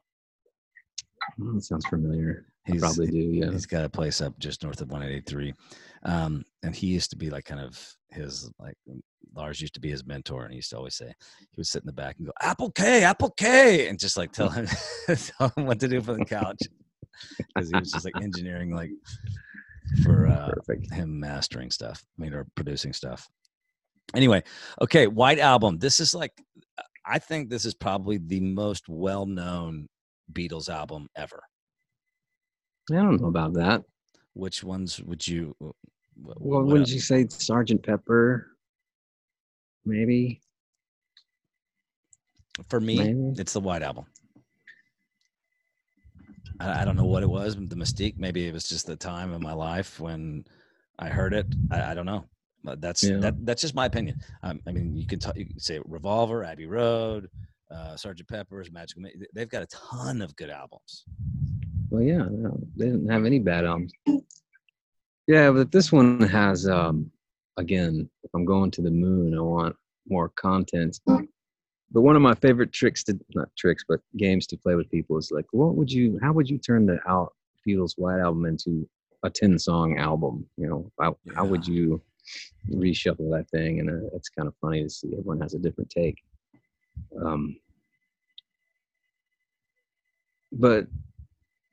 That 1.39 1.63
sounds 1.63 1.87
familiar. 1.87 2.47
I 2.69 2.79
probably 2.79 3.07
do. 3.07 3.19
Yeah. 3.19 3.51
He's 3.51 3.67
got 3.67 3.85
a 3.85 3.89
place 3.89 4.21
up 4.21 4.39
just 4.39 4.63
north 4.63 4.81
of 4.81 4.91
183. 4.91 5.55
Um, 6.05 6.45
and 6.63 6.75
he 6.75 6.89
used 6.89 7.11
to 7.11 7.17
be 7.17 7.31
like 7.31 7.45
kind 7.45 7.61
of 7.61 7.81
his 8.11 8.51
like 8.59 8.77
Lars 9.35 9.61
used 9.61 9.75
to 9.75 9.81
be 9.81 9.91
his 9.91 10.07
mentor, 10.07 10.43
and 10.43 10.53
he 10.53 10.57
used 10.57 10.71
to 10.71 10.77
always 10.77 10.97
say 10.97 11.07
he 11.07 11.57
would 11.57 11.67
sit 11.67 11.83
in 11.83 11.87
the 11.87 11.93
back 11.93 12.17
and 12.19 12.27
go 12.27 12.33
Apple 12.41 12.71
K, 12.71 13.05
Apple 13.05 13.31
K, 13.31 13.89
and 13.89 13.99
just 13.99 14.17
like 14.17 14.33
tell 14.33 14.49
him 14.51 14.67
tell 15.07 15.53
him 15.57 15.67
what 15.67 15.81
to 15.81 15.89
do 15.89 16.01
for 16.01 16.15
the 16.15 16.25
couch 16.25 16.61
because 17.39 17.71
he 17.71 17.79
was 17.79 17.93
just 17.93 18.05
like 18.05 18.15
engineering 18.23 18.75
like 18.75 18.91
for 20.03 20.27
uh, 20.27 20.53
him 20.93 21.19
mastering 21.21 21.71
stuff, 21.71 22.05
I 22.19 22.23
mean, 22.23 22.35
or 22.35 22.47
producing 22.57 22.93
stuff. 22.93 23.29
Anyway, 24.15 24.43
okay, 24.81 25.07
White 25.07 25.39
Album. 25.39 25.79
This 25.79 26.01
is 26.01 26.15
like, 26.15 26.33
I 27.05 27.19
think 27.19 27.51
this 27.51 27.65
is 27.65 27.75
probably 27.75 28.19
the 28.19 28.41
most 28.41 28.89
well 28.89 29.27
known 29.27 29.89
Beatles 30.33 30.69
album 30.69 31.09
ever. 31.17 31.43
I 32.91 32.95
don't 32.97 33.21
know 33.21 33.29
about 33.29 33.55
that. 33.55 33.83
Which 34.35 34.63
ones 34.63 35.01
would 35.03 35.27
you? 35.27 35.57
wh- 35.61 35.65
wh- 35.65 36.25
Well, 36.25 36.37
what 36.39 36.67
wouldn't 36.67 36.89
el- 36.89 36.95
you 36.95 37.01
say 37.01 37.27
Sergeant 37.29 37.85
Pepper? 37.85 38.49
Maybe. 39.85 40.41
For 42.71 42.81
me, 42.81 42.97
Maybe. 42.97 43.41
it's 43.41 43.53
the 43.53 43.61
White 43.61 43.83
Album. 43.83 44.07
I, 46.61 46.83
I 46.83 46.85
don't 46.85 46.97
know 46.97 47.05
what 47.05 47.23
it 47.23 47.29
was, 47.29 47.55
the 47.55 47.77
mystique. 47.77 48.19
Maybe 48.19 48.47
it 48.47 48.53
was 48.55 48.69
just 48.69 48.87
the 48.87 48.97
time 48.97 49.33
of 49.33 49.43
my 49.43 49.53
life 49.53 50.01
when 50.01 50.45
I 50.99 51.09
heard 51.09 51.35
it. 51.35 51.47
I, 51.71 51.91
I 51.91 51.95
don't 51.95 52.07
know. 52.07 52.25
That's 52.75 53.03
Yeah. 53.05 53.19
that. 53.19 53.47
That's 53.47 53.63
just 53.63 53.75
my 53.75 53.87
opinion. 53.87 54.19
Um, 54.43 54.61
I 54.67 54.73
mean, 54.73 54.97
you 54.97 55.07
can 55.07 55.19
talk. 55.19 55.37
You 55.37 55.47
can 55.47 55.59
say 55.61 55.81
Revolver, 55.85 56.43
Abbey 56.45 56.67
Road, 56.67 57.29
uh, 57.71 57.97
Sergeant 57.97 58.29
Pepper's, 58.29 58.73
Magical. 58.73 59.03
Ma- 59.03 59.09
They've 59.35 59.49
got 59.49 59.63
a 59.63 59.67
ton 59.67 60.21
of 60.23 60.35
good 60.37 60.51
albums. 60.51 61.05
Well, 61.91 62.03
yeah, 62.03 62.27
no, 62.31 62.59
they 62.77 62.87
didn't 62.87 63.09
have 63.09 63.25
any 63.25 63.39
bad 63.39 63.65
albums. 63.65 63.93
Yeah, 65.27 65.51
but 65.51 65.73
this 65.73 65.91
one 65.93 66.21
has, 66.21 66.69
um, 66.69 67.11
again, 67.57 68.09
if 68.23 68.31
I'm 68.35 68.45
going 68.45 68.71
to 68.73 68.83
the 68.83 68.91
moon, 68.91 69.37
I 69.37 69.41
want 69.41 69.77
more 70.09 70.29
content. 70.31 71.01
But 71.07 72.01
one 72.03 72.17
of 72.17 72.23
my 72.23 72.35
favorite 72.35 72.73
tricks 72.73 73.03
to, 73.05 73.19
not 73.35 73.49
tricks, 73.57 73.85
but 73.89 74.01
games 74.17 74.47
to 74.49 74.57
play 74.57 74.75
with 74.75 74.91
people 74.91 75.17
is 75.19 75.31
like, 75.33 75.47
what 75.53 75.75
would 75.77 75.91
you, 75.91 76.19
how 76.23 76.33
would 76.33 76.49
you 76.49 76.59
turn 76.59 76.87
the 76.87 76.99
Al 77.07 77.33
Beatles 77.67 77.95
White 77.97 78.21
Album 78.21 78.45
into 78.47 78.89
a 79.23 79.31
10 79.31 79.59
song 79.59 79.99
album? 79.99 80.45
You 80.57 80.69
know, 80.69 80.93
how, 81.01 81.17
how 81.35 81.45
would 81.45 81.67
you 81.67 82.01
reshuffle 82.71 83.31
that 83.37 83.49
thing? 83.51 83.81
And 83.81 83.91
uh, 83.91 84.09
it's 84.15 84.29
kind 84.29 84.49
of 84.49 84.55
funny 84.61 84.83
to 84.83 84.91
see 84.91 85.09
everyone 85.13 85.41
has 85.41 85.55
a 85.55 85.59
different 85.59 85.91
take. 85.91 86.17
Um, 87.25 87.57
but 90.53 90.87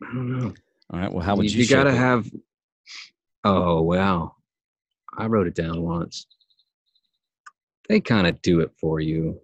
I 0.02 0.14
don't 0.14 0.40
know. 0.40 0.54
All 0.92 1.00
right. 1.00 1.12
Well, 1.12 1.24
how 1.24 1.36
would 1.36 1.52
you? 1.52 1.64
you, 1.64 1.68
gotta 1.68 1.90
it? 1.90 1.96
have 1.96 2.30
oh 3.44 3.82
wow 3.82 4.36
i 5.18 5.26
wrote 5.26 5.48
it 5.48 5.56
down 5.56 5.82
once 5.82 6.28
they 7.90 8.00
kind 8.00 8.28
of 8.28 8.42
do 8.42 8.62
it 8.62 8.72
for 8.80 9.00
you 9.00 9.40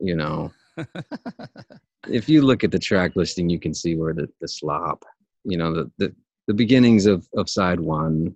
you 0.00 0.16
know 0.16 0.50
if 2.08 2.28
you 2.28 2.42
look 2.42 2.64
at 2.64 2.70
the 2.70 2.78
track 2.78 3.14
listing 3.16 3.48
you 3.48 3.58
can 3.58 3.72
see 3.72 3.96
where 3.96 4.12
the, 4.12 4.28
the 4.40 4.48
slop 4.48 5.04
you 5.44 5.56
know 5.56 5.72
the, 5.72 5.90
the 5.98 6.14
the 6.48 6.54
beginnings 6.54 7.06
of 7.06 7.26
of 7.36 7.48
side 7.48 7.80
one 7.80 8.34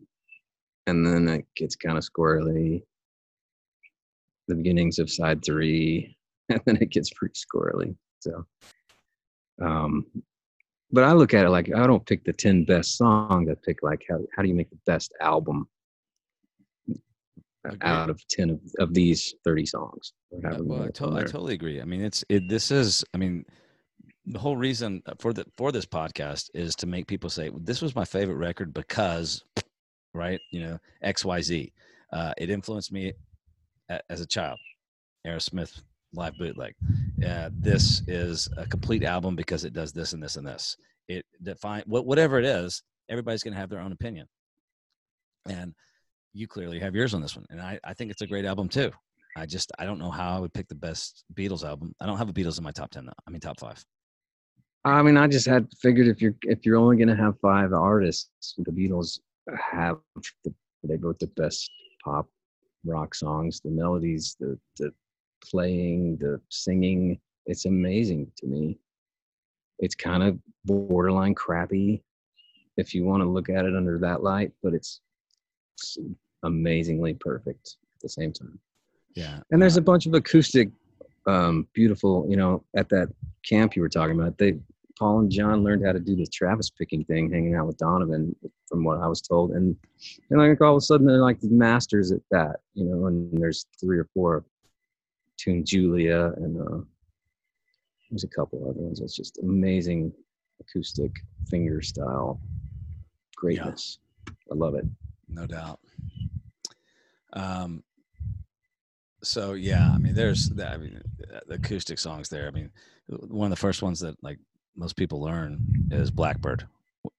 and 0.86 1.06
then 1.06 1.28
it 1.28 1.46
gets 1.56 1.76
kind 1.76 1.96
of 1.98 2.04
squirrely 2.04 2.82
the 4.48 4.54
beginnings 4.54 4.98
of 4.98 5.10
side 5.10 5.44
three 5.44 6.16
and 6.48 6.60
then 6.66 6.76
it 6.80 6.90
gets 6.90 7.10
pretty 7.10 7.34
squirrely 7.34 7.94
so 8.20 8.44
um 9.62 10.04
but 10.92 11.04
I 11.04 11.12
look 11.12 11.34
at 11.34 11.44
it 11.46 11.50
like 11.50 11.72
I 11.74 11.86
don't 11.86 12.04
pick 12.04 12.24
the 12.24 12.32
10 12.32 12.64
best 12.64 12.96
songs. 12.96 13.48
I 13.48 13.54
pick 13.64 13.82
like 13.82 14.04
how, 14.08 14.18
how 14.34 14.42
do 14.42 14.48
you 14.48 14.54
make 14.54 14.70
the 14.70 14.78
best 14.86 15.12
album 15.20 15.68
Agreed. 17.64 17.78
out 17.82 18.10
of 18.10 18.20
10 18.28 18.50
of, 18.50 18.60
of 18.78 18.94
these 18.94 19.34
30 19.44 19.66
songs? 19.66 20.12
Or 20.30 20.50
Uh, 20.50 20.58
well, 20.60 20.82
I, 20.84 20.88
to- 20.88 21.12
I 21.12 21.22
totally 21.22 21.54
agree. 21.54 21.80
I 21.80 21.84
mean, 21.84 22.00
it's 22.02 22.24
it. 22.28 22.48
This 22.48 22.70
is. 22.70 23.04
I 23.14 23.18
mean, 23.18 23.44
the 24.26 24.38
whole 24.38 24.56
reason 24.56 25.02
for 25.18 25.32
the 25.32 25.44
for 25.56 25.70
this 25.70 25.86
podcast 25.86 26.50
is 26.54 26.74
to 26.76 26.86
make 26.86 27.06
people 27.06 27.30
say 27.30 27.50
this 27.60 27.82
was 27.82 27.94
my 27.94 28.04
favorite 28.04 28.36
record 28.36 28.74
because, 28.74 29.44
right? 30.14 30.40
You 30.50 30.60
know, 30.62 30.78
X 31.02 31.24
Y 31.24 31.40
Z. 31.40 31.72
Uh, 32.12 32.34
it 32.38 32.50
influenced 32.50 32.92
me 32.92 33.12
a, 33.88 34.00
as 34.10 34.20
a 34.20 34.26
child. 34.26 34.58
Aerosmith 35.26 35.82
live 36.12 36.36
bootleg. 36.38 36.74
Uh, 37.26 37.50
this 37.52 38.02
is 38.08 38.48
a 38.56 38.66
complete 38.66 39.04
album 39.04 39.36
because 39.36 39.64
it 39.64 39.72
does 39.72 39.92
this 39.92 40.12
and 40.12 40.22
this 40.22 40.36
and 40.36 40.46
this. 40.46 40.76
It 41.08 41.24
define 41.42 41.82
what 41.86 42.06
whatever 42.06 42.38
it 42.38 42.44
is. 42.44 42.82
Everybody's 43.08 43.42
going 43.42 43.54
to 43.54 43.60
have 43.60 43.70
their 43.70 43.80
own 43.80 43.92
opinion, 43.92 44.28
and 45.48 45.74
you 46.32 46.46
clearly 46.46 46.78
have 46.78 46.94
yours 46.94 47.12
on 47.12 47.20
this 47.20 47.36
one. 47.36 47.46
And 47.50 47.60
I, 47.60 47.78
I 47.82 47.92
think 47.92 48.10
it's 48.10 48.22
a 48.22 48.26
great 48.26 48.44
album 48.44 48.68
too. 48.68 48.92
I 49.36 49.46
just 49.46 49.72
I 49.78 49.84
don't 49.84 49.98
know 49.98 50.10
how 50.10 50.36
I 50.36 50.40
would 50.40 50.52
pick 50.52 50.68
the 50.68 50.74
best 50.74 51.24
Beatles 51.34 51.64
album. 51.64 51.94
I 52.00 52.06
don't 52.06 52.18
have 52.18 52.28
a 52.28 52.32
Beatles 52.32 52.58
in 52.58 52.64
my 52.64 52.72
top 52.72 52.90
ten 52.90 53.06
though. 53.06 53.12
I 53.26 53.30
mean 53.30 53.40
top 53.40 53.58
five. 53.60 53.84
I 54.84 55.02
mean, 55.02 55.18
I 55.18 55.26
just 55.26 55.46
had 55.46 55.68
figured 55.80 56.08
if 56.08 56.22
you're 56.22 56.34
if 56.42 56.64
you're 56.64 56.76
only 56.76 56.96
gonna 56.96 57.16
have 57.16 57.38
five 57.40 57.72
artists, 57.72 58.54
the 58.56 58.72
Beatles 58.72 59.20
have 59.56 59.98
the, 60.44 60.52
they 60.84 60.96
wrote 60.96 61.18
the 61.18 61.26
best 61.28 61.70
pop 62.04 62.28
rock 62.84 63.14
songs, 63.14 63.60
the 63.60 63.70
melodies, 63.70 64.36
the 64.40 64.58
the 64.76 64.92
playing, 65.42 66.16
the 66.18 66.40
singing. 66.48 67.18
It's 67.46 67.64
amazing 67.64 68.30
to 68.36 68.46
me. 68.46 68.78
It's 69.78 69.94
kind 69.94 70.22
of 70.22 70.38
borderline 70.64 71.34
crappy 71.34 72.02
if 72.76 72.94
you 72.94 73.04
want 73.04 73.22
to 73.22 73.28
look 73.28 73.48
at 73.48 73.64
it 73.64 73.74
under 73.74 73.98
that 73.98 74.22
light, 74.22 74.52
but 74.62 74.74
it's, 74.74 75.00
it's 75.74 75.98
amazingly 76.42 77.14
perfect 77.14 77.76
at 77.96 78.00
the 78.02 78.08
same 78.08 78.32
time. 78.32 78.58
Yeah. 79.14 79.40
And 79.50 79.60
there's 79.60 79.76
uh, 79.76 79.80
a 79.80 79.84
bunch 79.84 80.06
of 80.06 80.14
acoustic, 80.14 80.70
um, 81.26 81.66
beautiful, 81.72 82.26
you 82.28 82.36
know, 82.36 82.64
at 82.76 82.88
that 82.90 83.08
camp 83.44 83.76
you 83.76 83.82
were 83.82 83.88
talking 83.88 84.18
about. 84.18 84.38
They, 84.38 84.58
Paul 85.00 85.20
and 85.20 85.30
John 85.30 85.64
learned 85.64 85.84
how 85.84 85.92
to 85.92 85.98
do 85.98 86.14
the 86.14 86.26
Travis 86.26 86.68
picking 86.68 87.04
thing, 87.04 87.32
hanging 87.32 87.54
out 87.54 87.66
with 87.66 87.78
Donovan, 87.78 88.36
from 88.68 88.84
what 88.84 89.00
I 89.00 89.06
was 89.06 89.22
told. 89.22 89.52
And 89.52 89.74
and 90.28 90.38
like 90.38 90.60
all 90.60 90.76
of 90.76 90.78
a 90.78 90.80
sudden 90.82 91.06
they're 91.06 91.22
like 91.22 91.40
the 91.40 91.48
masters 91.48 92.12
at 92.12 92.20
that, 92.30 92.56
you 92.74 92.84
know. 92.84 93.06
And 93.06 93.42
there's 93.42 93.64
three 93.80 93.98
or 93.98 94.08
four, 94.12 94.44
Tune 95.38 95.64
Julia, 95.64 96.34
and 96.36 96.60
uh, 96.60 96.84
there's 98.10 98.24
a 98.24 98.28
couple 98.28 98.68
other 98.68 98.78
ones. 98.78 99.00
It's 99.00 99.16
just 99.16 99.38
amazing 99.38 100.12
acoustic 100.60 101.12
finger 101.48 101.80
style 101.80 102.38
greatness. 103.34 104.00
I 104.28 104.54
love 104.54 104.74
it. 104.74 104.84
no 105.28 105.46
doubt. 105.46 105.80
Um. 107.32 107.82
So 109.22 109.54
yeah, 109.54 109.92
I 109.94 109.98
mean, 109.98 110.14
there's 110.14 110.50
the, 110.50 110.68
I 110.68 110.76
mean, 110.76 111.00
the 111.46 111.54
acoustic 111.54 111.98
songs 111.98 112.28
there. 112.28 112.46
I 112.46 112.50
mean, 112.50 112.70
one 113.08 113.46
of 113.46 113.50
the 113.50 113.60
first 113.60 113.82
ones 113.82 114.00
that 114.00 114.22
like 114.22 114.38
most 114.80 114.96
people 114.96 115.20
learn 115.20 115.60
is 115.92 116.10
Blackbird. 116.10 116.66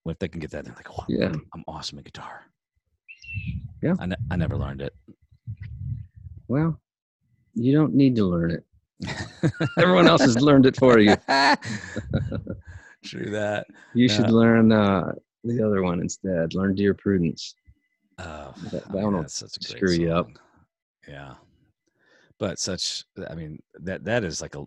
If 0.05 0.18
they 0.20 0.28
can 0.28 0.39
get 0.41 0.49
that, 0.51 0.66
they're 0.66 0.74
like, 0.76 0.89
"Oh, 0.91 1.05
Yeah. 1.07 1.32
I'm 1.53 1.64
awesome 1.68 1.99
at 1.99 2.03
guitar." 2.05 2.41
Yeah. 3.82 3.93
I, 3.99 4.07
ne- 4.07 4.16
I 4.32 4.36
never 4.36 4.57
learned 4.57 4.82
it. 4.82 4.93
Well, 6.47 6.80
you 7.53 7.72
don't 7.74 7.93
need 7.93 8.16
to 8.18 8.26
learn 8.26 8.51
it. 8.51 8.64
Everyone 9.78 10.07
else 10.07 10.22
has 10.22 10.39
learned 10.41 10.66
it 10.66 10.76
for 10.76 10.99
you. 10.99 11.16
True 13.03 13.30
that. 13.32 13.66
You 13.93 14.07
should 14.09 14.30
learn 14.30 14.72
uh, 14.72 15.14
the 15.43 15.66
other 15.66 15.82
one 15.82 15.99
instead. 16.01 16.53
Learn 16.53 16.76
Dear 16.76 16.93
Prudence. 16.93 17.55
Oh, 18.20 18.53
That- 18.72 18.86
that 18.91 18.93
one 18.93 19.14
will 19.14 19.28
screw 19.28 19.91
you 19.93 20.12
up. 20.12 20.28
Yeah, 21.07 21.34
but 22.39 22.59
such. 22.59 23.05
I 23.30 23.34
mean, 23.36 23.62
that 23.80 24.03
that 24.05 24.24
is 24.24 24.41
like 24.41 24.55
a 24.55 24.64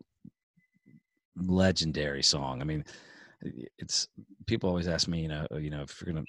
legendary 1.37 2.23
song. 2.23 2.61
I 2.61 2.65
mean, 2.65 2.85
it's 3.79 4.09
people 4.47 4.69
always 4.69 4.89
ask 4.89 5.09
me, 5.09 5.23
you 5.23 5.29
know, 5.29 5.47
you 5.59 5.71
know, 5.71 5.83
if 5.83 6.01
you're 6.01 6.13
gonna 6.15 6.25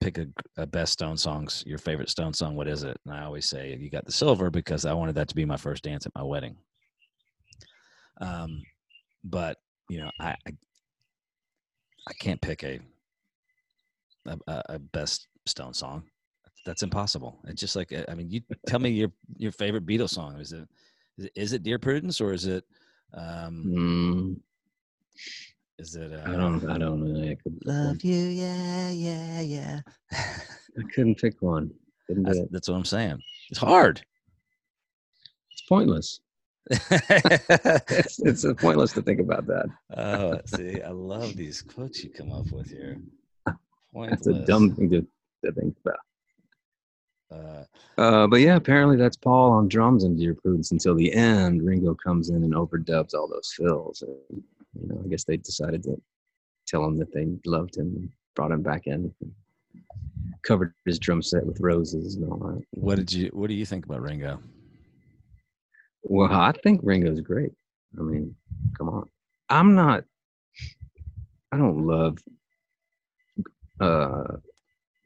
pick 0.00 0.18
a, 0.18 0.26
a 0.56 0.66
best 0.66 0.92
Stone 0.92 1.16
songs, 1.16 1.64
your 1.66 1.78
favorite 1.78 2.10
Stone 2.10 2.34
song, 2.34 2.56
what 2.56 2.68
is 2.68 2.82
it? 2.82 2.98
And 3.04 3.14
I 3.14 3.24
always 3.24 3.46
say, 3.46 3.76
you 3.80 3.90
got 3.90 4.06
the 4.06 4.12
silver 4.12 4.50
because 4.50 4.84
I 4.84 4.92
wanted 4.92 5.14
that 5.16 5.28
to 5.28 5.34
be 5.34 5.44
my 5.44 5.56
first 5.56 5.82
dance 5.84 6.06
at 6.06 6.14
my 6.14 6.22
wedding. 6.22 6.56
Um, 8.20 8.62
but 9.24 9.58
you 9.88 9.98
know, 9.98 10.10
I 10.20 10.36
I, 10.46 10.52
I 12.08 12.12
can't 12.20 12.40
pick 12.40 12.62
a, 12.62 12.80
a 14.26 14.38
a 14.46 14.78
best 14.78 15.28
Stone 15.46 15.74
song. 15.74 16.04
That's 16.64 16.82
impossible. 16.82 17.38
It's 17.46 17.60
just 17.60 17.76
like 17.76 17.92
I 18.08 18.14
mean, 18.14 18.30
you 18.30 18.40
tell 18.66 18.78
me 18.80 18.90
your 18.90 19.12
your 19.36 19.52
favorite 19.52 19.86
Beatles 19.86 20.10
song. 20.10 20.40
Is 20.40 20.52
it, 20.52 20.68
is 21.34 21.52
it 21.52 21.62
Dear 21.62 21.78
Prudence 21.78 22.20
or 22.20 22.32
is 22.32 22.46
it 22.46 22.64
um, 23.14 23.64
Mm, 23.66 24.40
Is 25.78 25.94
it? 25.96 26.12
Uh, 26.12 26.22
I 26.26 26.36
don't. 26.36 26.68
I 26.70 26.78
don't 26.78 27.02
know. 27.02 27.30
I 27.30 27.36
could 27.42 27.58
love 27.64 28.02
you, 28.02 28.16
yeah, 28.16 28.90
yeah, 28.90 29.40
yeah. 29.40 29.80
I 30.12 30.82
couldn't 30.94 31.16
pick 31.18 31.40
one. 31.40 31.70
Couldn't 32.06 32.24
do 32.24 32.34
that's, 32.34 32.50
that's 32.50 32.68
what 32.68 32.76
I'm 32.76 32.84
saying. 32.84 33.18
It's 33.50 33.58
hard. 33.60 34.02
It's 35.52 35.62
pointless. 35.68 36.20
It's, 36.70 38.18
it's 38.20 38.44
uh, 38.44 38.54
pointless 38.54 38.92
to 38.94 39.02
think 39.02 39.20
about 39.20 39.46
that. 39.46 39.66
oh, 39.96 40.40
see, 40.46 40.80
I 40.80 40.90
love 40.90 41.36
these 41.36 41.60
quotes 41.62 42.02
you 42.02 42.10
come 42.10 42.32
up 42.32 42.50
with 42.50 42.70
here. 42.70 42.98
That's 43.94 44.26
a 44.26 44.44
dumb 44.44 44.74
thing 44.74 44.90
to, 44.90 45.06
to 45.44 45.52
think 45.52 45.76
about. 45.84 45.98
Uh, 47.34 47.64
Uh, 47.96 48.26
but 48.26 48.40
yeah, 48.40 48.56
apparently 48.56 48.96
that's 48.96 49.16
Paul 49.16 49.52
on 49.52 49.68
drums 49.68 50.04
in 50.04 50.16
Dear 50.16 50.34
Prudence 50.34 50.72
until 50.72 50.94
the 50.94 51.12
end. 51.12 51.62
Ringo 51.62 51.94
comes 51.94 52.30
in 52.30 52.42
and 52.42 52.52
overdubs 52.54 53.14
all 53.14 53.28
those 53.28 53.52
fills. 53.56 54.02
And, 54.02 54.42
you 54.80 54.88
know, 54.88 55.02
I 55.04 55.08
guess 55.08 55.24
they 55.24 55.36
decided 55.36 55.82
to 55.84 56.00
tell 56.66 56.84
him 56.84 56.98
that 56.98 57.12
they 57.12 57.28
loved 57.46 57.76
him 57.76 57.94
and 57.96 58.10
brought 58.34 58.50
him 58.50 58.62
back 58.62 58.86
in. 58.86 59.12
And 59.20 59.32
covered 60.42 60.74
his 60.84 60.98
drum 60.98 61.22
set 61.22 61.44
with 61.44 61.58
roses 61.60 62.16
and 62.16 62.30
all 62.30 62.38
that. 62.38 62.62
what 62.72 62.96
did 62.96 63.12
you? 63.12 63.30
What 63.32 63.48
do 63.48 63.54
you 63.54 63.66
think 63.66 63.86
about 63.86 64.02
Ringo? 64.02 64.40
Well, 66.02 66.32
I 66.32 66.52
think 66.62 66.80
Ringo's 66.82 67.20
great. 67.20 67.52
I 67.98 68.02
mean, 68.02 68.34
come 68.76 68.88
on. 68.88 69.08
I'm 69.48 69.74
not. 69.74 70.04
I 71.50 71.56
don't 71.56 71.86
love 71.86 72.18
uh, 73.80 74.36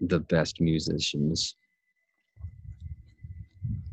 the 0.00 0.20
best 0.20 0.60
musicians 0.60 1.54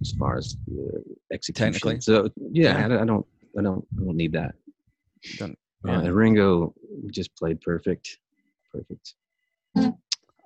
as 0.06 0.12
far 0.20 0.38
as 0.38 0.58
the 0.68 1.04
execution. 1.34 1.74
Technically? 1.74 2.02
So 2.02 2.30
yeah, 2.52 2.78
Yeah. 2.78 2.86
I, 2.86 2.88
don't- 2.90 3.02
I 3.02 3.06
don't. 3.06 3.26
I 3.58 3.62
don't. 3.62 3.88
I 4.00 4.04
don't 4.06 4.18
need 4.24 4.34
that. 4.34 4.54
Don't- 5.40 5.58
Uh, 5.88 5.92
yeah. 5.92 6.00
and 6.02 6.16
Ringo 6.16 6.74
just 7.12 7.32
played 7.40 7.58
perfect. 7.62 8.06
Perfect. 8.74 9.06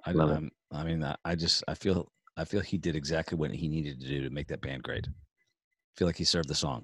I, 0.05 0.11
Love 0.11 0.31
it. 0.31 0.37
um, 0.37 0.51
I 0.71 0.83
mean, 0.83 1.03
I, 1.03 1.15
I 1.25 1.33
just 1.35 1.63
I 1.67 1.75
feel 1.83 2.11
I 2.41 2.43
feel 2.45 2.61
he 2.61 2.77
did 2.77 2.95
exactly 2.95 3.35
what 3.37 3.51
he 3.51 3.67
needed 3.67 3.99
to 4.01 4.07
do 4.07 4.17
to 4.23 4.29
make 4.29 4.47
that 4.49 4.61
band 4.61 4.83
great. 4.83 5.05
I 5.07 5.93
feel 5.97 6.07
like 6.09 6.17
he 6.17 6.25
served 6.35 6.49
the 6.49 6.55
song. 6.65 6.83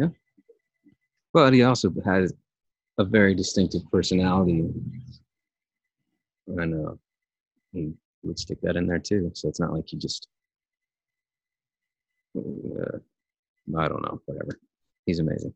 Yeah, 0.00 0.10
but 1.34 1.52
he 1.52 1.62
also 1.62 1.92
has 2.04 2.32
a 2.98 3.04
very 3.04 3.34
distinctive 3.34 3.82
personality, 3.90 4.58
and 6.46 6.86
uh, 6.86 6.94
he 7.72 7.92
would 8.22 8.38
stick 8.38 8.58
that 8.62 8.76
in 8.76 8.86
there 8.86 8.98
too. 9.10 9.30
So 9.34 9.48
it's 9.48 9.60
not 9.60 9.72
like 9.72 9.86
he 9.88 9.96
just, 9.96 10.28
uh, 12.36 12.98
I 13.78 13.88
don't 13.88 14.02
know, 14.02 14.20
whatever. 14.26 14.58
He's 15.06 15.18
amazing. 15.18 15.54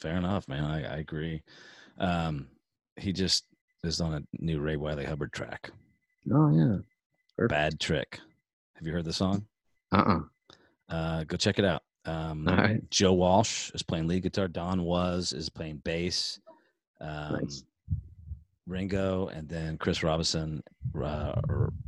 Fair 0.00 0.16
enough, 0.16 0.48
man. 0.48 0.64
I, 0.64 0.94
I 0.94 0.98
agree. 0.98 1.42
Um, 1.98 2.48
he 2.96 3.12
just 3.12 3.44
is 3.82 4.00
on 4.00 4.14
a 4.14 4.22
new 4.40 4.60
Ray 4.60 4.76
Wylie 4.76 5.04
Hubbard 5.04 5.32
track. 5.32 5.70
Oh 6.32 6.50
yeah. 6.54 6.76
Perfect. 7.36 7.50
Bad 7.50 7.80
Trick. 7.80 8.20
Have 8.76 8.86
you 8.86 8.92
heard 8.92 9.04
the 9.04 9.12
song? 9.12 9.46
Uh 9.92 9.96
uh 9.96 10.20
Uh, 10.94 11.24
go 11.24 11.36
check 11.36 11.58
it 11.58 11.64
out. 11.64 11.82
Um, 12.04 12.44
right. 12.46 12.88
Joe 12.90 13.14
Walsh 13.14 13.70
is 13.74 13.82
playing 13.82 14.06
lead 14.08 14.22
guitar. 14.22 14.46
Don 14.48 14.82
Was 14.84 15.32
is 15.32 15.48
playing 15.48 15.78
bass. 15.84 16.38
Um, 17.00 17.40
Nice. 17.42 17.64
Ringo 18.66 19.26
and 19.28 19.48
then 19.48 19.76
Chris 19.76 20.02
Robinson, 20.02 20.62
uh, 20.98 21.04
uh, 21.04 21.36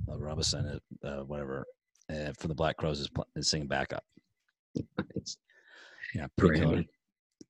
Robinson, 0.09 0.79
uh, 1.03 1.21
whatever, 1.21 1.65
uh, 2.11 2.33
for 2.39 2.49
the 2.49 2.55
Black 2.55 2.77
Crowes 2.77 3.01
is, 3.01 3.09
pl- 3.09 3.27
is 3.37 3.49
singing 3.49 3.69
backup. 3.69 4.05
It's 5.15 5.39
Yeah, 6.15 6.27
pretty 6.37 6.61
killer. 6.61 6.77
Grammy. 6.79 6.89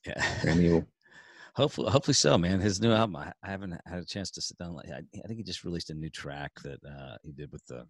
Yeah, 0.07 0.23
Grammy 0.43 0.87
hopefully, 1.55 1.91
hopefully 1.91 2.15
so, 2.15 2.39
man. 2.39 2.61
His 2.61 2.81
new 2.81 2.93
album, 2.93 3.17
I, 3.17 3.33
I 3.43 3.51
haven't 3.51 3.79
had 3.87 3.99
a 3.99 4.05
chance 4.05 4.31
to 4.33 4.41
sit 4.41 4.59
down. 4.59 4.75
Like, 4.75 4.91
I, 4.91 4.99
I 4.99 5.27
think 5.27 5.39
he 5.39 5.43
just 5.43 5.65
released 5.65 5.91
a 5.91 5.95
new 5.95 6.11
track 6.11 6.53
that 6.63 6.79
uh, 6.85 7.17
he 7.23 7.33
did 7.33 7.51
with 7.53 7.65
the, 7.67 7.87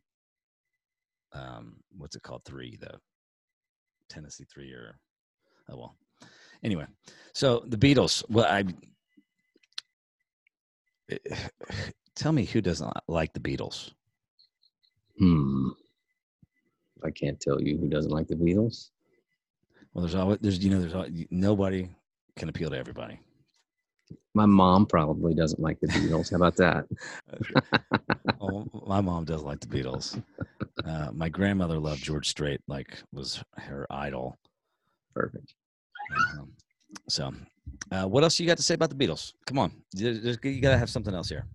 um, 1.32 1.76
what's 1.96 2.16
it 2.16 2.22
called? 2.22 2.42
Three, 2.44 2.76
the 2.80 2.98
Tennessee 4.08 4.46
Three, 4.52 4.72
or 4.72 4.98
oh 5.70 5.76
well. 5.76 5.96
Anyway, 6.62 6.86
so 7.34 7.62
the 7.66 7.76
Beatles. 7.76 8.24
Well, 8.30 8.46
I 8.46 8.64
tell 12.14 12.32
me 12.32 12.44
who 12.44 12.60
doesn't 12.60 12.92
like 13.08 13.32
the 13.34 13.40
Beatles. 13.40 13.92
Hmm. 15.18 15.68
I 17.04 17.10
can't 17.10 17.38
tell 17.40 17.60
you 17.60 17.76
who 17.78 17.88
doesn't 17.88 18.10
like 18.10 18.28
the 18.28 18.34
Beatles. 18.36 18.90
Well, 19.92 20.02
there's 20.02 20.14
always 20.14 20.38
there's 20.40 20.62
you 20.64 20.70
know 20.70 20.80
there's 20.80 20.94
al- 20.94 21.08
nobody 21.30 21.88
can 22.36 22.48
appeal 22.48 22.70
to 22.70 22.76
everybody. 22.76 23.20
My 24.34 24.46
mom 24.46 24.86
probably 24.86 25.34
doesn't 25.34 25.60
like 25.60 25.80
the 25.80 25.88
Beatles. 25.88 26.30
How 26.30 26.36
about 26.36 26.56
that? 26.56 26.84
Oh, 28.38 28.66
my 28.86 29.00
mom 29.00 29.24
does 29.24 29.42
like 29.42 29.60
the 29.60 29.66
Beatles. 29.66 30.22
Uh, 30.84 31.08
my 31.12 31.28
grandmother 31.28 31.78
loved 31.78 32.02
George 32.04 32.28
Strait, 32.28 32.60
like 32.68 32.98
was 33.12 33.42
her 33.56 33.86
idol. 33.90 34.36
Perfect. 35.14 35.54
Um, 36.38 36.52
so, 37.08 37.32
uh, 37.90 38.04
what 38.04 38.22
else 38.22 38.38
you 38.38 38.46
got 38.46 38.58
to 38.58 38.62
say 38.62 38.74
about 38.74 38.90
the 38.90 38.94
Beatles? 38.94 39.32
Come 39.46 39.58
on, 39.58 39.72
there's- 39.92 40.38
you 40.42 40.60
got 40.60 40.70
to 40.72 40.78
have 40.78 40.90
something 40.90 41.14
else 41.14 41.28
here. 41.30 41.46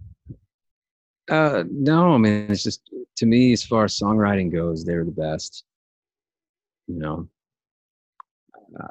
Uh, 1.31 1.63
no, 1.71 2.13
I 2.13 2.17
mean 2.17 2.47
it's 2.49 2.63
just 2.63 2.81
to 3.15 3.25
me, 3.25 3.53
as 3.53 3.63
far 3.63 3.85
as 3.85 3.97
songwriting 3.97 4.51
goes, 4.51 4.83
they're 4.83 5.05
the 5.05 5.11
best. 5.11 5.63
You 6.87 6.99
know, 6.99 7.29
uh, 8.77 8.87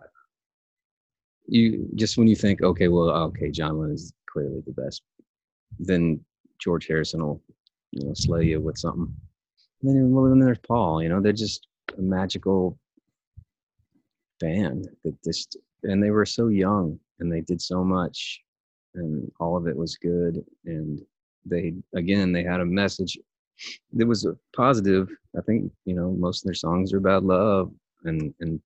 you 1.46 1.86
just 1.96 2.16
when 2.16 2.28
you 2.28 2.36
think, 2.36 2.62
okay, 2.62 2.88
well, 2.88 3.10
okay, 3.10 3.50
John 3.50 3.78
Lennon 3.78 3.94
is 3.94 4.14
clearly 4.26 4.62
the 4.66 4.72
best, 4.72 5.02
then 5.78 6.24
George 6.58 6.86
Harrison 6.86 7.22
will, 7.22 7.42
you 7.90 8.06
know, 8.06 8.14
slay 8.14 8.44
you 8.44 8.60
with 8.60 8.78
something. 8.78 9.14
And 9.82 9.96
then, 9.96 10.10
well, 10.10 10.24
then 10.24 10.38
there's 10.38 10.58
Paul. 10.66 11.02
You 11.02 11.10
know, 11.10 11.20
they're 11.20 11.32
just 11.32 11.66
a 11.98 12.00
magical 12.00 12.78
band 14.38 14.88
that 15.04 15.22
just, 15.22 15.58
and 15.82 16.02
they 16.02 16.10
were 16.10 16.24
so 16.24 16.48
young 16.48 16.98
and 17.18 17.30
they 17.30 17.42
did 17.42 17.60
so 17.60 17.84
much, 17.84 18.40
and 18.94 19.30
all 19.40 19.58
of 19.58 19.66
it 19.66 19.76
was 19.76 19.96
good 19.96 20.42
and 20.64 21.02
they 21.44 21.74
again 21.94 22.32
they 22.32 22.42
had 22.42 22.60
a 22.60 22.64
message 22.64 23.18
that 23.92 24.06
was 24.06 24.24
a 24.24 24.36
positive 24.54 25.08
i 25.38 25.40
think 25.42 25.70
you 25.84 25.94
know 25.94 26.10
most 26.12 26.42
of 26.42 26.46
their 26.46 26.54
songs 26.54 26.92
are 26.92 26.98
about 26.98 27.24
love 27.24 27.70
and 28.04 28.34
and 28.40 28.60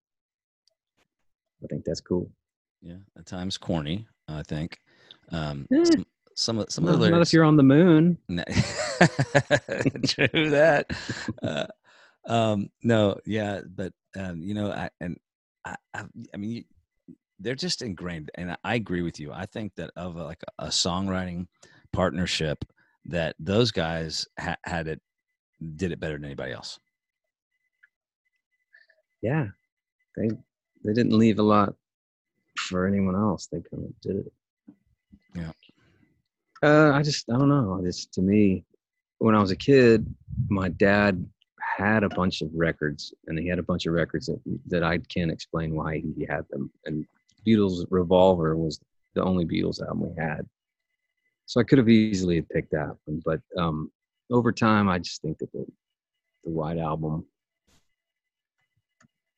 i 1.62 1.66
think 1.68 1.84
that's 1.84 2.00
cool 2.00 2.30
Yeah, 2.82 3.00
at 3.16 3.26
times 3.26 3.56
corny, 3.56 4.06
I 4.28 4.42
think. 4.42 4.78
Um, 5.32 5.66
some, 5.72 6.06
some 6.34 6.58
of 6.58 6.70
some 6.70 6.84
of 6.84 6.90
not, 6.90 7.00
the 7.00 7.10
not 7.10 7.12
lyrics. 7.12 7.30
if 7.30 7.32
you're 7.32 7.44
on 7.48 7.56
the 7.56 7.62
moon 7.62 8.18
No. 8.28 8.44
True 10.06 10.50
that. 10.50 10.90
Uh, 11.42 11.66
um, 12.26 12.68
no, 12.82 13.16
yeah, 13.24 13.60
but 13.64 13.92
um, 14.16 14.42
you 14.42 14.54
know, 14.54 14.70
I 14.70 14.90
and 15.00 15.16
I, 15.64 15.76
I, 15.94 16.04
I 16.32 16.36
mean, 16.36 16.50
you, 16.50 16.64
they're 17.40 17.54
just 17.54 17.82
ingrained, 17.82 18.30
and 18.34 18.52
I, 18.52 18.56
I 18.64 18.74
agree 18.74 19.02
with 19.02 19.18
you. 19.18 19.32
I 19.32 19.46
think 19.46 19.74
that 19.76 19.90
of 19.96 20.16
a, 20.16 20.24
like 20.24 20.42
a, 20.58 20.66
songwriting 20.68 21.46
partnership, 21.94 22.64
that 23.06 23.36
those 23.38 23.70
guys 23.70 24.26
ha- 24.38 24.56
had 24.64 24.88
it, 24.88 25.00
did 25.76 25.92
it 25.92 26.00
better 26.00 26.14
than 26.14 26.24
anybody 26.24 26.52
else. 26.52 26.78
yeah. 29.22 29.46
They 30.16 30.28
they 30.84 30.92
didn't 30.92 31.18
leave 31.18 31.38
a 31.38 31.42
lot 31.42 31.74
for 32.68 32.86
anyone 32.86 33.16
else. 33.16 33.48
They 33.50 33.62
kind 33.70 33.84
of 33.84 34.00
did 34.00 34.16
it. 34.26 34.32
Yeah. 35.34 35.52
uh 36.62 36.92
i 36.94 37.02
just 37.02 37.28
i 37.30 37.36
don't 37.38 37.48
know. 37.48 37.78
I 37.80 37.84
just 37.84 38.12
to 38.14 38.22
me 38.22 38.64
when 39.18 39.34
i 39.34 39.40
was 39.40 39.50
a 39.50 39.56
kid 39.56 40.06
my 40.48 40.68
dad 40.68 41.24
had 41.58 42.04
a 42.04 42.08
bunch 42.10 42.42
of 42.42 42.50
records 42.54 43.12
and 43.26 43.36
he 43.38 43.48
had 43.48 43.58
a 43.58 43.62
bunch 43.70 43.86
of 43.86 43.94
records 43.94 44.26
that, 44.26 44.40
that 44.68 44.84
i 44.84 44.98
can't 45.14 45.32
explain 45.32 45.74
why 45.74 45.98
he 45.98 46.24
had 46.28 46.44
them. 46.50 46.70
And 46.86 47.04
beatles 47.46 47.84
revolver 47.90 48.56
was 48.56 48.80
the 49.14 49.24
only 49.24 49.44
beatles 49.44 49.80
album 49.82 50.00
we 50.08 50.14
had 50.22 50.46
so 51.46 51.60
i 51.60 51.64
could 51.64 51.78
have 51.78 51.88
easily 51.88 52.42
picked 52.42 52.70
that 52.72 52.94
one 53.04 53.22
but 53.24 53.40
um 53.58 53.90
over 54.30 54.52
time 54.52 54.88
i 54.88 54.98
just 54.98 55.22
think 55.22 55.38
that 55.38 55.50
the 55.52 55.64
the 56.44 56.50
white 56.50 56.78
album 56.78 57.24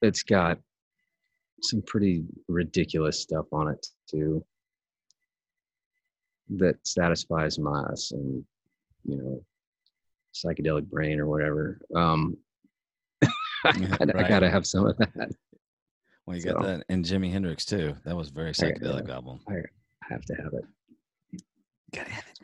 it's 0.02 0.22
got 0.22 0.58
some 1.62 1.82
pretty 1.86 2.24
ridiculous 2.48 3.20
stuff 3.20 3.46
on 3.52 3.68
it 3.68 3.86
too 4.10 4.44
that 6.50 6.76
satisfies 6.86 7.58
my 7.58 7.82
some 7.94 8.44
you 9.04 9.16
know 9.16 9.42
psychedelic 10.34 10.84
brain 10.88 11.18
or 11.18 11.26
whatever 11.26 11.80
um 11.94 12.36
I, 13.64 13.72
gotta, 13.72 14.18
I 14.18 14.28
gotta 14.28 14.50
have 14.50 14.66
some 14.66 14.86
of 14.86 14.96
that 14.98 15.30
Well, 16.26 16.36
you 16.36 16.42
got 16.44 16.62
that, 16.62 16.84
and 16.88 17.04
Jimi 17.04 17.32
Hendrix 17.32 17.64
too. 17.64 17.96
That 18.04 18.14
was 18.16 18.28
a 18.28 18.32
very 18.32 18.50
I- 18.50 18.52
psychedelic 18.52 19.08
album. 19.08 19.40
i 19.48 19.54
have 20.02 20.24
to 20.26 20.34
have 20.34 20.52
it 20.52 20.64
Gotta 21.96 22.10
have 22.10 22.24
it. 22.30 22.40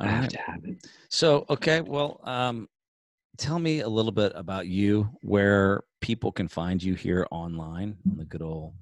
i 0.00 0.06
have 0.06 0.20
right. 0.22 0.30
to 0.30 0.38
have 0.38 0.64
it 0.64 0.86
So, 1.10 1.44
okay, 1.50 1.82
well, 1.82 2.20
um, 2.24 2.68
tell 3.36 3.58
me 3.58 3.80
a 3.80 3.88
little 3.88 4.12
bit 4.12 4.32
about 4.34 4.66
you, 4.66 5.10
where 5.20 5.82
people 6.00 6.32
can 6.32 6.48
find 6.48 6.82
you 6.82 6.94
here 6.94 7.26
online 7.30 7.96
on 8.10 8.16
the 8.16 8.24
good 8.24 8.40
old 8.40 8.72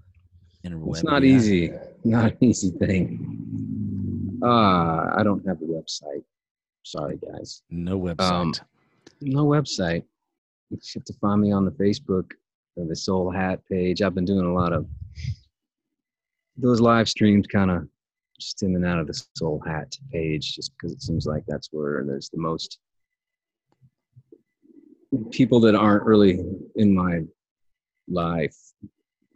interweb. 0.64 0.90
It's 0.90 1.02
not 1.04 1.24
easy. 1.24 1.72
Not 2.04 2.32
an 2.32 2.36
easy 2.40 2.70
thing. 2.70 4.40
Uh, 4.44 5.14
I 5.16 5.22
don't 5.24 5.44
have 5.46 5.58
a 5.62 5.64
website. 5.64 6.24
Sorry, 6.84 7.16
guys. 7.16 7.62
No 7.70 7.98
website. 7.98 8.20
Um, 8.30 8.52
no 9.20 9.46
website. 9.46 10.02
You 10.70 10.78
have 10.94 11.04
to 11.04 11.12
find 11.20 11.40
me 11.40 11.52
on 11.52 11.64
the 11.64 11.70
Facebook, 11.72 12.30
or 12.76 12.86
the 12.86 12.96
Soul 12.96 13.30
Hat 13.30 13.60
page. 13.68 14.02
I've 14.02 14.14
been 14.14 14.24
doing 14.24 14.46
a 14.46 14.52
lot 14.52 14.72
of 14.72 14.86
those 16.56 16.80
live 16.80 17.08
streams, 17.08 17.46
kind 17.46 17.70
of 17.70 17.88
just 18.38 18.62
in 18.62 18.74
and 18.74 18.84
out 18.84 18.98
of 18.98 19.06
the 19.06 19.24
Soul 19.36 19.62
Hat 19.66 19.96
page, 20.10 20.54
just 20.54 20.72
because 20.72 20.92
it 20.92 21.02
seems 21.02 21.26
like 21.26 21.44
that's 21.46 21.68
where 21.72 22.04
there's 22.06 22.28
the 22.30 22.38
most 22.38 22.78
people 25.30 25.60
that 25.60 25.74
aren't 25.74 26.04
really 26.04 26.40
in 26.76 26.94
my 26.94 27.22
life 28.08 28.56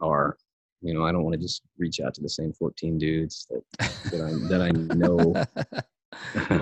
are. 0.01 0.37
You 0.83 0.93
know 0.93 1.03
i 1.03 1.11
don't 1.11 1.23
want 1.23 1.33
to 1.33 1.41
just 1.41 1.63
reach 1.79 1.99
out 1.99 2.13
to 2.13 2.21
the 2.21 2.29
same 2.29 2.53
14 2.53 2.99
dudes 2.99 3.47
that 3.49 3.63
that 4.11 4.21
i, 4.21 4.47
that 4.47 4.61
I 4.61 4.69
know. 4.95 5.33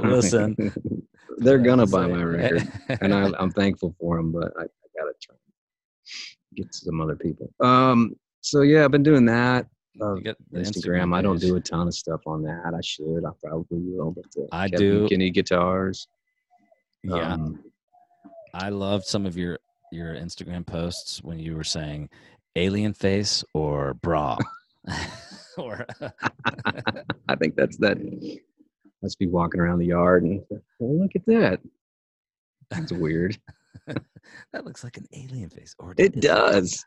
Listen. 0.09 0.55
They're 1.37 1.59
gonna 1.59 1.85
buy 1.85 2.07
my 2.07 2.23
record 2.23 2.65
and 3.01 3.13
I, 3.13 3.29
am 3.37 3.51
thankful 3.51 3.93
for 3.99 4.15
them 4.15 4.31
but 4.31 4.53
I, 4.57 4.63
I, 4.63 4.87
gotta 4.97 5.13
try 5.21 5.35
get 6.55 6.73
some 6.73 7.01
other 7.01 7.17
people. 7.17 7.51
Um 7.59 8.15
so 8.39 8.61
yeah 8.61 8.85
i've 8.85 8.91
been 8.91 9.03
doing 9.03 9.25
that 9.25 9.67
uh, 10.01 10.05
instagram, 10.05 10.35
instagram 10.53 11.15
i 11.15 11.21
don't 11.21 11.39
do 11.39 11.55
a 11.55 11.59
ton 11.61 11.87
of 11.87 11.93
stuff 11.93 12.21
on 12.25 12.41
that. 12.43 12.73
I 12.75 12.81
should. 12.81 13.23
I 13.25 13.31
probably 13.43 13.79
will 13.79 14.11
but 14.11 14.25
uh, 14.37 14.47
i 14.51 14.69
Kevin 14.69 14.79
do. 14.79 15.09
Kenny 15.09 15.29
guitars. 15.29 16.07
Yeah. 17.03 17.33
Um, 17.33 17.63
i 18.53 18.69
loved 18.69 19.05
some 19.05 19.25
of 19.25 19.37
your 19.37 19.59
your 19.91 20.15
instagram 20.15 20.65
posts 20.65 21.23
when 21.23 21.39
you 21.39 21.55
were 21.55 21.63
saying 21.63 22.09
alien 22.55 22.93
face 22.93 23.43
or 23.53 23.93
bra? 23.95 24.37
Or 25.57 25.85
i 27.29 27.35
think 27.37 27.55
that's 27.55 27.77
that 27.77 27.97
let's 29.01 29.15
be 29.15 29.27
walking 29.27 29.61
around 29.61 29.79
the 29.79 29.85
yard 29.85 30.23
and 30.23 30.43
oh, 30.51 30.61
look 30.79 31.15
at 31.15 31.25
that. 31.27 31.61
That's 32.69 32.91
weird. 32.91 33.37
That 34.51 34.65
looks 34.65 34.83
like 34.83 34.97
an 34.97 35.05
alien 35.13 35.51
face. 35.51 35.75
Or 35.77 35.93
it? 35.97 36.19
does. 36.19 36.83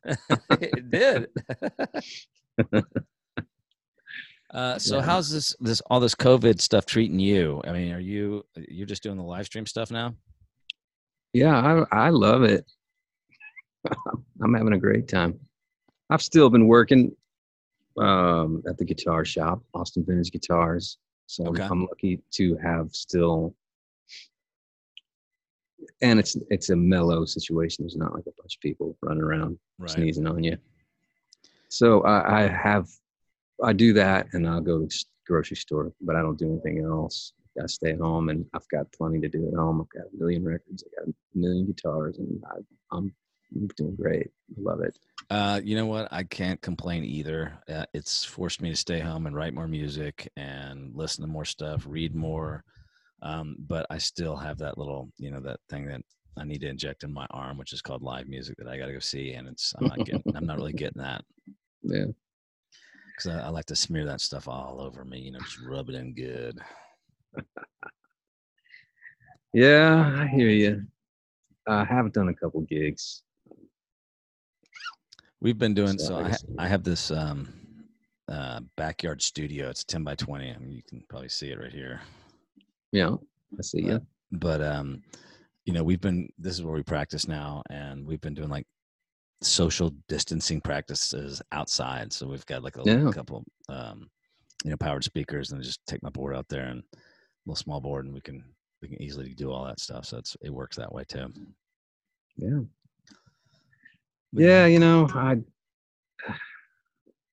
It 0.51 0.91
did 0.91 1.29
uh, 4.53 4.79
so 4.79 4.97
yeah. 4.97 5.03
how's 5.03 5.31
this 5.31 5.55
this 5.61 5.81
all 5.83 6.01
this 6.01 6.15
covid 6.15 6.61
stuff 6.61 6.87
treating 6.87 7.19
you 7.19 7.61
i 7.65 7.73
mean 7.73 7.93
are 7.93 8.01
you 8.01 8.45
you're 8.69 8.87
just 8.87 9.03
doing 9.03 9.17
the 9.17 9.23
live 9.23 9.47
stream 9.47 9.67
stuff 9.67 9.91
now 9.91 10.15
yeah 11.33 11.85
i 11.93 12.07
i 12.07 12.09
love 12.11 12.43
it 12.43 12.65
i'm 14.43 14.55
having 14.55 14.73
a 14.73 14.79
great 14.79 15.09
time 15.09 15.39
I've 16.11 16.23
still 16.23 16.49
been 16.49 16.67
working 16.67 17.15
um, 17.99 18.63
at 18.69 18.79
the 18.79 18.85
guitar 18.85 19.25
shop, 19.25 19.63
Austin 19.75 20.05
Vintage 20.07 20.33
Guitars. 20.33 20.99
So 21.27 21.47
okay. 21.49 21.63
I'm 21.63 21.87
lucky 21.87 22.23
to 22.33 22.57
have 22.57 22.91
still, 22.93 23.55
and 26.01 26.19
it's 26.19 26.37
it's 26.49 26.71
a 26.71 26.77
mellow 26.77 27.27
situation. 27.27 27.85
There's 27.85 27.97
not 27.97 28.15
like 28.15 28.25
a 28.27 28.33
bunch 28.41 28.57
of 28.57 28.61
people 28.63 28.97
running 29.03 29.23
around 29.23 29.59
right. 29.79 29.91
sneezing 29.91 30.27
on 30.27 30.43
you. 30.43 30.57
So 31.69 32.03
I, 32.03 32.45
I 32.45 32.47
have, 32.49 32.89
I 33.63 33.73
do 33.73 33.93
that, 33.95 34.29
and 34.33 34.49
I'll 34.49 34.61
go 34.61 34.85
to 34.85 35.05
grocery 35.27 35.57
store, 35.57 35.93
but 36.01 36.17
I 36.17 36.23
don't 36.23 36.39
do 36.39 36.51
anything 36.51 36.85
else. 36.85 37.33
I 37.63 37.67
stay 37.67 37.91
at 37.91 37.99
home, 37.99 38.29
and 38.29 38.47
I've 38.55 38.69
got 38.69 38.91
plenty 38.93 39.21
to 39.21 39.29
do 39.29 39.49
at 39.49 39.55
home. 39.55 39.81
I've 39.81 40.01
got 40.01 40.09
a 40.13 40.17
million 40.17 40.45
records, 40.45 40.85
I 40.85 41.01
got 41.01 41.09
a 41.09 41.15
million 41.35 41.67
guitars, 41.67 42.19
and 42.19 42.43
I, 42.51 42.97
I'm 42.97 43.13
I'm 43.55 43.67
doing 43.77 43.97
great. 43.97 44.29
I 44.57 44.61
love 44.61 44.81
it. 44.83 44.99
Uh, 45.31 45.61
you 45.65 45.75
know 45.75 45.87
what? 45.87 46.09
I 46.11 46.23
can't 46.23 46.61
complain 46.61 47.05
either. 47.05 47.59
Uh, 47.69 47.87
it's 47.95 48.25
forced 48.25 48.61
me 48.61 48.71
to 48.71 48.77
stay 48.77 49.01
home 49.01 49.27
and 49.27 49.35
write 49.35 49.55
more 49.55 49.67
music 49.67 50.31
and 50.37 50.95
listen 50.95 51.23
to 51.23 51.31
more 51.31 51.47
stuff, 51.47 51.87
read 51.89 52.15
more. 52.15 52.63
Um, 53.23 53.57
but 53.59 53.87
I 53.91 53.99
still 53.99 54.37
have 54.37 54.59
that 54.59 54.79
little, 54.79 55.11
you 55.17 55.31
know, 55.31 55.41
that 55.41 55.61
thing 55.69 55.87
that 55.87 56.03
I 56.37 56.45
need 56.45 56.61
to 56.61 56.69
inject 56.69 57.05
in 57.05 57.13
my 57.13 57.27
arm, 57.31 57.59
which 57.59 57.73
is 57.73 57.83
called 57.83 58.03
live 58.03 58.29
music 58.29 58.57
that 58.59 58.69
I 58.69 58.77
got 58.79 58.87
to 58.87 58.93
go 58.93 58.99
see. 58.99 59.33
And 59.33 59.49
it's, 59.49 59.75
I'm 59.79 59.89
not 59.89 60.05
getting, 60.05 60.25
I'm 60.35 60.47
not 60.47 60.59
really 60.59 60.73
getting 60.73 61.03
that. 61.03 61.25
Yeah. 61.83 62.07
Cause 63.19 63.33
I, 63.33 63.47
I 63.47 63.49
like 63.49 63.67
to 63.67 63.77
smear 63.77 64.05
that 64.05 64.21
stuff 64.21 64.47
all 64.47 64.81
over 64.81 65.05
me, 65.05 65.19
you 65.19 65.33
know, 65.33 65.41
just 65.41 65.61
rub 65.61 65.89
it 65.89 65.97
in 65.97 66.15
good. 66.15 66.59
yeah, 69.53 70.21
I 70.21 70.27
hear 70.29 70.49
you. 70.49 70.87
I 71.67 71.85
have 71.85 72.13
done 72.13 72.29
a 72.29 72.35
couple 72.35 72.61
gigs 72.63 73.23
We've 75.41 75.59
been 75.59 75.75
doing 75.75 75.99
so. 75.99 76.19
I, 76.19 76.35
I 76.59 76.67
have 76.67 76.83
this 76.83 77.13
um, 77.13 77.49
uh, 78.29 78.61
backyard 78.77 79.23
studio. 79.23 79.71
It's 79.71 79.85
ten 79.85 80.03
by 80.03 80.17
twenty. 80.17 80.53
I 80.53 80.59
mean, 80.59 80.73
you 80.73 80.83
can 80.83 81.03
probably 81.09 81.29
see 81.29 81.51
it 81.51 81.61
right 81.61 81.73
here. 81.73 82.01
Yeah, 82.91 83.15
I 83.57 83.63
see. 83.63 83.83
Yeah, 83.83 83.99
but 84.33 84.61
um, 84.61 85.03
you 85.65 85.73
know, 85.73 85.85
we've 85.85 86.01
been. 86.01 86.29
This 86.39 86.55
is 86.55 86.65
where 86.65 86.75
we 86.75 86.83
practice 86.83 87.29
now, 87.29 87.63
and 87.71 88.05
we've 88.05 88.21
been 88.21 88.35
doing 88.35 88.49
like 88.49 88.67
social 89.43 89.93
distancing 90.09 90.61
practices 90.61 91.41
outside. 91.53 92.13
So 92.13 92.27
we've 92.27 92.47
got 92.47 92.63
like 92.63 92.77
a 92.77 92.83
yeah. 92.85 93.11
couple, 93.13 93.45
um, 93.69 94.11
you 94.65 94.71
know, 94.71 94.77
powered 94.77 95.05
speakers, 95.05 95.53
and 95.53 95.63
just 95.63 95.81
take 95.87 96.03
my 96.03 96.11
board 96.11 96.35
out 96.35 96.49
there 96.49 96.67
and 96.67 96.81
a 96.81 96.99
little 97.47 97.57
small 97.57 97.81
board, 97.81 98.05
and 98.05 98.15
we 98.15 98.21
can 98.21 98.43
we 98.83 98.89
can 98.89 99.01
easily 99.03 99.35
do 99.35 99.53
all 99.53 99.65
that 99.65 99.81
stuff. 99.81 100.05
So 100.05 100.19
it's 100.19 100.37
it 100.43 100.53
works 100.53 100.77
that 100.77 100.93
way 100.93 101.05
too. 101.05 101.33
Yeah, 102.37 102.61
yeah, 104.33 104.67
you 104.67 104.79
know, 104.79 105.09
I 105.15 105.37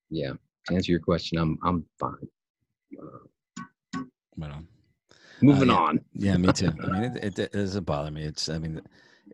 yeah. 0.10 0.34
To 0.68 0.76
answer 0.76 0.91
your 0.91 1.01
question, 1.01 1.38
I'm 1.38 1.58
I'm 1.64 1.86
fine. 1.99 2.28
Uh, 2.99 4.03
right 4.38 4.51
on. 4.51 4.68
Moving 5.41 5.70
uh, 5.70 5.74
yeah, 5.74 5.80
on. 5.80 6.06
yeah, 6.14 6.38
me 6.38 6.51
too. 6.53 6.72
I 6.84 6.88
mean, 6.91 7.03
it, 7.03 7.24
it, 7.24 7.39
it 7.39 7.51
doesn't 7.51 7.84
bother 7.84 8.12
me. 8.12 8.24
It's 8.24 8.49
I 8.49 8.58
mean, 8.58 8.82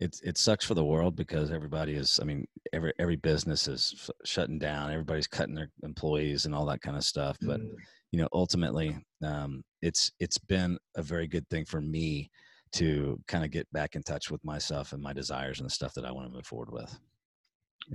it 0.01 0.19
it 0.23 0.37
sucks 0.37 0.65
for 0.65 0.73
the 0.73 0.83
world 0.83 1.15
because 1.15 1.51
everybody 1.51 1.93
is. 1.93 2.19
I 2.21 2.25
mean, 2.25 2.45
every 2.73 2.93
every 2.99 3.15
business 3.15 3.67
is 3.67 4.09
shutting 4.25 4.59
down. 4.59 4.91
Everybody's 4.91 5.27
cutting 5.27 5.55
their 5.55 5.69
employees 5.83 6.45
and 6.45 6.53
all 6.53 6.65
that 6.65 6.81
kind 6.81 6.97
of 6.97 7.03
stuff. 7.03 7.37
But 7.41 7.61
mm. 7.61 7.69
you 8.11 8.19
know, 8.19 8.27
ultimately, 8.33 8.97
um, 9.23 9.63
it's 9.81 10.11
it's 10.19 10.37
been 10.37 10.77
a 10.97 11.01
very 11.01 11.27
good 11.27 11.47
thing 11.49 11.65
for 11.65 11.81
me 11.81 12.29
to 12.73 13.19
kind 13.27 13.43
of 13.43 13.51
get 13.51 13.71
back 13.71 13.95
in 13.95 14.03
touch 14.03 14.31
with 14.31 14.43
myself 14.43 14.93
and 14.93 15.01
my 15.01 15.13
desires 15.13 15.59
and 15.59 15.67
the 15.67 15.73
stuff 15.73 15.93
that 15.93 16.05
I 16.05 16.11
want 16.11 16.27
to 16.27 16.33
move 16.33 16.45
forward 16.45 16.71
with 16.71 16.97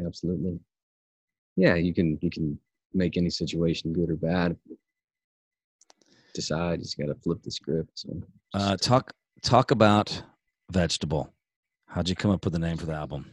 absolutely 0.04 0.58
yeah 1.56 1.74
you 1.74 1.94
can 1.94 2.18
you 2.20 2.30
can 2.30 2.58
make 2.94 3.16
any 3.16 3.30
situation 3.30 3.92
good 3.92 4.10
or 4.10 4.16
bad 4.16 4.56
decide 6.34 6.78
you 6.78 6.84
just 6.84 6.98
got 6.98 7.06
to 7.06 7.14
flip 7.14 7.42
the 7.42 7.50
script 7.50 7.90
so 7.94 8.08
uh, 8.54 8.76
talk 8.76 9.12
talk 9.42 9.70
about 9.70 10.22
vegetable 10.70 11.32
how'd 11.86 12.08
you 12.08 12.14
come 12.14 12.30
up 12.30 12.44
with 12.44 12.52
the 12.52 12.58
name 12.58 12.76
for 12.76 12.86
the 12.86 12.92
album 12.92 13.30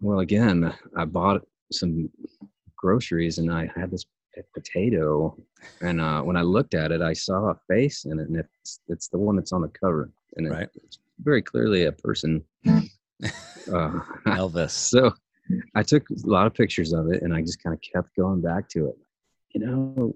well 0.00 0.20
again 0.20 0.72
i 0.96 1.04
bought 1.04 1.46
some 1.72 2.08
groceries 2.76 3.38
and 3.38 3.52
i 3.52 3.70
had 3.74 3.90
this 3.90 4.04
potato 4.54 5.36
and 5.80 6.00
uh, 6.00 6.22
when 6.22 6.36
i 6.36 6.42
looked 6.42 6.74
at 6.74 6.92
it 6.92 7.02
i 7.02 7.12
saw 7.12 7.50
a 7.50 7.58
face 7.68 8.04
in 8.04 8.20
it 8.20 8.28
and 8.28 8.36
it's 8.36 8.80
it's 8.88 9.08
the 9.08 9.18
one 9.18 9.34
that's 9.34 9.52
on 9.52 9.62
the 9.62 9.68
cover 9.68 10.10
and 10.36 10.46
it, 10.46 10.50
right. 10.50 10.68
it's 10.84 10.98
very 11.20 11.42
clearly 11.42 11.84
a 11.86 11.92
person 11.92 12.44
uh, 12.68 14.00
elvis 14.26 14.70
so 14.70 15.12
I 15.74 15.82
took 15.82 16.08
a 16.10 16.14
lot 16.24 16.46
of 16.46 16.54
pictures 16.54 16.92
of 16.92 17.10
it 17.10 17.22
and 17.22 17.34
I 17.34 17.40
just 17.40 17.62
kind 17.62 17.74
of 17.74 17.80
kept 17.80 18.14
going 18.16 18.40
back 18.40 18.68
to 18.70 18.88
it. 18.88 18.98
You 19.54 19.66
know, 19.66 20.14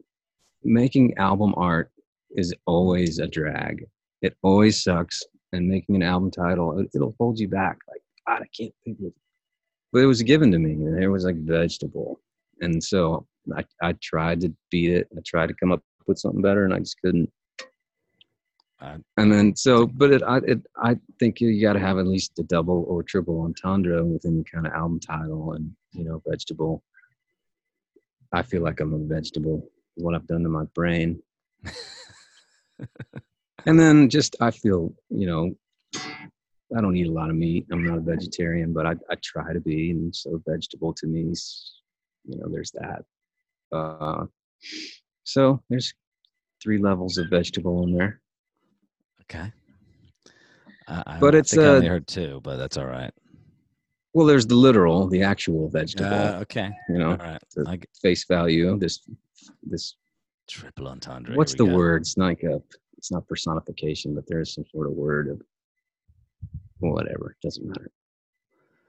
making 0.62 1.16
album 1.16 1.54
art 1.56 1.90
is 2.36 2.54
always 2.66 3.18
a 3.18 3.26
drag. 3.26 3.86
It 4.20 4.36
always 4.42 4.82
sucks. 4.82 5.22
And 5.52 5.68
making 5.68 5.96
an 5.96 6.02
album 6.02 6.30
title, 6.30 6.78
it, 6.78 6.88
will 6.94 7.14
hold 7.18 7.38
you 7.38 7.48
back. 7.48 7.78
Like, 7.88 8.00
God, 8.26 8.42
I 8.42 8.48
can't 8.56 8.74
think 8.84 8.98
of 9.00 9.06
it. 9.06 9.14
But 9.92 10.02
it 10.02 10.06
was 10.06 10.22
given 10.22 10.50
to 10.52 10.58
me 10.58 10.72
and 10.72 11.02
it 11.02 11.08
was 11.08 11.24
like 11.24 11.36
vegetable. 11.36 12.20
And 12.60 12.82
so 12.82 13.26
I, 13.54 13.64
I 13.82 13.92
tried 14.02 14.40
to 14.40 14.54
beat 14.70 14.90
it. 14.90 15.08
I 15.16 15.20
tried 15.26 15.48
to 15.48 15.54
come 15.54 15.72
up 15.72 15.82
with 16.06 16.18
something 16.18 16.40
better 16.40 16.64
and 16.64 16.72
I 16.72 16.78
just 16.78 17.00
couldn't. 17.02 17.30
Uh, 18.80 18.98
and 19.16 19.32
then 19.32 19.54
so, 19.54 19.86
but 19.86 20.10
it, 20.10 20.22
I, 20.22 20.38
it, 20.38 20.60
I 20.76 20.96
think 21.20 21.40
you 21.40 21.60
got 21.60 21.74
to 21.74 21.78
have 21.78 21.98
at 21.98 22.06
least 22.06 22.38
a 22.38 22.42
double 22.42 22.84
or 22.88 23.02
triple 23.02 23.42
entendre 23.42 24.04
within 24.04 24.38
the 24.38 24.44
kind 24.44 24.66
of 24.66 24.72
album 24.72 24.98
title 24.98 25.52
and 25.52 25.70
you 25.92 26.04
know 26.04 26.20
vegetable. 26.26 26.82
I 28.32 28.42
feel 28.42 28.62
like 28.62 28.80
I'm 28.80 28.94
a 28.94 28.98
vegetable. 28.98 29.68
What 29.94 30.14
I've 30.14 30.26
done 30.26 30.42
to 30.42 30.48
my 30.48 30.64
brain, 30.74 31.22
and 33.66 33.78
then 33.78 34.08
just 34.08 34.36
I 34.40 34.50
feel 34.50 34.92
you 35.10 35.26
know 35.26 35.54
I 36.76 36.80
don't 36.80 36.96
eat 36.96 37.06
a 37.06 37.12
lot 37.12 37.30
of 37.30 37.36
meat. 37.36 37.66
I'm 37.70 37.84
not 37.84 37.98
a 37.98 38.00
vegetarian, 38.00 38.72
but 38.72 38.86
I, 38.86 38.94
I 39.10 39.16
try 39.22 39.52
to 39.52 39.60
be, 39.60 39.90
and 39.90 40.14
so 40.14 40.40
vegetable 40.46 40.94
to 40.94 41.06
me, 41.06 41.34
you 42.24 42.38
know, 42.38 42.48
there's 42.50 42.72
that. 42.72 43.02
Uh, 43.70 44.26
so 45.24 45.62
there's 45.68 45.92
three 46.62 46.78
levels 46.78 47.18
of 47.18 47.28
vegetable 47.28 47.84
in 47.84 47.94
there. 47.96 48.20
Okay. 49.22 49.52
I, 50.88 51.18
but 51.20 51.34
I 51.34 51.38
it's 51.38 51.56
uh, 51.56 51.62
I 51.62 51.66
only 51.66 51.86
heard 51.86 52.06
two, 52.06 52.40
but 52.42 52.56
that's 52.56 52.76
all 52.76 52.86
right. 52.86 53.12
Well, 54.14 54.26
there's 54.26 54.46
the 54.46 54.56
literal, 54.56 55.08
the 55.08 55.22
actual 55.22 55.68
vegetable. 55.70 56.12
Uh, 56.12 56.40
okay. 56.42 56.70
you 56.88 56.98
know, 56.98 57.12
All 57.12 57.16
right. 57.16 57.42
the 57.54 57.82
face 58.02 58.24
value. 58.26 58.78
This 58.78 59.00
this 59.62 59.96
triple 60.48 60.88
entendre. 60.88 61.34
what's 61.34 61.54
the 61.54 61.64
go. 61.64 61.74
word? 61.74 62.02
It's 62.02 62.18
like 62.18 62.42
a 62.42 62.60
it's 63.02 63.10
not 63.10 63.26
personification, 63.26 64.14
but 64.14 64.24
there 64.28 64.40
is 64.40 64.54
some 64.54 64.64
sort 64.70 64.86
of 64.86 64.92
word 64.92 65.28
of 65.28 65.42
whatever. 66.78 67.32
It 67.32 67.44
doesn't 67.44 67.66
matter. 67.66 67.90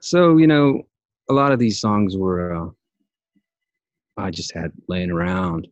So 0.01 0.37
you 0.37 0.45
know, 0.45 0.83
a 1.31 1.33
lot 1.33 1.51
of 1.51 1.57
these 1.57 1.79
songs 1.79 2.15
were 2.15 2.53
uh, 2.53 2.69
I 4.15 4.29
just 4.29 4.53
had 4.53 4.71
laying 4.87 5.09
around, 5.09 5.67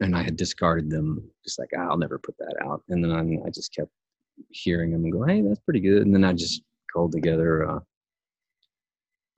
and 0.00 0.14
I 0.14 0.22
had 0.22 0.36
discarded 0.36 0.90
them. 0.90 1.30
Just 1.44 1.58
like 1.58 1.70
"Ah, 1.74 1.86
I'll 1.88 1.96
never 1.96 2.18
put 2.18 2.36
that 2.36 2.56
out, 2.62 2.82
and 2.90 3.02
then 3.02 3.10
I, 3.10 3.46
I 3.46 3.50
just 3.50 3.74
kept 3.74 3.90
hearing 4.50 4.90
them 4.90 5.04
and 5.04 5.12
go, 5.14 5.24
"Hey, 5.24 5.40
that's 5.40 5.60
pretty 5.60 5.80
good." 5.80 6.02
And 6.02 6.14
then 6.14 6.24
I 6.24 6.34
just 6.34 6.62
called 6.92 7.12
together 7.12 7.70
uh, 7.70 7.80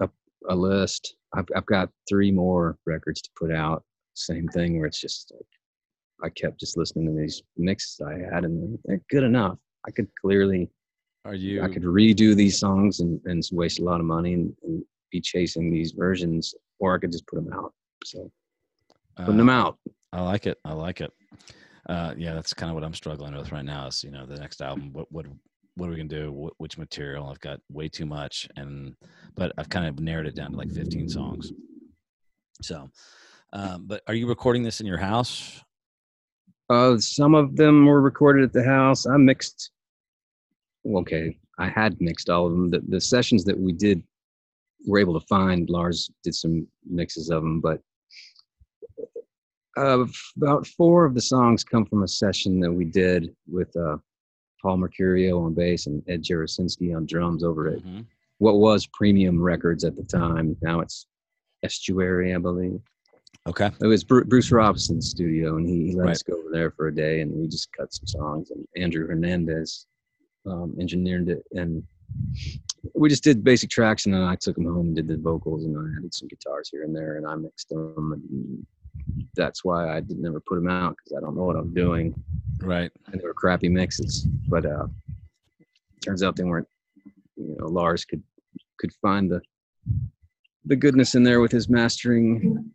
a 0.00 0.08
a 0.48 0.56
list. 0.56 1.14
I've 1.34 1.46
I've 1.54 1.66
got 1.66 1.88
three 2.08 2.32
more 2.32 2.78
records 2.84 3.22
to 3.22 3.30
put 3.38 3.52
out. 3.52 3.84
Same 4.14 4.48
thing 4.48 4.76
where 4.78 4.86
it's 4.86 5.00
just 5.00 5.30
like 5.32 5.46
I 6.22 6.28
kept 6.30 6.60
just 6.60 6.76
listening 6.76 7.06
to 7.06 7.20
these 7.20 7.42
mixes 7.56 8.00
I 8.00 8.18
had, 8.32 8.44
and 8.44 8.78
they're 8.84 9.00
good 9.10 9.24
enough. 9.24 9.58
I 9.86 9.90
could 9.90 10.08
clearly 10.20 10.70
Are 11.24 11.34
you? 11.34 11.62
I 11.62 11.68
could 11.68 11.82
redo 11.82 12.34
these 12.34 12.58
songs 12.58 13.00
and, 13.00 13.20
and 13.24 13.42
waste 13.52 13.80
a 13.80 13.84
lot 13.84 14.00
of 14.00 14.06
money 14.06 14.34
and, 14.34 14.54
and 14.62 14.84
be 15.10 15.20
chasing 15.20 15.70
these 15.70 15.92
versions, 15.92 16.54
or 16.78 16.94
I 16.94 16.98
could 16.98 17.12
just 17.12 17.26
put 17.26 17.36
them 17.36 17.52
out. 17.52 17.72
So 18.04 18.30
putting 19.16 19.36
them 19.36 19.48
uh, 19.48 19.52
out. 19.52 19.78
I 20.12 20.22
like 20.22 20.46
it. 20.46 20.58
I 20.64 20.72
like 20.72 21.00
it. 21.00 21.12
Uh, 21.88 22.14
yeah, 22.16 22.34
that's 22.34 22.54
kind 22.54 22.70
of 22.70 22.74
what 22.74 22.84
I'm 22.84 22.94
struggling 22.94 23.34
with 23.34 23.50
right 23.50 23.64
now. 23.64 23.88
Is 23.88 24.04
you 24.04 24.10
know 24.10 24.26
the 24.26 24.38
next 24.38 24.60
album. 24.60 24.92
What 24.92 25.10
what 25.10 25.26
what 25.74 25.88
are 25.88 25.90
we 25.90 25.96
gonna 25.96 26.08
do? 26.08 26.30
What, 26.32 26.54
which 26.58 26.78
material? 26.78 27.28
I've 27.28 27.40
got 27.40 27.60
way 27.70 27.88
too 27.88 28.06
much, 28.06 28.48
and 28.56 28.94
but 29.34 29.52
I've 29.58 29.68
kind 29.68 29.86
of 29.86 29.98
narrowed 30.00 30.26
it 30.26 30.36
down 30.36 30.52
to 30.52 30.56
like 30.56 30.70
15 30.70 31.08
songs. 31.08 31.52
So, 32.60 32.90
um, 33.52 33.86
but 33.86 34.02
are 34.06 34.14
you 34.14 34.28
recording 34.28 34.62
this 34.62 34.80
in 34.80 34.86
your 34.86 34.98
house? 34.98 35.62
Uh, 36.72 36.96
some 36.98 37.34
of 37.34 37.54
them 37.56 37.84
were 37.84 38.00
recorded 38.00 38.44
at 38.44 38.52
the 38.54 38.64
house. 38.64 39.06
I 39.06 39.16
mixed. 39.18 39.70
Okay, 40.86 41.36
I 41.58 41.68
had 41.68 42.00
mixed 42.00 42.30
all 42.30 42.46
of 42.46 42.52
them. 42.52 42.70
The, 42.70 42.80
the 42.88 43.00
sessions 43.00 43.44
that 43.44 43.58
we 43.58 43.72
did 43.72 44.02
were 44.86 44.98
able 44.98 45.18
to 45.20 45.26
find. 45.26 45.68
Lars 45.68 46.10
did 46.24 46.34
some 46.34 46.66
mixes 46.88 47.28
of 47.30 47.42
them, 47.42 47.60
but 47.60 47.80
uh, 49.76 50.04
about 50.36 50.66
four 50.66 51.04
of 51.04 51.14
the 51.14 51.20
songs 51.20 51.62
come 51.62 51.84
from 51.84 52.02
a 52.04 52.08
session 52.08 52.58
that 52.60 52.72
we 52.72 52.84
did 52.86 53.34
with 53.46 53.74
uh, 53.76 53.98
Paul 54.60 54.78
Mercurio 54.78 55.44
on 55.44 55.52
bass 55.54 55.86
and 55.86 56.02
Ed 56.08 56.22
Jarosinski 56.22 56.96
on 56.96 57.04
drums 57.06 57.44
over 57.44 57.68
at 57.68 57.80
Mhm. 57.82 58.06
what 58.38 58.56
was 58.58 58.86
Premium 58.86 59.40
Records 59.40 59.84
at 59.84 59.94
the 59.96 60.04
time. 60.04 60.56
Now 60.62 60.80
it's 60.80 61.06
Estuary, 61.62 62.34
I 62.34 62.38
believe. 62.38 62.80
Okay. 63.48 63.70
It 63.80 63.86
was 63.86 64.04
Bru- 64.04 64.24
Bruce 64.24 64.52
Robinson's 64.52 65.10
studio, 65.10 65.56
and 65.56 65.68
he, 65.68 65.88
he 65.88 65.92
let 65.94 66.04
Right. 66.06 66.10
us 66.12 66.22
go 66.22 66.34
over 66.34 66.50
there 66.52 66.70
for 66.70 66.88
a 66.88 66.94
day, 66.94 67.20
and 67.22 67.32
we 67.32 67.48
just 67.48 67.72
cut 67.72 67.92
some 67.92 68.06
songs. 68.06 68.50
And 68.52 68.66
Andrew 68.76 69.06
Hernandez 69.06 69.86
um, 70.46 70.76
engineered 70.78 71.28
it, 71.28 71.44
and 71.52 71.82
we 72.94 73.08
just 73.08 73.24
did 73.24 73.42
basic 73.42 73.70
tracks, 73.70 74.06
and 74.06 74.14
then 74.14 74.22
I 74.22 74.36
took 74.36 74.54
them 74.54 74.66
home 74.66 74.86
and 74.88 74.96
did 74.96 75.08
the 75.08 75.16
vocals, 75.16 75.64
and 75.64 75.76
I 75.76 75.98
added 75.98 76.14
some 76.14 76.28
guitars 76.28 76.68
here 76.70 76.84
and 76.84 76.94
there, 76.94 77.16
and 77.16 77.26
I 77.26 77.34
mixed 77.34 77.68
them, 77.68 78.12
and 78.12 78.66
that's 79.34 79.64
why 79.64 79.96
I 79.96 80.00
did 80.00 80.18
never 80.18 80.40
put 80.40 80.56
them 80.56 80.68
out 80.68 80.96
because 80.96 81.16
I 81.16 81.20
don't 81.20 81.36
know 81.36 81.44
what 81.44 81.56
I'm 81.56 81.74
doing, 81.74 82.14
Right. 82.60 82.92
and 83.06 83.20
they 83.20 83.24
were 83.24 83.34
crappy 83.34 83.68
mixes. 83.68 84.22
But 84.48 84.66
uh, 84.66 84.86
turns 86.00 86.22
out 86.22 86.36
they 86.36 86.44
weren't. 86.44 86.68
You 87.36 87.56
know, 87.58 87.66
Lars 87.66 88.04
could 88.04 88.22
could 88.78 88.92
find 89.02 89.28
the 89.30 89.40
the 90.64 90.76
goodness 90.76 91.16
in 91.16 91.24
there 91.24 91.40
with 91.40 91.50
his 91.50 91.68
mastering 91.68 92.72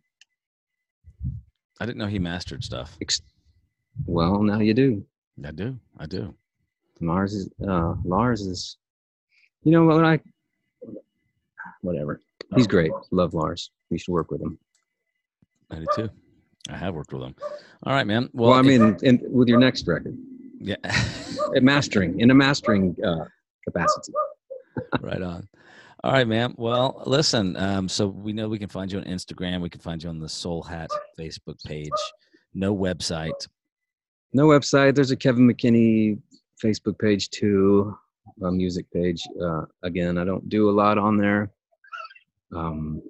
I 1.80 1.86
didn't 1.86 1.98
know 1.98 2.06
he 2.06 2.18
mastered 2.18 2.64
stuff. 2.64 2.96
Ex- 3.00 3.22
well, 4.06 4.42
now 4.42 4.58
you 4.60 4.74
do. 4.74 5.04
I 5.44 5.50
do. 5.52 5.78
I 5.98 6.06
do. 6.06 6.34
Lars 7.00 7.34
is 7.34 7.48
uh 7.66 7.94
Lars 8.04 8.40
is 8.40 8.76
you 9.62 9.70
know 9.72 9.84
what 9.84 10.04
I 10.04 10.18
whatever. 11.82 12.20
He's 12.56 12.66
great. 12.66 12.90
Love 13.12 13.34
Lars. 13.34 13.70
We 13.90 13.98
should 13.98 14.12
work 14.12 14.30
with 14.30 14.40
him. 14.42 14.58
I 15.70 15.76
do 15.76 15.86
too. 15.94 16.10
I 16.70 16.76
have 16.76 16.94
worked 16.94 17.12
with 17.12 17.22
him. 17.22 17.34
All 17.84 17.92
right, 17.92 18.06
man. 18.06 18.28
Well, 18.32 18.50
Well, 18.50 18.58
I 18.58 18.60
if- 18.60 18.66
mean 18.66 18.96
in, 19.02 19.20
with 19.30 19.48
your 19.48 19.58
next 19.60 19.86
record. 19.86 20.16
yeah. 20.58 20.76
Mastering 21.60 22.18
in 22.20 22.30
a 22.30 22.34
mastering 22.34 22.96
uh 23.04 23.24
capacity. 23.64 24.12
right 25.00 25.22
on. 25.22 25.48
All 26.04 26.12
right, 26.12 26.28
ma'am. 26.28 26.54
Well, 26.56 27.02
listen. 27.06 27.56
Um, 27.56 27.88
so 27.88 28.06
we 28.06 28.32
know 28.32 28.48
we 28.48 28.58
can 28.58 28.68
find 28.68 28.90
you 28.90 28.98
on 28.98 29.04
Instagram. 29.04 29.60
We 29.60 29.68
can 29.68 29.80
find 29.80 30.00
you 30.00 30.08
on 30.08 30.20
the 30.20 30.28
Soul 30.28 30.62
Hat 30.62 30.90
Facebook 31.18 31.62
page. 31.64 31.90
No 32.54 32.74
website. 32.74 33.48
No 34.32 34.46
website. 34.46 34.94
There's 34.94 35.10
a 35.10 35.16
Kevin 35.16 35.48
McKinney 35.48 36.20
Facebook 36.62 36.98
page 36.98 37.30
too, 37.30 37.96
a 38.42 38.50
music 38.50 38.90
page. 38.92 39.22
Uh 39.42 39.62
again, 39.82 40.18
I 40.18 40.24
don't 40.24 40.48
do 40.48 40.70
a 40.70 40.72
lot 40.72 40.98
on 40.98 41.16
there. 41.16 41.50
Um 42.54 43.02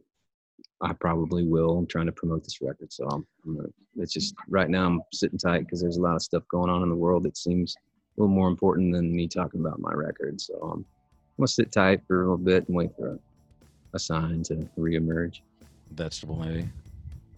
I 0.80 0.92
probably 0.92 1.44
will. 1.44 1.76
I'm 1.76 1.86
trying 1.86 2.06
to 2.06 2.12
promote 2.12 2.44
this 2.44 2.60
record, 2.62 2.92
so 2.92 3.06
I'm, 3.08 3.26
I'm 3.44 3.56
gonna, 3.56 3.68
it's 3.96 4.12
just 4.12 4.34
right 4.48 4.70
now 4.70 4.86
I'm 4.86 5.00
sitting 5.12 5.38
tight 5.38 5.60
because 5.60 5.80
there's 5.80 5.96
a 5.96 6.02
lot 6.02 6.14
of 6.14 6.22
stuff 6.22 6.44
going 6.50 6.70
on 6.70 6.82
in 6.82 6.88
the 6.88 6.94
world 6.94 7.24
that 7.24 7.36
seems 7.36 7.74
a 7.76 8.20
little 8.20 8.34
more 8.34 8.48
important 8.48 8.94
than 8.94 9.14
me 9.14 9.26
talking 9.26 9.60
about 9.60 9.80
my 9.80 9.92
record. 9.92 10.40
So 10.40 10.54
um, 10.62 10.86
I'm 11.38 11.42
gonna 11.42 11.48
sit 11.48 11.70
tight 11.70 12.00
for 12.08 12.16
a 12.16 12.24
little 12.24 12.36
bit 12.36 12.66
and 12.66 12.76
wait 12.76 12.90
for 12.96 13.10
a, 13.10 13.18
a 13.94 13.98
sign 13.98 14.42
to 14.44 14.68
reemerge. 14.76 15.40
Vegetable, 15.92 16.36
maybe. 16.36 16.68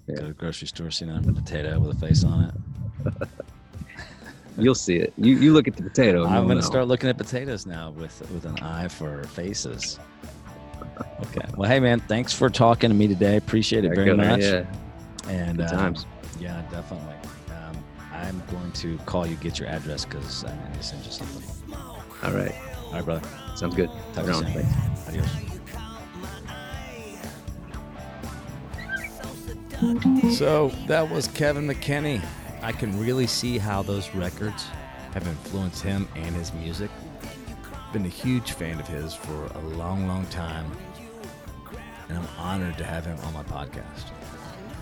Yeah. 0.07 0.14
Go 0.14 0.20
to 0.22 0.28
the 0.28 0.32
grocery 0.32 0.68
store, 0.68 0.90
see 0.90 1.05
another 1.05 1.32
potato 1.32 1.78
with 1.78 1.96
a 1.96 2.07
face 2.07 2.24
on 2.24 2.44
it. 2.44 3.28
You'll 4.59 4.74
see 4.74 4.96
it. 4.96 5.12
You 5.18 5.36
you 5.36 5.53
look 5.53 5.68
at 5.68 5.76
the 5.76 5.82
potato. 5.82 6.24
I'm 6.24 6.32
you'll 6.34 6.42
going 6.44 6.57
know. 6.57 6.61
to 6.62 6.66
start 6.66 6.88
looking 6.88 7.09
at 7.09 7.16
potatoes 7.18 7.66
now 7.66 7.90
with 7.90 8.20
with 8.32 8.46
an 8.46 8.59
eye 8.59 8.88
for 8.88 9.22
faces. 9.24 9.98
Okay. 11.26 11.46
Well, 11.57 11.68
hey, 11.68 11.80
man. 11.80 12.01
Thanks 12.01 12.32
for 12.32 12.51
talking 12.51 12.90
to 12.90 12.96
me 12.96 13.07
today. 13.07 13.36
Appreciate 13.36 13.84
it 13.84 13.94
very 13.94 14.14
much. 14.14 14.40
Yeah, 14.40 14.64
And 15.28 15.59
good 15.59 15.68
um, 15.70 15.78
times. 15.78 16.07
Yeah, 16.38 16.62
definitely. 16.70 17.14
Um, 17.51 17.84
I'm 18.12 18.42
going 18.51 18.72
to 18.72 18.98
call 19.07 19.26
you, 19.26 19.36
get 19.36 19.59
your 19.59 19.68
address 19.68 20.05
because 20.05 20.44
I 20.44 20.55
need 20.55 20.74
to 20.74 20.82
send 20.82 21.05
you 21.05 21.12
something. 21.12 21.74
All 22.22 22.32
right, 22.32 22.55
All 22.91 22.97
right, 22.97 23.05
brother. 23.05 23.28
sounds 23.57 23.74
good. 23.76 23.91
Talk 24.14 24.24
to 24.26 24.32
you 24.32 24.41
Right 24.41 24.53
soon. 24.53 24.62
Thanks. 24.62 25.09
Adios. 25.09 25.28
So 30.36 30.68
that 30.86 31.09
was 31.09 31.28
Kevin 31.28 31.66
McKinney. 31.66 32.22
I 32.62 32.72
can 32.72 32.99
really 33.01 33.26
see 33.26 33.57
how 33.59 33.82
those 33.82 34.14
records 34.14 34.64
have 35.14 35.26
influenced 35.26 35.82
him 35.82 36.07
and 36.14 36.34
his 36.34 36.53
music. 36.53 36.91
Been 37.93 38.05
a 38.05 38.09
huge 38.09 38.53
fan 38.53 38.78
of 38.78 38.86
his 38.86 39.14
for 39.14 39.47
a 39.55 39.59
long, 39.76 40.07
long 40.07 40.26
time, 40.26 40.70
and 42.09 42.18
I'm 42.18 42.28
honored 42.38 42.76
to 42.78 42.84
have 42.84 43.05
him 43.07 43.18
on 43.24 43.32
my 43.32 43.43
podcast. 43.45 44.11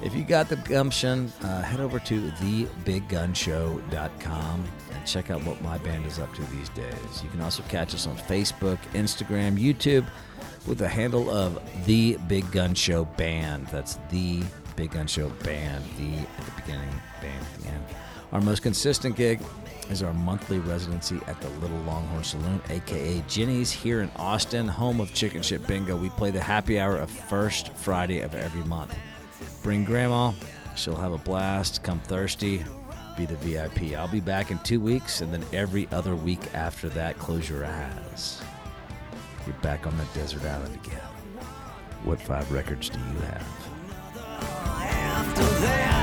If 0.01 0.15
you 0.15 0.23
got 0.23 0.49
the 0.49 0.55
gumption, 0.57 1.33
uh, 1.43 1.61
head 1.63 1.81
over 1.81 1.99
to 1.99 2.31
thebiggunshow.com 2.31 4.65
and 4.93 5.07
check 5.07 5.31
out 5.31 5.43
what 5.45 5.61
my 5.61 5.77
band 5.79 6.07
is 6.07 6.21
up 6.21 6.33
to 6.35 6.43
these 6.43 6.69
days. 6.71 7.23
You 7.23 7.29
can 7.31 7.41
also 7.41 7.65
catch 7.65 7.95
us 7.95 8.07
on 8.07 8.17
Facebook, 8.17 8.79
Instagram, 8.95 9.59
YouTube 9.59 10.07
with 10.67 10.79
the 10.79 10.87
handle 10.87 11.29
of 11.31 11.59
The 11.85 12.17
Big 12.29 12.49
Gun 12.53 12.75
Show 12.75 13.07
Band. 13.07 13.67
That's 13.69 13.99
The 14.11 14.45
Big 14.77 14.93
Gun 14.93 15.09
Show 15.09 15.31
Band, 15.43 15.85
the 15.99 16.19
at 16.19 16.47
the 16.47 16.53
beginning, 16.61 16.95
band 17.21 17.45
at 17.45 17.55
the 17.63 17.69
end. 17.69 17.85
Our 18.31 18.41
most 18.41 18.63
consistent 18.63 19.17
gig 19.17 19.41
is 19.91 20.05
our 20.05 20.13
monthly 20.13 20.61
residency 20.61 21.19
at 21.27 21.41
the 21.41 21.49
Little 21.61 21.79
Longhorn 21.79 22.23
Saloon, 22.23 22.61
aka 22.71 23.21
Ginny's, 23.27 23.73
here 23.73 24.03
in 24.03 24.13
Austin, 24.17 24.69
home 24.69 25.01
of 25.01 25.13
Chicken 25.13 25.43
Shit 25.43 25.67
Bingo. 25.67 25.97
We 25.97 26.11
play 26.11 26.31
the 26.31 26.41
happy 26.41 26.79
hour 26.79 26.97
of 26.97 27.11
first 27.11 27.73
Friday 27.75 28.21
of 28.21 28.33
every 28.35 28.63
month. 28.65 28.95
Bring 29.63 29.85
grandma, 29.85 30.33
she'll 30.77 30.97
have 30.97 31.13
a 31.13 31.19
blast. 31.19 31.83
Come 31.83 32.01
thirsty, 32.01 32.65
be 33.17 33.27
the 33.27 33.37
VIP. 33.37 33.97
I'll 33.97 34.09
be 34.09 34.21
back 34.21 34.51
in 34.51 34.59
two 34.61 34.81
weeks, 34.81 35.21
and 35.21 35.33
then 35.33 35.45
every 35.53 35.89
other 35.93 36.15
week 36.15 36.55
after 36.55 36.89
that, 36.91 37.19
close 37.19 37.49
your 37.49 37.65
eyes. 37.65 38.41
You're 39.47 39.57
back 39.57 39.87
on 39.87 39.97
the 39.97 40.05
desert 40.15 40.45
island 40.45 40.75
again. 40.85 41.01
What 42.05 42.21
five 42.21 42.51
records 42.53 42.91
do 42.91 42.99
you 42.99 43.21
have? 43.21 43.69
That. 45.61 45.98